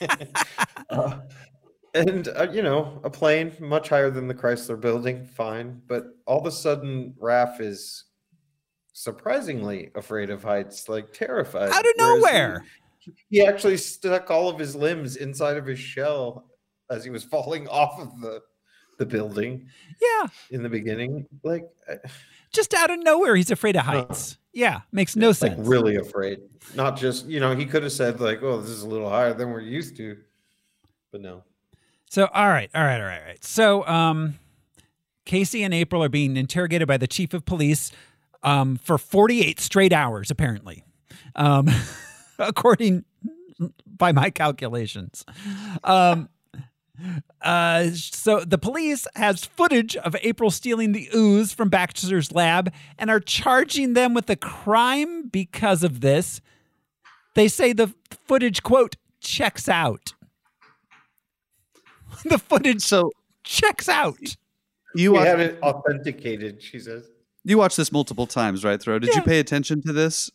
[0.90, 1.18] uh,
[1.94, 5.80] and uh, you know, a plane much higher than the Chrysler Building, fine.
[5.86, 8.04] But all of a sudden, Raph is
[8.92, 11.70] surprisingly afraid of heights, like terrified.
[11.70, 12.64] Out of whereas he- nowhere.
[13.28, 16.50] He, actually stuck all of his limbs inside of his shell
[16.90, 18.40] as he was falling off of the
[18.98, 19.66] the building
[20.00, 20.26] Yeah.
[20.50, 21.26] in the beginning.
[21.42, 21.96] Like, uh,
[22.52, 24.38] Just out of nowhere, he's afraid of heights.
[24.52, 24.80] Yeah.
[24.92, 25.68] Makes no like sense.
[25.68, 26.40] really afraid.
[26.74, 29.32] Not just you know, he could have said like, "Oh, this is a little higher
[29.32, 30.16] than we're used to,"
[31.12, 31.44] but no.
[32.10, 33.44] So, all right, all right, all right, all right.
[33.44, 34.38] So, um,
[35.24, 37.92] Casey and April are being interrogated by the chief of police
[38.42, 40.82] um, for 48 straight hours, apparently,
[41.36, 41.68] um,
[42.38, 43.04] according
[43.86, 45.24] by my calculations.
[45.84, 46.28] Um,
[47.42, 53.10] uh, so the police has footage of April stealing the ooze from Baxter's lab and
[53.10, 56.40] are charging them with a crime because of this.
[57.34, 57.94] They say the
[58.26, 60.12] footage quote checks out.
[62.24, 63.10] the footage So
[63.44, 64.18] checks out.
[64.94, 67.08] you we watch, had it authenticated, she says.
[67.44, 68.98] you watched this multiple times, right, Thoreau?
[68.98, 69.16] Did Yeah.
[69.16, 70.30] you pay attention to this?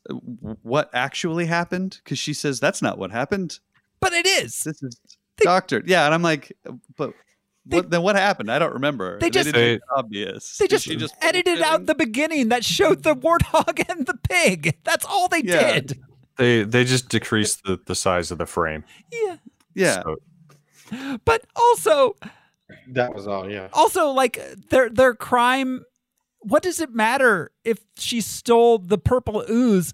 [0.64, 2.00] What actually happened?
[2.04, 3.60] Because she says that's not what happened.
[4.00, 4.64] But it is.
[4.64, 5.00] This is
[5.38, 5.88] They- doctored.
[5.88, 7.14] Yeah, and I'm like, uh, but
[7.66, 8.52] They- what, then what happened?
[8.52, 9.20] I don't remember.
[9.20, 10.58] They just- didn't They- obvious.
[10.58, 14.78] They just, just edited out the beginning that showed the warthog and the pig.
[14.84, 15.74] That's all they Yeah.
[15.74, 16.02] did.
[16.38, 18.84] They they just decreased the, the size of the frame.
[19.12, 19.38] Yeah.
[19.74, 20.04] yeah.
[20.04, 20.16] So,
[21.26, 22.16] But also,
[22.90, 23.70] That was all, yeah.
[23.74, 24.40] also like
[24.70, 25.84] their their crime
[26.40, 29.94] what does it matter if she stole the purple ooze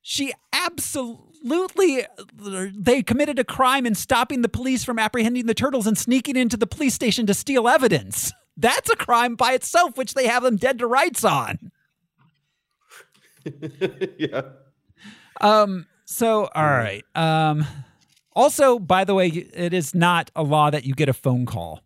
[0.00, 5.96] she absolutely they committed a crime in stopping the police from apprehending the turtles and
[5.96, 8.32] sneaking into the police station to steal evidence.
[8.56, 11.70] That's a crime by itself which they have them dead to rights on.
[14.18, 14.42] Yeah.
[15.40, 17.02] um so all right.
[17.14, 17.64] Um
[18.36, 21.80] also by the way it is not a law that you get a phone call.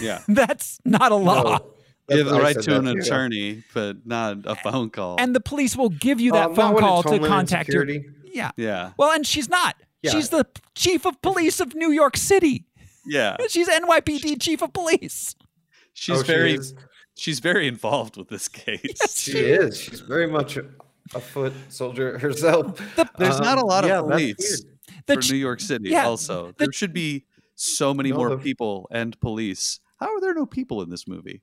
[0.00, 0.22] Yeah.
[0.28, 1.42] that's not a law.
[1.58, 1.74] No,
[2.10, 3.02] You have the I right to an too, yeah.
[3.02, 5.16] attorney, but not a phone call.
[5.18, 8.06] and the police will give you Uh, that not phone call to contact your Security.
[8.32, 8.92] yeah yeah.
[8.98, 10.10] well and she's not Yeah.
[10.12, 10.44] she's the
[10.74, 12.66] chief of police of new york city
[13.06, 13.36] Yeah.
[13.48, 15.34] she's nypd chief of police
[15.96, 16.74] She's Oh, very is?
[17.16, 18.98] she's very involved with this case.
[19.14, 19.80] She is.
[19.80, 20.64] She's very much a,
[21.14, 22.76] a foot soldier herself.
[23.18, 24.64] There's not a Um, lot yeah, of that's police
[25.06, 26.48] for ch- New York City yeah, also.
[26.48, 29.78] the- there should be so many No, more the- people and police.
[30.00, 31.40] How are there no people in this movie?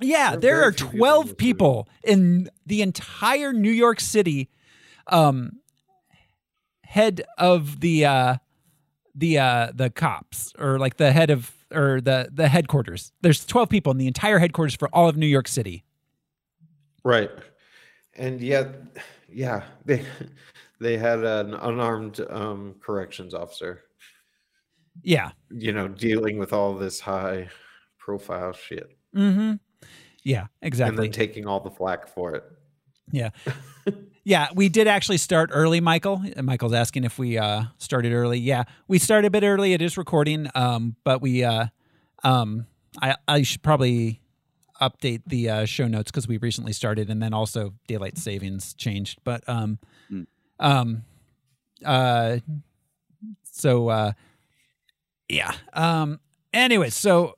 [0.00, 4.00] Yeah There are there are few people in 12 people in the entire new york
[4.00, 4.48] city
[5.08, 5.52] um
[6.84, 8.36] head of the uh
[9.14, 13.12] the uh the cops or like the head of or the the headquarters.
[13.20, 15.84] There's 12 people in the entire headquarters for all of new york city.
[17.04, 17.30] Right.
[18.16, 18.74] And yet,
[19.28, 20.04] yeah, they
[20.80, 23.82] they had an unarmed um, corrections officer,
[25.02, 25.30] yeah.
[25.50, 27.48] You know, dealing with all this high
[27.98, 28.96] profile shit.
[29.14, 29.54] Mm-hmm
[30.24, 30.96] yeah exactly.
[30.96, 32.44] and then taking all the flack for it.
[33.10, 33.30] Yeah.
[34.24, 36.22] yeah, we did actually start early, Michael.
[36.42, 38.38] Michael's asking if we uh started early.
[38.38, 39.72] Yeah, we started a bit early.
[39.72, 40.48] It is recording.
[40.54, 41.66] Um, but we uh
[42.24, 42.66] um
[43.00, 44.20] I I should probably
[44.80, 49.20] update the uh, show notes because we recently started and then also daylight savings changed.
[49.24, 49.78] But um
[50.10, 50.22] Hmm.
[50.60, 51.02] um
[51.84, 52.38] uh
[53.42, 54.12] so uh
[55.28, 55.52] yeah.
[55.72, 56.20] Um
[56.52, 57.37] Anyway, so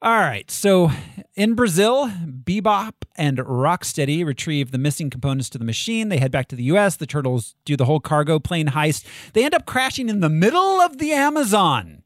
[0.00, 0.48] all right.
[0.50, 0.90] So
[1.34, 6.08] in Brazil, Bebop and Rocksteady retrieve the missing components to the machine.
[6.08, 6.96] They head back to the US.
[6.96, 9.04] The turtles do the whole cargo plane heist.
[9.32, 12.02] They end up crashing in the middle of the Amazon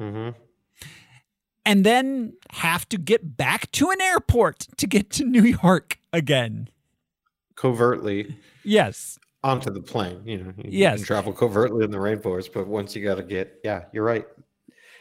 [0.00, 0.36] Mm-hmm.
[1.64, 6.68] and then have to get back to an airport to get to New York again.
[7.56, 9.18] Covertly Yes.
[9.44, 10.22] onto the plane.
[10.24, 10.96] You know, you Yes.
[11.00, 14.26] can travel covertly in the rainforest, but once you got to get, yeah, you're right.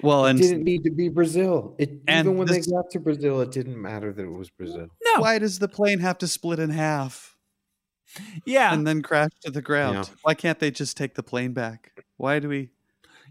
[0.03, 1.75] Well, It and didn't need to be Brazil.
[1.77, 4.49] It And even when this- they got to Brazil, it didn't matter that it was
[4.49, 4.87] Brazil.
[5.15, 5.21] No.
[5.21, 7.35] why does the plane have to split in half
[8.45, 8.73] Yeah.
[8.73, 9.95] and then crash to the ground?
[9.95, 10.15] Yeah.
[10.23, 11.91] Why can't they just take the plane back?
[12.17, 12.69] Why do we?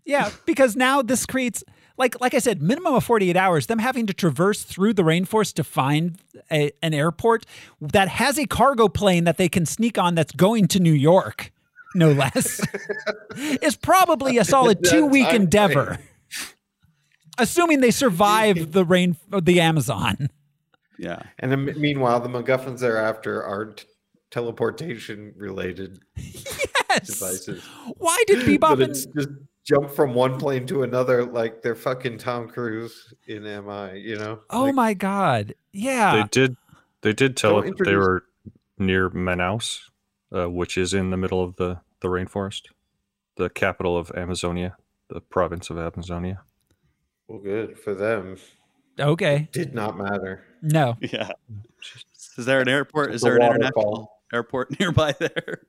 [0.07, 1.63] Yeah, because now this creates
[1.99, 5.53] like like I said, minimum of 48 hours, them having to traverse through the rainforest
[5.55, 6.19] to find
[6.51, 7.45] a, an airport
[7.81, 11.53] that has a cargo plane that they can sneak on that's going to New York,
[11.95, 12.63] no less,
[13.61, 15.85] is probably a solid two week endeavor.
[15.85, 15.99] frame.
[17.41, 20.29] Assuming they survive the rain the Amazon.
[20.99, 21.23] Yeah.
[21.39, 23.85] And then, meanwhile, the MacGuffins thereafter are t-
[24.31, 27.07] teleportation related Yes.
[27.07, 27.65] devices.
[27.99, 29.29] Why did Bebop But and just
[29.65, 34.41] jump from one plane to another like they're fucking Tom Cruise in MI, you know?
[34.51, 35.55] Oh Like, my god.
[35.73, 36.17] Yeah.
[36.17, 36.57] They did.
[37.03, 38.25] They did tell Don't us that they were
[38.79, 39.81] near Manaus,
[40.35, 42.63] uh, which is in the middle of the the rainforest,
[43.37, 44.77] the capital of Amazonia,
[45.09, 46.43] the province of Amazonia.
[47.31, 48.37] Well, good for them.
[48.99, 49.49] Okay.
[49.53, 50.43] Did not matter.
[50.63, 50.97] No.
[51.01, 51.31] Yeah.
[52.37, 53.15] Is there an airport?
[53.15, 53.61] Is The there an waterfall.
[53.83, 55.63] international airport nearby there?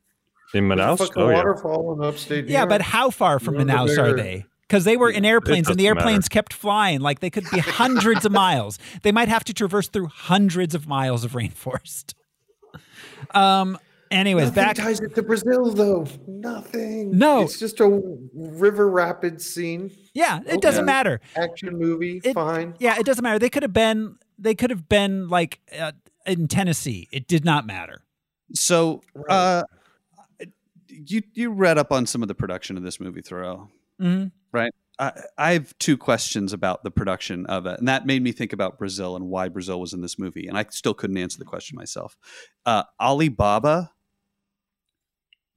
[0.55, 2.45] In Manaus, fucking oh yeah, waterfall in upstate.
[2.47, 4.45] New Yeah, but how far from Remember Manaus are they?
[4.67, 6.07] Because they were in airplanes and the doesn't matter.
[6.09, 6.99] airplanes kept flying.
[6.99, 8.79] Like they could be hundreds of miles.
[9.03, 12.15] They might have to traverse through hundreds of miles of rainforest.
[13.35, 13.77] Um.
[14.11, 14.75] Anyways, Nothing back.
[14.75, 16.05] ties it to Brazil though.
[16.27, 17.17] Nothing.
[17.17, 17.41] No.
[17.43, 18.01] it's just a
[18.33, 19.89] river rapids scene.
[20.13, 21.21] Yeah, it doesn't matter.
[21.35, 22.75] Action movie, It- fine.
[22.79, 23.39] Yeah, it doesn't matter.
[23.39, 24.17] They could have been.
[24.37, 25.93] They could have been like uh,
[26.25, 27.07] in Tennessee.
[27.11, 28.01] It did not matter.
[28.53, 29.33] So, Right.
[29.33, 29.63] uh,
[30.89, 33.69] you you read up on some of the production of this movie, Thoreau,
[33.99, 34.71] hmm right?
[34.99, 38.51] I, I have two questions about the production of it, and that made me think
[38.51, 41.45] about Brazil and why Brazil was in this movie, and I still couldn't answer the
[41.45, 42.17] question myself.
[42.65, 43.91] Uh, Alibaba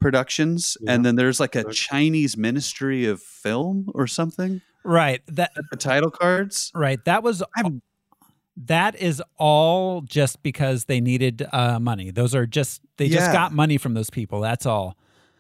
[0.05, 0.93] Productions, Yeah.
[0.93, 4.61] and then there's like a Chinese Ministry of Film or something.
[4.85, 5.23] Right.
[5.29, 5.53] That.
[5.71, 6.71] The title cards.
[6.75, 7.03] Right.
[7.07, 7.43] That was.
[7.57, 7.81] I'm-
[8.57, 12.11] That is all just because they needed uh, money.
[12.13, 14.41] Those are just they just got money from those people.
[14.41, 14.97] That's all.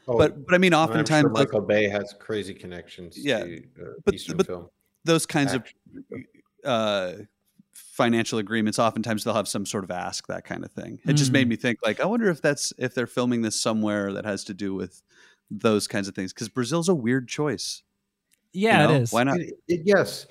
[0.08, 3.16] Oh, But but I mean, and I'm sure oftentimes like Michael Bay has crazy connections.
[3.16, 4.68] Yeah, to, uh, but- Eastern but- film.
[5.04, 5.62] those kinds of
[6.64, 7.12] uh,
[7.74, 10.98] financial agreements, oftentimes they'll have some sort of ask that kind of thing.
[11.06, 11.34] It just Mm.
[11.34, 14.44] made me think, like, I wonder if that's if they're filming this somewhere that has
[14.44, 15.02] to do with
[15.50, 17.82] those kinds of things because Brazil's a weird choice.
[18.52, 18.94] you Yeah, know?
[18.94, 19.12] it is.
[19.12, 19.38] Why not?
[19.40, 20.26] It- it- yes,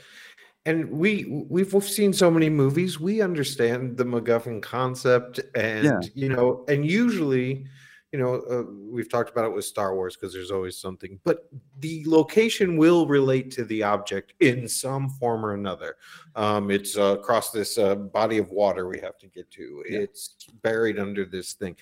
[0.66, 2.98] and we we've seen so many movies.
[3.00, 6.00] We understand the MacGuffin concept, and Yeah.
[6.16, 7.66] you know, and usually,
[8.14, 11.20] you know, uh, we've talked about it with Star Wars because there's always something.
[11.24, 11.50] But
[11.80, 15.96] the location will relate to the object in some form or another.
[16.36, 19.84] Um, it's uh, across this uh, body of water we have to get to.
[19.90, 19.98] Yeah.
[20.02, 21.76] It's buried under this thing.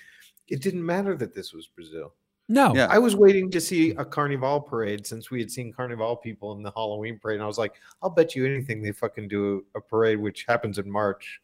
[0.48, 2.14] It didn't matter that this was Brazil.
[2.48, 2.74] No.
[2.74, 2.86] Yeah.
[2.90, 6.62] I was waiting to see a carnival parade since we had seen carnival people in
[6.62, 7.36] the Halloween parade.
[7.36, 10.78] And I was like, I'll bet you anything they fucking do a parade which happens
[10.78, 11.42] in March.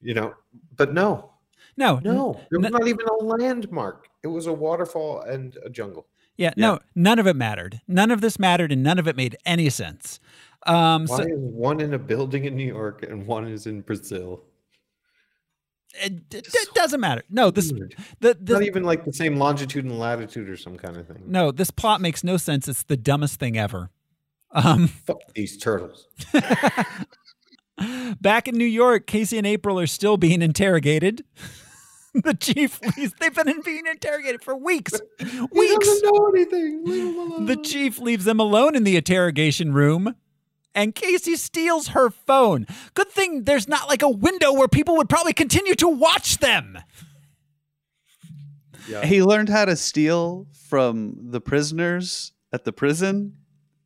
[0.00, 0.34] You know,
[0.74, 1.32] but no,
[1.76, 2.00] No.
[2.02, 4.08] no, there was n- not even a landmark.
[4.22, 6.06] It was a waterfall and a jungle.
[6.36, 7.80] Yeah, no, none of it mattered.
[7.88, 10.20] None of this mattered, and none of it made any sense.
[10.66, 13.82] Um, Why so is one in a building in New York and one is in
[13.82, 14.42] Brazil?
[16.02, 17.22] it, it, it doesn't matter.
[17.30, 17.72] No, this
[18.20, 21.22] the not even like the same longitude and latitude or some kind of thing.
[21.26, 22.68] no, this plot makes no sense.
[22.68, 23.90] It's the dumbest thing ever.
[24.52, 26.06] Um, Fuck these turtles.
[28.20, 31.24] back in New York, Casey and April are still being interrogated.
[32.24, 35.86] the chief, leaves, they've been being interrogated for weeks, He weeks.
[35.86, 36.84] doesn't know anything.
[36.84, 37.46] Leave him alone.
[37.46, 40.14] The chief leaves them alone in the interrogation room.
[40.74, 42.66] And Casey steals her phone.
[42.92, 46.78] Good thing there's not like a window where people would probably continue to watch them.
[48.88, 49.04] Yeah.
[49.04, 53.36] He learned how to steal from the prisoners at the prison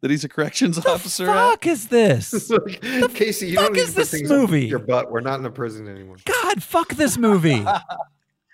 [0.01, 1.51] that he's a corrections officer at.
[1.51, 2.33] Fuck is this?
[2.51, 4.67] It's like, Casey, you fuck don't need is to put this movie?
[4.67, 5.11] your butt.
[5.13, 6.17] We're not in a prison anymore.
[6.25, 7.65] God, fuck this movie.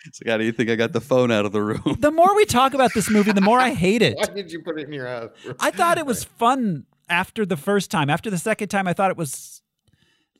[0.07, 1.97] He's like, how do you think I got the phone out of the room?
[1.99, 4.17] The more we talk about this movie, the more I hate it.
[4.17, 5.31] Why did you put it in your ass?
[5.61, 8.09] I thought it was fun after the first time.
[8.11, 9.63] After the second time, I thought it was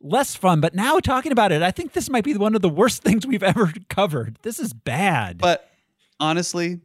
[0.01, 0.61] less fun.
[0.61, 3.27] But now talking about it, I think this might be one of the worst things
[3.27, 4.39] we've ever covered.
[4.43, 5.39] This is bad.
[5.39, 5.69] But
[6.21, 6.81] honestly,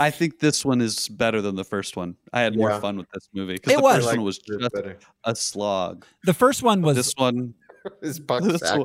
[0.00, 2.16] I think this one is better than the first one.
[2.32, 2.80] I had more Yeah.
[2.80, 3.94] fun with this movie because It the was.
[3.96, 4.98] first Like one was just better.
[5.24, 6.04] a slog.
[6.24, 7.54] The first one was This one,
[8.02, 8.80] is buck this sack.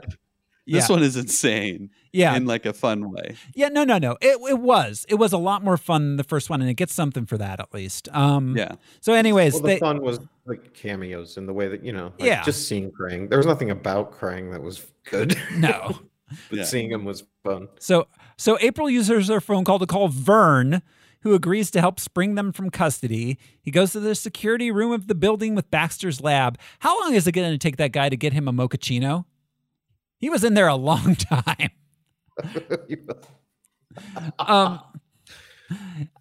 [0.65, 3.35] One, yeah, this one is insane yeah, in like a fun way.
[3.55, 3.69] yeah.
[3.69, 4.17] No, no, no.
[4.21, 6.75] It it was it was a lot more fun than the first one, and it
[6.75, 8.07] gets something for that at least.
[8.13, 11.83] Um, Yeah, So, anyways, Well, the they, fun was like cameos in the way that
[11.83, 12.43] you know, like Yeah.
[12.43, 13.29] just seeing Krang.
[13.29, 15.37] There was nothing about Krang that was good.
[15.55, 15.99] no.
[16.49, 16.63] but Yeah.
[16.65, 17.67] seeing him was fun.
[17.79, 18.07] So
[18.37, 20.81] so April uses her phone call to call Vern,
[21.21, 23.37] who agrees to help spring them from custody.
[23.61, 26.57] He goes to the security room of the building with Baxter's lab.
[26.79, 29.25] How long is it going to take that guy to get him a mochaccino?
[30.21, 31.71] He was in there a long time.
[34.39, 34.79] Um,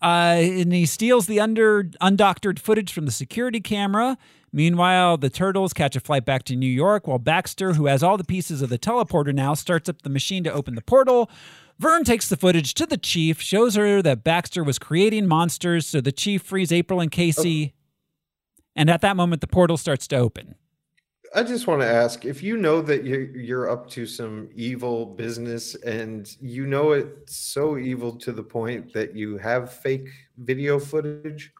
[0.02, 4.16] uh, and he steals the under undoctored footage from the security camera.
[4.52, 8.16] Meanwhile, the turtles catch a flight back to New York while Baxter, who has all
[8.16, 11.30] the pieces of the teleporter now, starts up the machine to open the portal.
[11.78, 16.00] Vern takes the footage to the chief, shows her that Baxter was creating monsters, so
[16.00, 17.74] the chief frees April and Casey.
[18.74, 20.56] And at that moment, the portal starts to open.
[21.34, 25.06] I just want to ask if you know that you're you're up to some evil
[25.06, 30.08] business and you know it's so evil to the point that you have fake
[30.38, 31.52] video footage,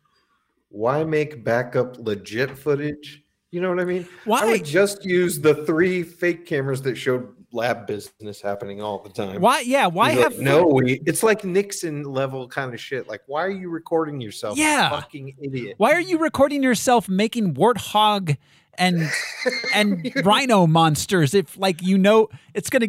[0.71, 3.23] why make backup legit footage?
[3.53, 4.09] You know what I mean?
[4.25, 4.43] Why?
[4.43, 9.09] I would just use the three fake cameras that showed lab business happening all the
[9.09, 9.41] time.
[9.41, 9.61] Why?
[9.61, 9.87] Yeah.
[9.87, 10.67] Why have like, no?
[10.67, 13.09] We it's like Nixon level kind of shit.
[13.09, 14.59] Like, why are you recording yourself?
[14.59, 14.91] Yeah.
[14.91, 15.75] fucking idiot.
[15.79, 18.37] Why are you recording yourself making warthog
[18.75, 19.11] and
[19.75, 22.89] and rhino monsters if like you know it's gonna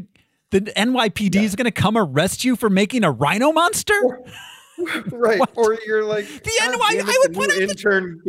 [0.52, 3.94] the NYPD is gonna come arrest you for making a rhino monster?
[5.12, 5.52] right What?
[5.56, 8.22] or you're like The "God NY damn I would put new out the- intern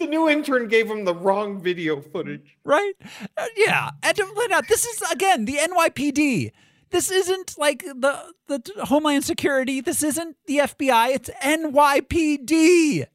[0.00, 2.94] the new intern gave him the wrong video footage Right?
[3.36, 3.90] Uh, yeah.
[4.02, 6.50] And to point out, this is again the NYPD.
[6.90, 9.80] This isn't like the the Homeland Security.
[9.80, 11.14] This isn't the FBI.
[11.14, 13.06] It's NYPD.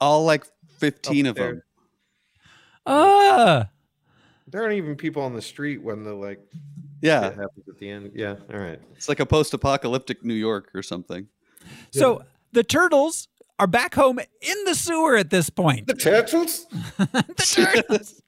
[0.00, 0.44] all like
[0.78, 1.52] fifteen Up of there.
[1.54, 1.62] them.
[2.90, 3.68] Ah.
[4.48, 6.40] there aren't even people on the street when the like
[7.00, 10.70] Yeah, shit happens at the end yeah all right it's like a post-apocalyptic New York
[10.74, 11.28] or something.
[11.92, 12.22] So
[12.52, 15.86] the turtles are back home in the sewer at this point.
[15.86, 16.66] the turtles
[16.98, 18.22] the turtles.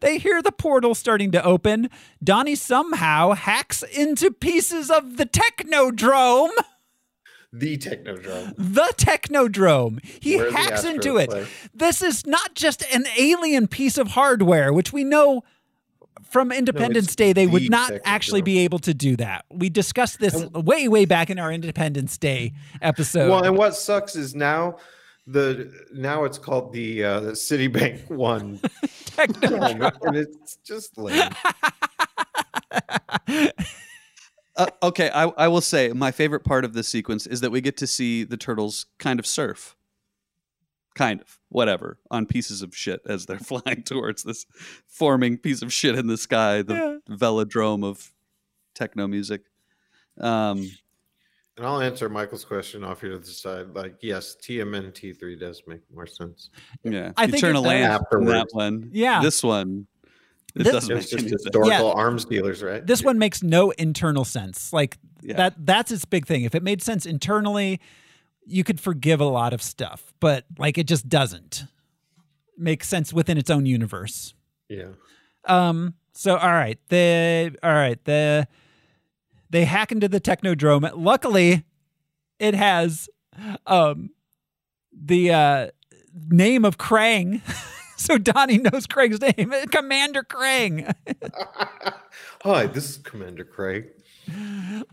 [0.00, 1.90] They hear the portal starting to open.
[2.22, 6.50] Donnie somehow hacks into pieces of the technodrome.
[7.52, 10.04] The technodrome The technodrome.
[10.04, 11.30] He Where hacks into it.
[11.30, 11.46] play.
[11.74, 15.44] This is not just an alien piece of hardware, which we know
[16.28, 19.46] from Independence it's Day they would not actually be able to do that.
[19.50, 22.52] We discussed this way, way back in our Independence Day
[22.82, 23.30] episode.
[23.30, 24.76] well and what sucks is now
[25.26, 29.92] the now it's called the uh the citibank one Technodrome.
[30.02, 31.30] and it's just lame.
[34.58, 37.60] Uh, okay, I, I will say my favorite part of this sequence is that we
[37.60, 39.76] get to see the turtles kind of surf,
[40.96, 44.44] kind of whatever on pieces of shit as they're flying towards this
[44.88, 48.12] forming piece of shit in the sky, the velodrome of
[48.74, 49.42] techno music.
[50.20, 50.68] Um,
[51.56, 55.62] and i'll answer michael's question off here to the side like yes tmnt 3 does
[55.66, 56.50] make more sense
[56.84, 58.06] yeah, I you think turn it a land does.
[58.10, 58.90] from that one.
[58.92, 59.20] Yeah.
[59.20, 59.86] this one
[60.58, 61.56] it This- doesn't make just any sense.
[61.94, 64.72] arms dealers right this one makes no internal sense.
[64.72, 65.36] Like Yeah.
[65.36, 66.44] that that's its big thing.
[66.44, 67.80] If it made sense internally,
[68.46, 71.64] you could forgive a lot of stuff, but like it just doesn't
[72.56, 74.34] make sense within its own universe.
[74.68, 74.88] yeah
[75.44, 78.48] Um so all right, the all right, the
[79.50, 80.90] they hack into the technodrome.
[80.94, 81.64] Luckily,
[82.40, 83.08] it has
[83.66, 84.10] um
[84.92, 85.68] the uh
[86.30, 87.40] name of Krang.
[88.08, 89.52] so Donnie knows Craig's name.
[89.70, 90.92] Commander Krang.
[92.42, 93.88] Hi, this is Commander Craig.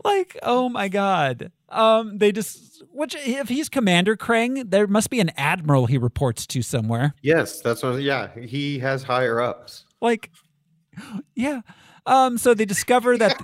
[0.02, 5.20] like oh my god um they just which if he's commander krang there must be
[5.20, 8.00] an admiral he reports to somewhere Yes, that's what.
[8.00, 9.84] Yeah, he has higher ups.
[10.00, 10.30] like
[11.34, 11.60] yeah
[12.06, 13.36] um so they discover that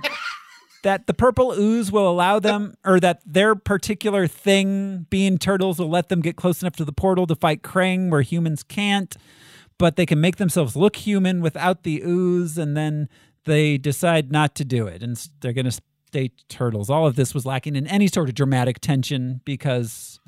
[0.81, 5.89] that the purple ooze will allow them or that their particular thing being turtles will
[5.91, 9.15] let them get close enough to the portal to fight krang where humans can't
[9.77, 13.09] but they can make themselves look human without the ooze and then
[13.45, 17.33] they decide not to do it and they're going to stay turtles all of this
[17.33, 20.19] was lacking in any sort of dramatic tension because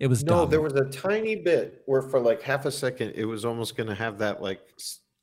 [0.00, 0.50] it was No, dumb.
[0.50, 3.88] there was a tiny bit where, for like half a second, it was almost going
[3.88, 4.60] to have that like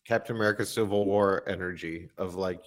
[0.05, 2.61] Captain America Civil War energy of like,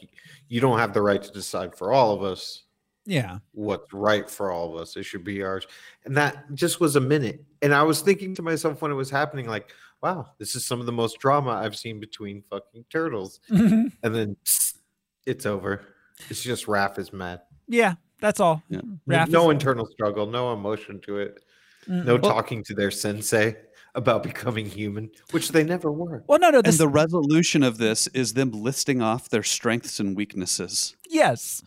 [0.48, 2.64] you don't have the right to decide for all of us
[3.04, 4.96] yeah what's right for all of us.
[4.96, 5.66] It should be ours.
[6.04, 7.42] And that just was a minute.
[7.60, 9.72] And I was thinking to myself when it was happening, like,
[10.02, 13.40] wow, this is some of the most drama I've seen between fucking turtles.
[13.50, 13.88] Mm-hmm.
[14.02, 14.78] And then psst,
[15.26, 15.84] it's over.
[16.28, 17.40] It's just Raph is mad.
[17.68, 18.80] yeah that's all Yeah.
[19.08, 21.42] Raph no is- internal struggle, no emotion to it.
[21.88, 23.56] No talking to their sensei
[23.96, 26.22] about becoming human, which they never were.
[26.28, 26.60] Well, no, no.
[26.64, 30.94] And the resolution of this is them listing off their strengths and weaknesses.
[31.10, 31.62] yes.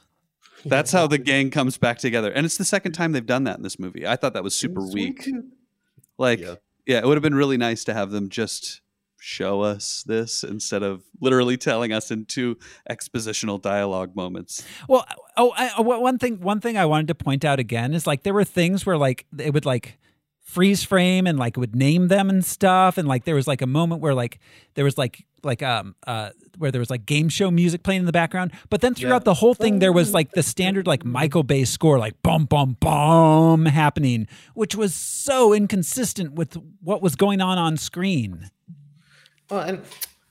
[0.68, 2.32] That's how the gang comes back together.
[2.32, 4.08] And it's the second time they've done that in this movie.
[4.08, 5.30] I thought that was super weak.
[6.18, 6.56] Like, Yeah.
[6.86, 7.00] Yeah.
[7.00, 8.82] it would have been really nice to have them just
[9.26, 12.58] show us this instead of literally telling us in two
[12.90, 14.64] expositional dialogue moments.
[14.88, 15.04] Well,
[15.36, 16.42] oh, I, oh, one thing.
[16.42, 19.26] One thing I wanted to point out again is like there were things where like
[19.40, 19.98] it would like
[20.42, 23.68] freeze frame and like would name them and stuff, and like there was like a
[23.68, 24.40] moment where like
[24.76, 28.06] there was like like um uh where there was like game show music playing in
[28.06, 29.32] the background, but then throughout Yeah.
[29.32, 32.78] the whole thing there was like the standard like Michael Bay score, like bum bum
[32.80, 38.50] bum happening, which was so inconsistent with what was going on on screen.
[39.50, 39.82] Well, and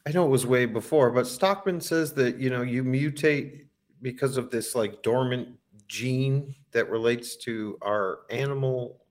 [0.06, 3.66] I know it was way before, but Stockman says that you know you mutate
[4.02, 5.48] because of this like dormant
[5.86, 9.03] gene that relates to our animal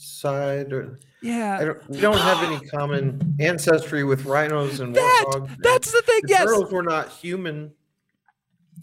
[0.00, 0.72] side.
[0.72, 5.56] Or Yeah, I don't, we don't have any common ancestry with rhinos and That- warthogs.
[5.60, 6.20] that's the thing.
[6.22, 7.72] The yes, turtles were not human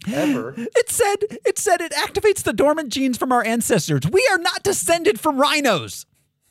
[0.08, 0.54] ever.
[0.76, 4.02] It said it said it activates the dormant genes from our ancestors.
[4.10, 6.06] We are not descended from rhinos.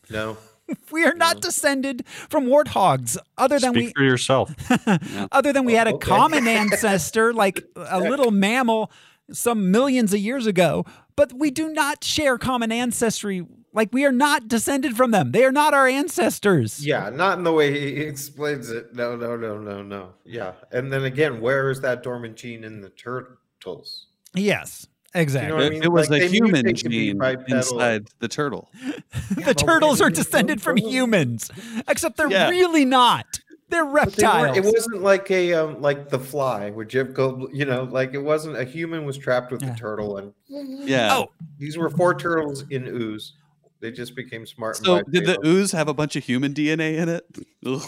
[0.10, 0.38] No.
[0.92, 3.18] We are not descended from warthogs.
[3.38, 4.54] Other than Speak we for yourself.
[5.32, 6.10] other than we had a oh, Okay.
[6.10, 8.92] common ancestor like a little mammal
[9.32, 10.84] some millions of years ago,
[11.16, 13.46] but we do not share common ancestry.
[13.78, 15.34] Like we are not descended from them.
[15.34, 16.84] They are not our ancestors.
[16.84, 18.96] Yeah, not in the way he explains it.
[18.96, 20.14] No, no, no, no, no.
[20.26, 20.54] Yeah.
[20.72, 24.08] And then again, where is that dormant gene in the turtles?
[24.34, 24.88] Yes.
[25.14, 25.64] You know Exactly.
[25.64, 25.84] I It, mean?
[25.84, 28.68] it was Like, a human mutate to be gene inside the turtle.
[29.46, 31.52] the turtles are descended from humans,
[31.88, 32.50] except they're Yeah.
[32.50, 33.26] really not.
[33.70, 34.58] They're But they reptiles.
[34.58, 38.24] It wasn't like a um, like the fly where Jeff Goldblum, you know, like it
[38.24, 39.70] wasn't a human was trapped with Yeah.
[39.74, 41.16] the turtle, and Yeah.
[41.16, 41.28] Oh,
[41.60, 43.34] these were four turtles in ooze.
[43.80, 44.78] They just became smart.
[44.80, 45.48] and so did the bipedal.
[45.48, 47.26] ooze have a bunch of human DNA in it?
[47.62, 47.80] Ew.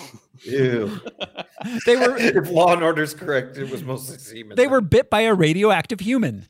[1.86, 4.56] they were if Law and Order's correct, it was mostly semen.
[4.56, 6.48] they were bit by a radioactive human.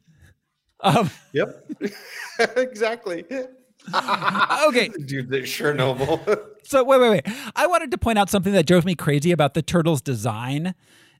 [0.81, 1.71] Um, Yep.
[2.57, 3.25] exactly.
[3.93, 6.39] okay, Dude, they Chernobyl.
[6.63, 7.35] so wait, wait, wait.
[7.55, 10.75] I wanted to point out something that drove me crazy about the turtles' design.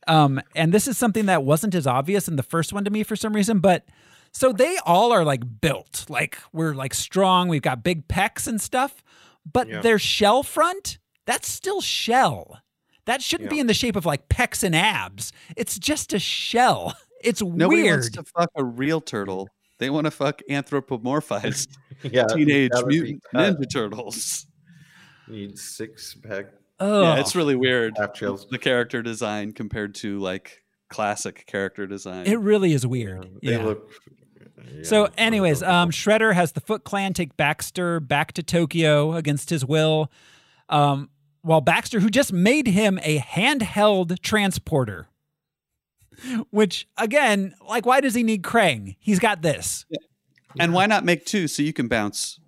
[0.08, 3.04] Um, and this is something that wasn't as obvious in the first one to me
[3.04, 3.86] for some reason, but
[4.32, 8.60] so they all are like built, like we're like strong, we've got big pecs and
[8.62, 9.04] stuff,
[9.52, 9.82] but Yeah.
[9.82, 12.60] their shell front, that's still shell.
[13.06, 15.32] That shouldn't be in the shape of like pecs and abs.
[15.58, 16.96] It's just a shell.
[17.22, 17.96] It's Nobody weird.
[18.00, 19.50] wants to fuck a real turtle.
[19.78, 21.68] They want to fuck anthropomorphized
[22.04, 22.24] yeah.
[22.28, 24.48] teenage that be mutant ninja turtles.
[25.28, 26.46] Need six pack
[26.80, 27.94] Oh, Yeah, it's really weird.
[27.98, 32.26] The character design compared to like classic character design.
[32.26, 33.26] it really is weird.
[33.44, 33.64] They yeah.
[33.66, 33.92] look.
[34.84, 39.66] So, anyways, um, Shredder has the Foot Clan take Baxter back to Tokyo against his
[39.66, 40.12] will.
[40.70, 41.10] Um,
[41.42, 45.08] while Baxter, who just made him a handheld transporter,
[46.52, 48.96] which again, like, why does he need Krang?
[49.00, 49.86] He's got this.
[50.60, 52.40] and why not make two so you can bounce?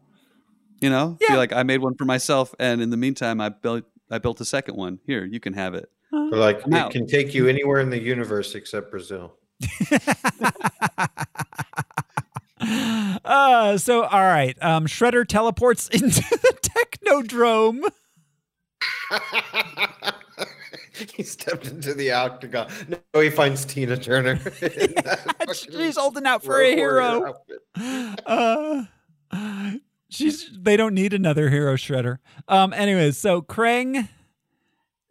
[0.82, 1.36] You know, Yeah.
[1.36, 4.42] be like I made one for myself, and in the meantime, I built I built
[4.42, 5.00] a second one.
[5.06, 5.90] Here, you can have it.
[6.12, 6.92] They're like I'm it out.
[6.92, 9.38] can take you anywhere in the universe except Brazil.
[12.62, 17.82] Uh, so all right, um, Shredder teleports into the Technodrome.
[21.16, 22.70] he stepped into the octagon.
[22.88, 24.38] No, he finds Tina Turner.
[24.38, 24.96] fucking
[25.54, 27.34] She's holding out for a hero.
[28.26, 28.84] uh,
[30.10, 32.18] she's they don't need another hero shredder.
[32.48, 34.08] Um anyways, so Krang We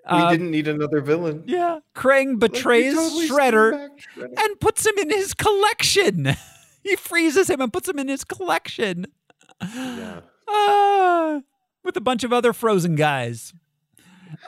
[0.06, 1.44] uh, didn't need another villain.
[1.46, 4.32] yeah, Krang Like, betrays totally Shredder Shredder.
[4.38, 6.34] and puts him in his collection.
[6.82, 9.06] He freezes him and puts him in his collection.
[9.62, 10.20] Yeah.
[10.48, 11.40] Ah,
[11.84, 13.52] with a bunch of other frozen guys.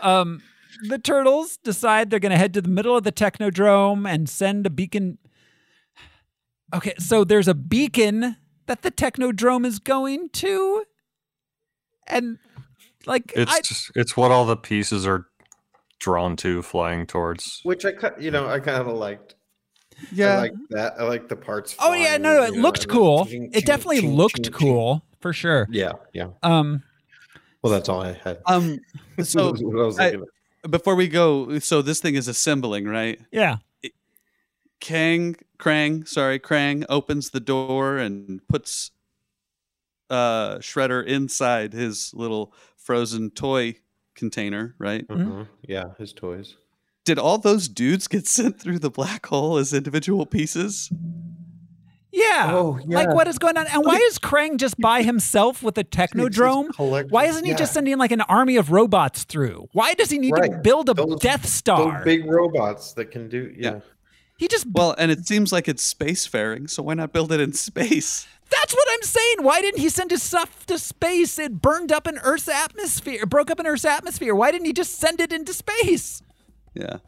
[0.01, 0.43] Um
[0.89, 4.67] the turtles decide they're going to head to the middle of the technodrome and send
[4.67, 5.19] a beacon
[6.75, 8.37] Okay, so there's a beacon
[8.67, 10.85] that the technodrome is going to
[12.09, 12.39] and
[13.07, 15.27] like It's I, just, it's what all the pieces are
[16.01, 17.61] drawn to, flying towards.
[17.63, 19.37] Which I, ki- you know, I kind of liked.
[20.03, 20.95] I Yeah, like that.
[20.99, 21.77] I like the parts.
[21.79, 23.27] Oh yeah, no, no, it you know, looked and cool.
[23.27, 24.53] ching, It definitely ching, looked ching, ching.
[24.53, 25.69] cool for sure.
[25.71, 26.29] Yeah, yeah.
[26.43, 26.83] Um
[27.63, 28.39] Well, that's all I had.
[28.47, 28.79] Um.
[29.23, 29.55] So
[29.99, 33.21] I I- before we go, so this thing is assembling, right?
[33.31, 33.57] yeah.
[34.81, 38.91] Kang, Krang, sorry, Krang opens the door and puts
[40.11, 43.77] uh Shredder inside his little frozen toy
[44.15, 45.07] container, right?
[45.09, 45.47] Mhm.
[45.63, 46.57] Yeah, his toys.
[47.05, 50.91] Did all those dudes get sent through the black hole as individual pieces?
[52.13, 52.23] Yeah.
[52.23, 52.55] Yeah.
[52.55, 53.67] Oh, Like what is going on?
[53.69, 56.69] And why is Krang just by himself with a technodrome?
[57.11, 57.57] Why isn't he yeah.
[57.57, 59.69] just sending like an army of robots through?
[59.73, 61.97] Why does he need to build a Those- Death Star?
[61.97, 63.81] Those big robots that can do yeah.
[64.37, 67.55] he just Well, and it seems like it's spacefaring, so why not build it in
[67.55, 68.27] space?
[68.51, 69.37] That's what I'm saying.
[69.41, 71.39] Why didn't he send his stuff to space?
[71.39, 73.23] It burned up in Earth's atmosphere.
[73.23, 74.35] It broke up in Earth's atmosphere.
[74.35, 76.23] Why didn't he just send it into space?
[76.75, 76.99] Yeah.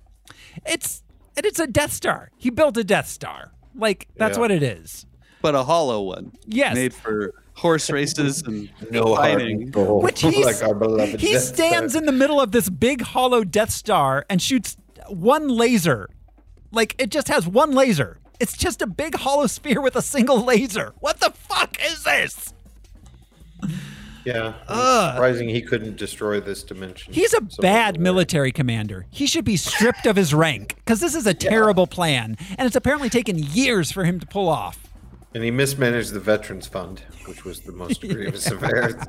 [0.66, 1.02] It's
[1.36, 2.30] and it's a Death Star.
[2.36, 3.52] He built a Death Star.
[3.74, 4.40] Like that's Yeah.
[4.40, 5.06] what it is.
[5.42, 6.32] But a hollow one.
[6.46, 6.74] Yes.
[6.74, 9.70] Made for horse races and No heart fighting.
[9.72, 12.00] Which he's, like our beloved he Death stands Star.
[12.02, 14.76] in the middle of this big hollow Death Star and shoots
[15.08, 16.08] one laser.
[16.72, 18.18] Like it just has one laser.
[18.40, 20.94] It's just a big hollow sphere with a single laser.
[21.00, 22.52] What the fuck is this?
[24.24, 24.54] Yeah.
[24.68, 25.14] Ugh.
[25.14, 27.12] surprising he couldn't destroy this dimension.
[27.12, 29.06] He's a bad military commander.
[29.10, 32.76] He should be stripped of his rank because this is a terrible plan, and it's
[32.76, 34.88] apparently taken years for him to pull off.
[35.34, 38.98] And he mismanaged the Veterans Fund, which was the most grievous affair.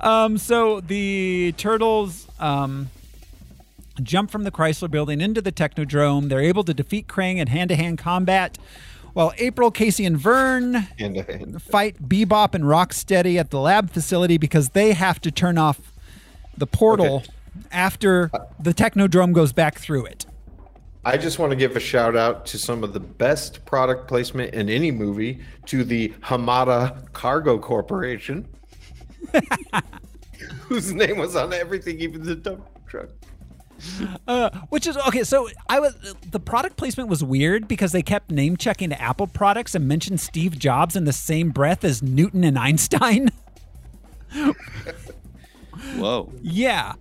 [0.00, 2.90] Um, so the turtles um,
[4.02, 6.28] jump from the Chrysler building into the Technodrome.
[6.28, 8.58] They're able to defeat Krang in hand-to-hand combat,
[9.12, 11.62] while April, Casey, and Vern Hand to hand.
[11.62, 15.92] fight Bebop and Rocksteady at the lab facility because they have to turn off
[16.56, 17.26] the portal Okay.
[17.70, 20.26] after the Technodrome goes back through it.
[21.04, 24.54] I just want to give a shout out to some of the best product placement
[24.54, 28.46] in any movie to the Hamada Cargo Corporation,
[30.68, 33.08] whose name was on everything, even the dump truck.
[34.28, 35.24] Uh, which is okay.
[35.24, 35.96] So I was
[36.30, 40.58] the product placement was weird because they kept name checking Apple products and mentioned Steve
[40.58, 43.30] Jobs in the same breath as Newton and Einstein.
[45.96, 46.32] Whoa.
[46.40, 46.94] yeah,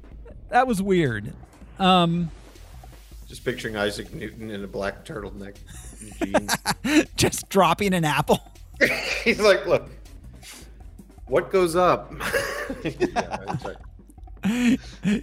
[0.50, 1.34] that was weird.
[1.80, 2.32] Um,
[3.28, 5.56] Just picturing Isaac Newton in a black turtleneck
[6.02, 6.36] and
[6.84, 7.08] jeans.
[7.16, 8.40] just dropping an apple.
[9.24, 9.90] He's like, look,
[11.28, 12.12] what goes up?
[12.84, 13.78] yeah, it's like,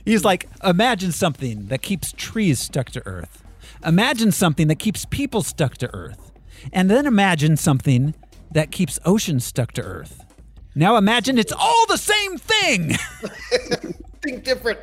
[0.05, 3.43] He's like, imagine something that keeps trees stuck to Earth.
[3.85, 6.33] Imagine something that keeps people stuck to Earth.
[6.73, 8.15] And then imagine something
[8.51, 10.25] that keeps oceans stuck to Earth.
[10.75, 12.95] Now imagine it's all the same thing.
[14.23, 14.79] think different.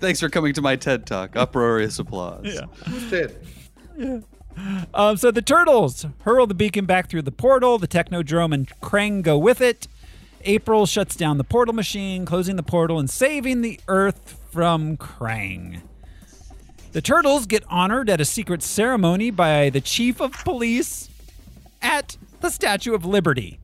[0.00, 1.36] Thanks for coming to my TED Talk.
[1.36, 2.44] Uproarious applause.
[2.44, 2.66] Yeah.
[2.86, 4.24] Who's dead?
[4.92, 7.78] Um, so the turtles hurl the beacon back through the portal.
[7.78, 9.88] The Technodrome and Krang go with it.
[10.44, 15.82] April shuts down the portal machine, closing the portal and saving the Earth from Krang.
[16.92, 21.08] The turtles get honored at a secret ceremony by the chief of police
[21.82, 23.58] at the Statue of Liberty.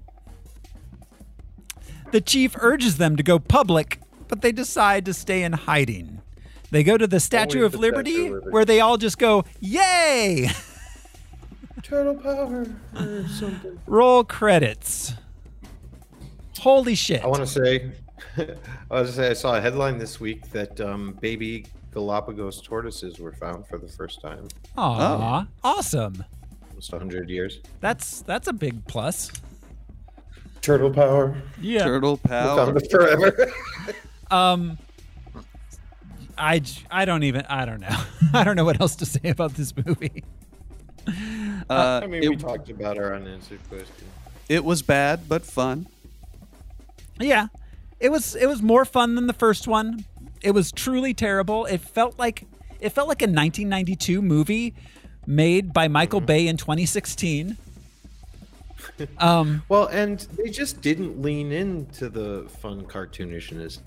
[2.11, 6.21] The chief urges them to go public, but they decide to stay in hiding.
[6.73, 8.51] They go to the Statue of the Statue Liberty, of Liberty.
[8.51, 10.51] where they all just go, Yay!
[11.83, 12.67] Turtle power
[12.97, 13.79] or something.
[13.87, 15.15] Roll credits.
[16.61, 17.23] Holy shit.
[17.25, 17.91] I want to say,
[18.37, 18.45] I
[18.91, 23.33] want to say, I saw a headline this week that um, baby Galapagos tortoises were
[23.33, 24.47] found for the first time.
[24.77, 26.23] Aw, awesome.
[26.69, 27.61] Almost 100 years.
[27.81, 29.33] That's that's a big plus.
[30.61, 31.35] Turtle power.
[31.61, 31.85] Yeah.
[31.85, 32.57] Turtle power.
[32.67, 33.53] Found it forever.
[34.31, 34.79] Um
[36.39, 38.01] I j- I don't even I don't know.
[38.33, 40.23] I don't know what else to say about this movie.
[41.69, 44.07] Uh, I mean, it, we talked about our unanswered question.
[44.49, 45.87] it was bad, but fun.
[47.21, 47.49] Yeah.
[47.99, 50.05] It was it was more fun than the first one.
[50.43, 51.67] It was truly terrible.
[51.67, 52.47] It felt like
[52.81, 54.75] it felt like a 1992 movie
[55.27, 57.57] made by Michael Bay in 2016.
[59.19, 63.79] Um Well, and they just didn't lean into the fun cartoonishness.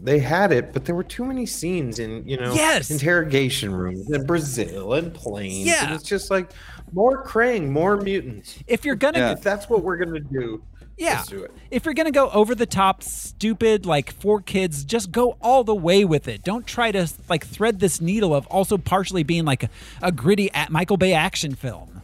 [0.00, 2.90] They had it, but there were too many scenes in, you know, Yes.
[2.90, 5.66] interrogation rooms in Brazil and planes.
[5.66, 5.84] Yeah.
[5.86, 6.50] And it's just like
[6.92, 8.58] more Krang, more mutants.
[8.66, 9.32] if you're going to Yeah.
[9.32, 10.62] If that's what we're gonna do,
[10.96, 11.16] Yeah.
[11.16, 11.50] let's do it.
[11.70, 15.64] If you're going to go over the top, stupid, like for kids, just go all
[15.64, 16.44] the way with it.
[16.44, 19.70] Don't try to like thread this needle of also partially being like a,
[20.02, 22.02] a gritty a- Michael Bay action film.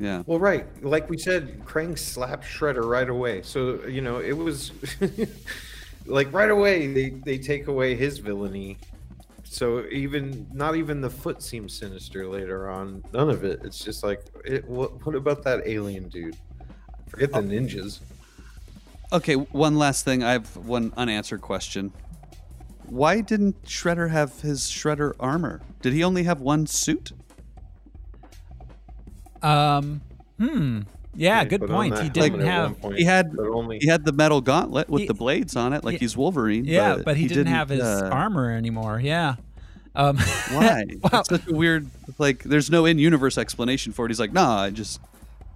[0.00, 0.22] Yeah.
[0.26, 3.42] Well, right, like we said, Krang slapped Shredder right away.
[3.42, 4.72] So you know, it was
[6.06, 8.78] like right away they they take away his villainy.
[9.44, 13.04] So even not even the foot seems sinister later on.
[13.12, 13.60] None of it.
[13.62, 16.36] It's just like, it, what, what about that alien dude?
[17.08, 18.00] Forget the ninjas.
[19.12, 20.24] Okay, one last thing.
[20.24, 21.92] I have one unanswered question.
[22.86, 25.62] Why didn't Shredder have his Shredder armor?
[25.80, 27.12] Did he only have one suit?
[29.42, 30.00] Um,
[30.38, 30.80] hmm.
[31.14, 31.98] Yeah, They good point.
[32.00, 32.72] He didn't have.
[32.72, 35.72] one point, He had only he had the metal gauntlet with He- the blades on
[35.72, 36.64] it, like He- he's Wolverine.
[36.64, 39.00] Yeah, but he, didn't, have his uh, armor anymore.
[39.00, 39.36] Yeah.
[39.94, 40.16] Um,
[40.50, 40.84] Why?
[41.02, 41.10] wow.
[41.12, 41.88] That's such a weird.
[42.18, 44.08] Like, there's no in-universe explanation for it.
[44.08, 45.00] He's like, nah, I just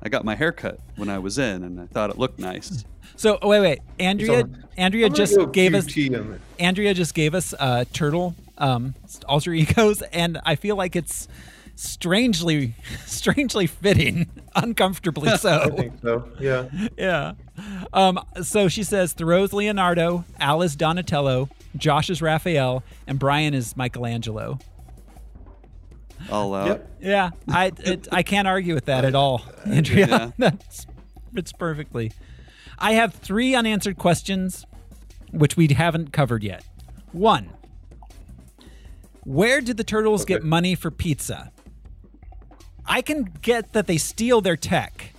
[0.02, 2.84] I got my hair cut when I was in, and I thought it looked nice.
[3.16, 3.78] So oh, wait, wait.
[3.98, 5.86] Andrea, on- Andrea just gave us.
[5.86, 6.40] QT on.
[6.58, 8.94] Andrea just gave us uh, turtle um,
[9.26, 11.28] alter egos, and I feel like it's
[11.74, 12.74] strangely,
[13.06, 15.70] strangely fitting, uncomfortably I so.
[15.70, 16.28] think so.
[16.38, 16.68] Yeah.
[16.96, 17.32] yeah.
[17.92, 23.76] Um, so she says Thoreau's Leonardo, Al is Donatello, Josh is Raphael, and Brian is
[23.76, 24.58] Michelangelo.
[26.30, 26.66] All out.
[26.66, 26.90] Yep.
[27.00, 30.06] Yeah, I it, I can't argue with that at all, Andrea.
[30.06, 30.30] Yeah.
[30.38, 30.86] That's
[31.34, 32.12] it's perfectly.
[32.78, 34.66] I have three unanswered questions,
[35.32, 36.64] which we haven't covered yet.
[37.12, 37.50] One,
[39.24, 41.52] where did the turtles get money for pizza?
[42.86, 45.12] I can get that they steal their tech,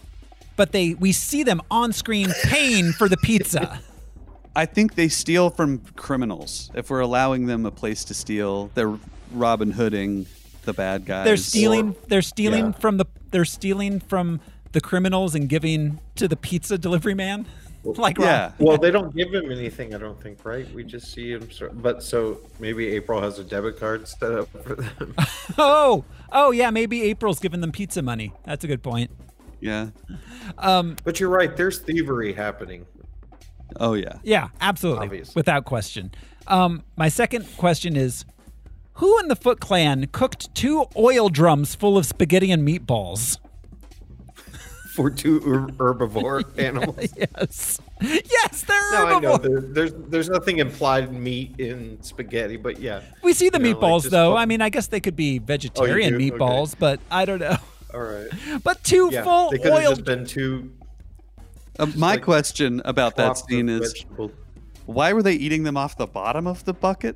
[0.56, 3.82] but they we see them on screen paying for the pizza.
[4.56, 6.72] I think they steal from criminals.
[6.74, 8.98] If we're allowing them a place to steal, they're
[9.32, 10.26] Robin Hooding
[10.64, 11.26] the bad guys.
[11.26, 11.96] They're stealing.
[12.08, 12.80] They're stealing yeah.
[12.80, 13.06] from the.
[13.32, 14.42] They're stealing from
[14.72, 17.48] the criminals and giving to the pizza delivery man.
[17.84, 18.52] Like Yeah.
[18.60, 20.70] Well, they don't give him anything, I don't think, right?
[20.74, 21.48] We just see him.
[21.74, 25.16] But so maybe April has a debit card set up for them.
[25.58, 28.34] Oh, oh yeah, maybe April's giving them pizza money.
[28.46, 29.12] That's a good point.
[29.62, 29.90] Yeah.
[30.58, 31.56] Um, but you're right.
[31.56, 32.86] There's thievery happening.
[33.78, 34.20] Oh yeah.
[34.24, 35.34] Yeah, absolutely, Obvious.
[35.34, 36.12] without question.
[36.48, 38.26] Um, my second question is,
[39.00, 43.38] who in the Foot Clan cooked two oil drums full of spaghetti and meatballs?
[44.96, 47.10] For two herbivore animals.
[47.16, 52.80] Yes, yes, they're No, I know there, there's there's nothing implied meat in spaghetti, but
[52.80, 53.02] yeah.
[53.24, 54.32] We see the You know, like meatballs though.
[54.32, 56.26] put- I mean, I guess they could be vegetarian do?
[56.26, 56.32] Okay.
[56.32, 57.58] meatballs, but I don't know.
[57.94, 58.28] All right.
[58.64, 60.72] But two Yeah, full they could have just been two.
[61.78, 64.32] Uh, my like question about that scene is vegetable-
[64.86, 67.16] why were they eating them off the bottom of the bucket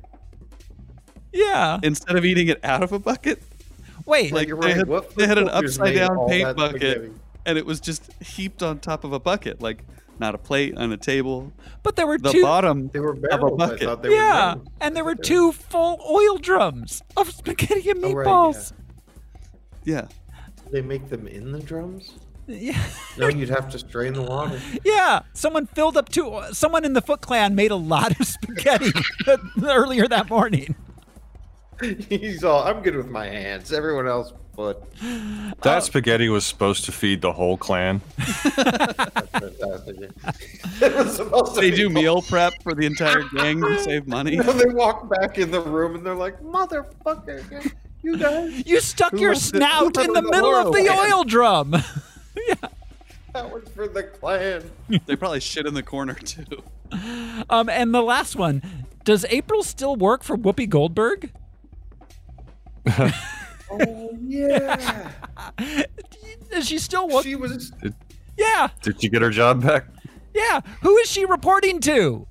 [1.34, 1.78] yeah.
[1.82, 3.42] instead of eating it out of a bucket?
[4.06, 4.32] Wait.
[4.32, 4.76] Like you're they right.
[4.76, 7.10] had, What they had an upside down paint bucket spaghetti?
[7.46, 9.84] and it was just heaped on top of a bucket, like
[10.18, 11.52] not a plate on a table.
[11.82, 12.42] but there were The two.
[12.42, 13.60] bottom They were of a barrels.
[13.60, 13.80] I bucket.
[13.82, 14.70] thought they yeah, were drums.
[14.80, 18.72] and there were two full oil drums of spaghetti and Oh, right, meatballs.
[19.84, 20.06] Yeah.
[20.64, 22.12] Did they make them in the drums?
[22.46, 22.82] yeah.
[23.18, 24.60] No, you'd have to strain the water.
[24.84, 26.42] Yeah, someone filled up two.
[26.52, 28.92] Someone in the Foot Clan made a lot of spaghetti
[29.62, 30.74] earlier that morning.
[32.08, 33.72] He's all, I'm good with my hands.
[33.72, 34.78] Everyone else, foot.
[35.62, 38.00] That spaghetti was supposed to feed the whole clan.
[38.18, 38.48] That's
[39.30, 40.10] fantastic.
[40.80, 42.02] it was supposed to They do full.
[42.02, 44.36] meal prep for the entire gang to save money.
[44.36, 47.72] And they walk back in the room and they're like, motherfucker,
[48.02, 51.16] you guys, You stuck Who your snout in left the middle of the oil?
[51.18, 51.74] oil drum.
[52.48, 52.54] Yeah.
[53.32, 54.68] That was for the clan.
[55.06, 56.44] They probably shit in the corner too.
[57.50, 58.62] Um, and the last one:
[59.04, 61.30] Does April still work for Whoopi Goldberg?
[62.86, 65.10] Oh, yeah.
[66.52, 67.24] Is she still work?
[67.24, 67.72] she was,
[68.36, 69.86] Yeah, Did she get her job back?
[70.34, 70.60] yeah.
[70.82, 72.26] Who is she reporting to?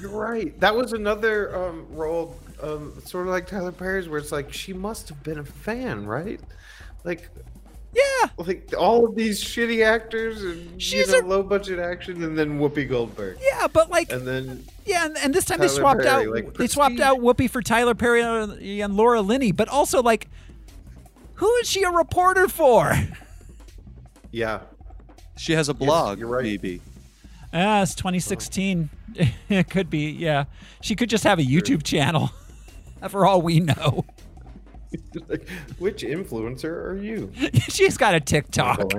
[0.00, 0.58] you're right.
[0.60, 4.72] That was another um, role, um, sort of like Tyler Perry's, where it's like, she
[4.72, 6.40] must have been a fan, right?
[7.04, 7.28] Like,
[8.22, 12.22] Yeah, like all of these shitty actors and She's you know, a- low budget action,
[12.22, 15.68] and then Whoopi Goldberg, yeah, but like, and then yeah, and, and this time they
[15.68, 16.34] swapped Perry, out.
[16.34, 20.28] like they swapped out Whoopi for Tyler Perry and Laura Linney, but also like,
[21.34, 22.94] who is she a reporter for?
[24.30, 24.60] yeah,
[25.36, 26.44] She has a blog, you're right.
[26.44, 26.80] maybe.
[27.52, 28.90] Ah, it's 2016.
[29.48, 30.10] it could be.
[30.10, 30.44] Yeah,
[30.82, 32.30] she could just have a YouTube channel.
[33.08, 34.04] For all we know,
[35.28, 35.48] like,
[35.78, 37.32] which influencer are you?
[37.68, 38.88] she's got a TikTok.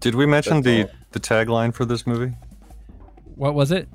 [0.00, 0.90] Did we mention That's the, all.
[1.12, 2.34] the tagline for this movie?
[3.36, 3.88] What was it?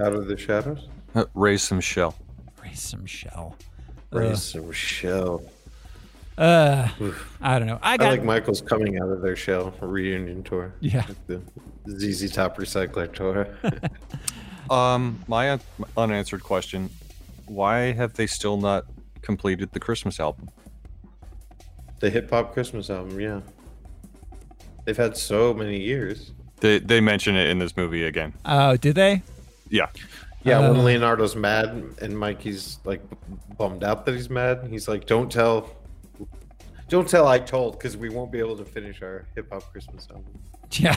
[0.00, 0.88] Out of the shadows.
[1.14, 2.14] Uh, Raise some shell.
[2.62, 3.56] Raise some shell.
[4.10, 5.42] Raise some shell.
[6.38, 6.88] Uh,
[7.42, 7.78] I don't know.
[7.82, 10.72] I I like Michael's coming out of their shell reunion tour.
[10.80, 11.04] Yeah.
[11.06, 11.42] Like the
[11.98, 13.48] ZZ Top Recycler tour.
[14.70, 15.60] Um, my un-
[15.96, 16.88] unanswered question:
[17.46, 18.86] Why have they still not
[19.22, 20.48] completed the Christmas album?
[22.00, 23.40] the hip hop Christmas album, yeah.
[24.86, 26.32] They've had so many years.
[26.60, 28.32] They they mention it in this movie again.
[28.46, 29.22] Oh, did they?
[29.68, 29.88] Yeah,
[30.42, 30.72] Yeah, Uh.
[30.72, 31.68] when Leonardo's mad
[32.00, 33.02] and Mikey's like
[33.58, 35.70] bummed out that he's mad, he's like, "Don't tell,
[36.88, 40.08] don't tell I told, because we won't be able to finish our hip hop Christmas
[40.10, 40.24] album."
[40.72, 40.96] Yeah.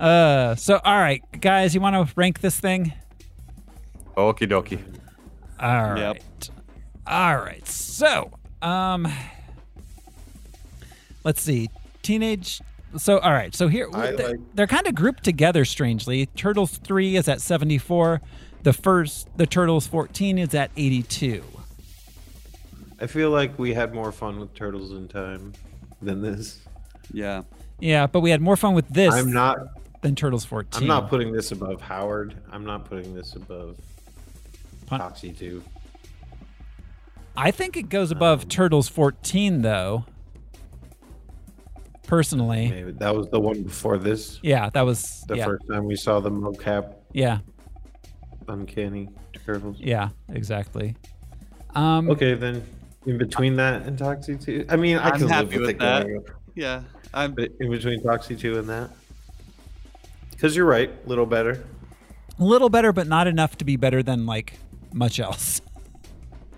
[0.00, 0.54] Uh.
[0.54, 2.92] So, all right, guys, you want to rank this thing?
[4.16, 4.80] okie dokie.
[5.60, 5.98] All right.
[5.98, 6.22] Yep.
[7.10, 7.66] All right.
[7.66, 8.30] So,
[8.62, 9.06] um,
[11.24, 11.68] let's see.
[12.02, 12.60] Teenage.
[12.96, 13.54] So, all right.
[13.54, 16.26] So here I they're, like- they're kind of grouped together strangely.
[16.26, 18.20] Turtles three is at seventy four.
[18.62, 21.42] The first, the Turtles fourteen is at eighty two.
[23.00, 25.52] I feel like we had more fun with Turtles in Time
[26.02, 26.60] than this.
[27.12, 27.42] Yeah.
[27.80, 29.58] Yeah, but we had more fun with this I'm not.
[30.02, 30.82] than Turtles 14.
[30.82, 32.34] I'm not putting this above Howard.
[32.52, 33.76] I'm not putting this above
[34.84, 35.62] Pun- Toxie 2.
[37.36, 40.04] I think it goes above Turtles 14 though.
[42.06, 42.68] Personally.
[42.70, 44.40] Maybe that was the one before this.
[44.42, 45.44] Yeah, that was The yeah.
[45.44, 47.38] first time we saw the mocap Yeah.
[48.48, 49.08] uncanny
[49.46, 49.76] turtles.
[49.78, 50.96] Yeah, exactly.
[51.74, 52.64] Um Okay, then
[53.06, 54.66] in between that and Toxie 2.
[54.68, 56.02] I mean, I I'm can live with, with that.
[56.06, 56.24] going.
[56.56, 56.82] Yeah.
[57.14, 58.90] I'm But in between Toxie 2 and that.
[60.32, 61.62] Because you're right, little better.
[62.38, 64.54] a little better but not enough to be better than like
[64.92, 65.60] much else.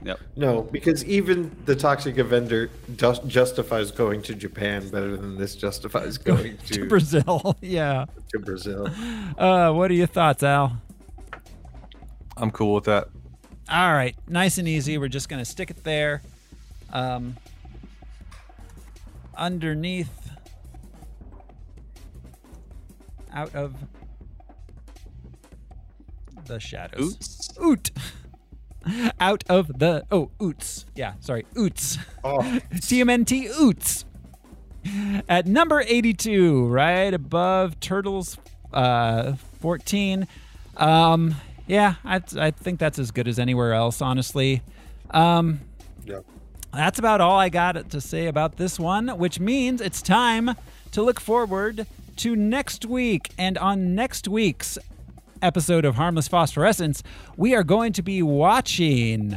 [0.04, 0.20] Yep.
[0.36, 6.18] No, because even the Toxic Avenger just justifies going to Japan better than this justifies
[6.30, 7.56] going to, to Brazil.
[7.60, 8.06] yeah.
[8.32, 8.88] to Brazil.
[9.38, 10.80] Uh what are your thoughts, Al?
[12.36, 13.08] I'm cool with that.
[13.70, 14.98] All right, nice and easy.
[14.98, 16.22] We're just gonna stick it there.
[16.92, 17.36] Um,
[19.34, 20.30] underneath,
[23.32, 23.74] out of
[26.46, 27.16] the shadows.
[27.16, 27.64] Oots.
[27.64, 27.90] Oot.
[29.20, 30.84] Out of the oh oots.
[30.94, 31.98] Yeah, sorry, oots.
[32.24, 32.38] Oh,
[32.74, 34.04] TMNT oots.
[35.28, 38.38] At number 82, right above Turtles
[38.72, 40.26] uh 14.
[40.76, 41.34] Um
[41.66, 44.62] yeah, I I think that's as good as anywhere else, honestly.
[45.10, 45.60] Um
[46.04, 46.20] yeah.
[46.72, 50.56] that's about all I got to say about this one, which means it's time
[50.90, 51.86] to look forward
[52.16, 53.30] to next week.
[53.38, 54.78] And on next week's
[55.42, 57.02] episode of Harmless Phosphorescence,
[57.36, 59.36] we are going to be watching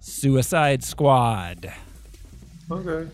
[0.00, 1.72] Suicide Squad.
[2.70, 3.10] Okay.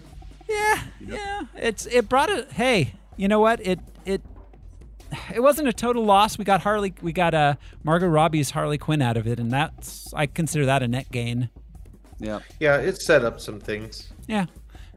[0.48, 1.42] Yeah, yeah.
[1.56, 2.52] It's it brought it.
[2.52, 3.64] Hey, you know what?
[3.66, 4.22] It it
[5.34, 6.38] it wasn't a total loss.
[6.38, 6.94] We got Harley.
[7.02, 10.82] We got uh, Margot Robbie's Harley Quinn out of it, and that's I consider that
[10.82, 11.50] a net gain.
[12.18, 12.40] Yeah.
[12.60, 14.12] Yeah, it set up some things.
[14.28, 14.46] Yeah,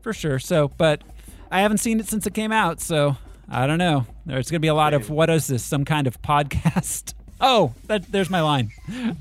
[0.01, 0.37] for sure.
[0.39, 1.03] So, but
[1.51, 3.17] I haven't seen it since it came out, so
[3.49, 4.05] I don't know.
[4.25, 5.63] There's going to be a lot of what is this?
[5.63, 7.13] Some kind of podcast?
[7.41, 8.71] Oh, that, there's my line.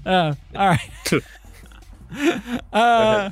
[0.07, 1.13] Uh, all right.
[2.73, 3.31] uh,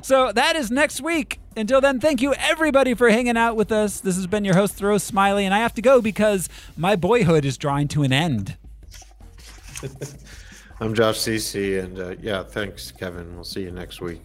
[0.00, 1.40] so that is next week.
[1.56, 3.98] Until then, thank you everybody for hanging out with us.
[3.98, 7.44] This has been your host, Rose Smiley, and I have to go because my boyhood
[7.44, 8.56] is drawing to an end.
[10.80, 13.34] I'm Josh CC, and uh, yeah, thanks, Kevin.
[13.34, 14.22] We'll see you next week.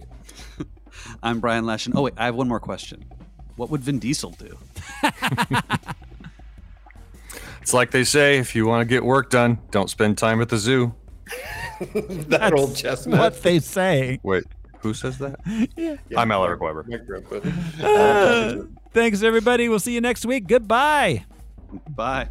[1.24, 1.94] I'm Brian Lashin.
[1.96, 3.04] Oh wait, I have one more question.
[3.56, 4.58] What would Vin Diesel do?
[7.66, 10.50] It's like they say, if you want to get work done, don't spend time at
[10.50, 10.94] the zoo.
[12.28, 13.20] that old chestnut.
[13.20, 14.20] What they say.
[14.22, 14.44] Wait,
[14.82, 15.40] who says that?
[15.76, 15.96] Yeah.
[16.16, 16.86] I'm Alaric Weber.
[17.82, 18.58] Uh,
[18.94, 19.68] thanks, everybody.
[19.68, 20.46] We'll see you next week.
[20.46, 21.26] Goodbye.
[21.90, 22.28] Bye.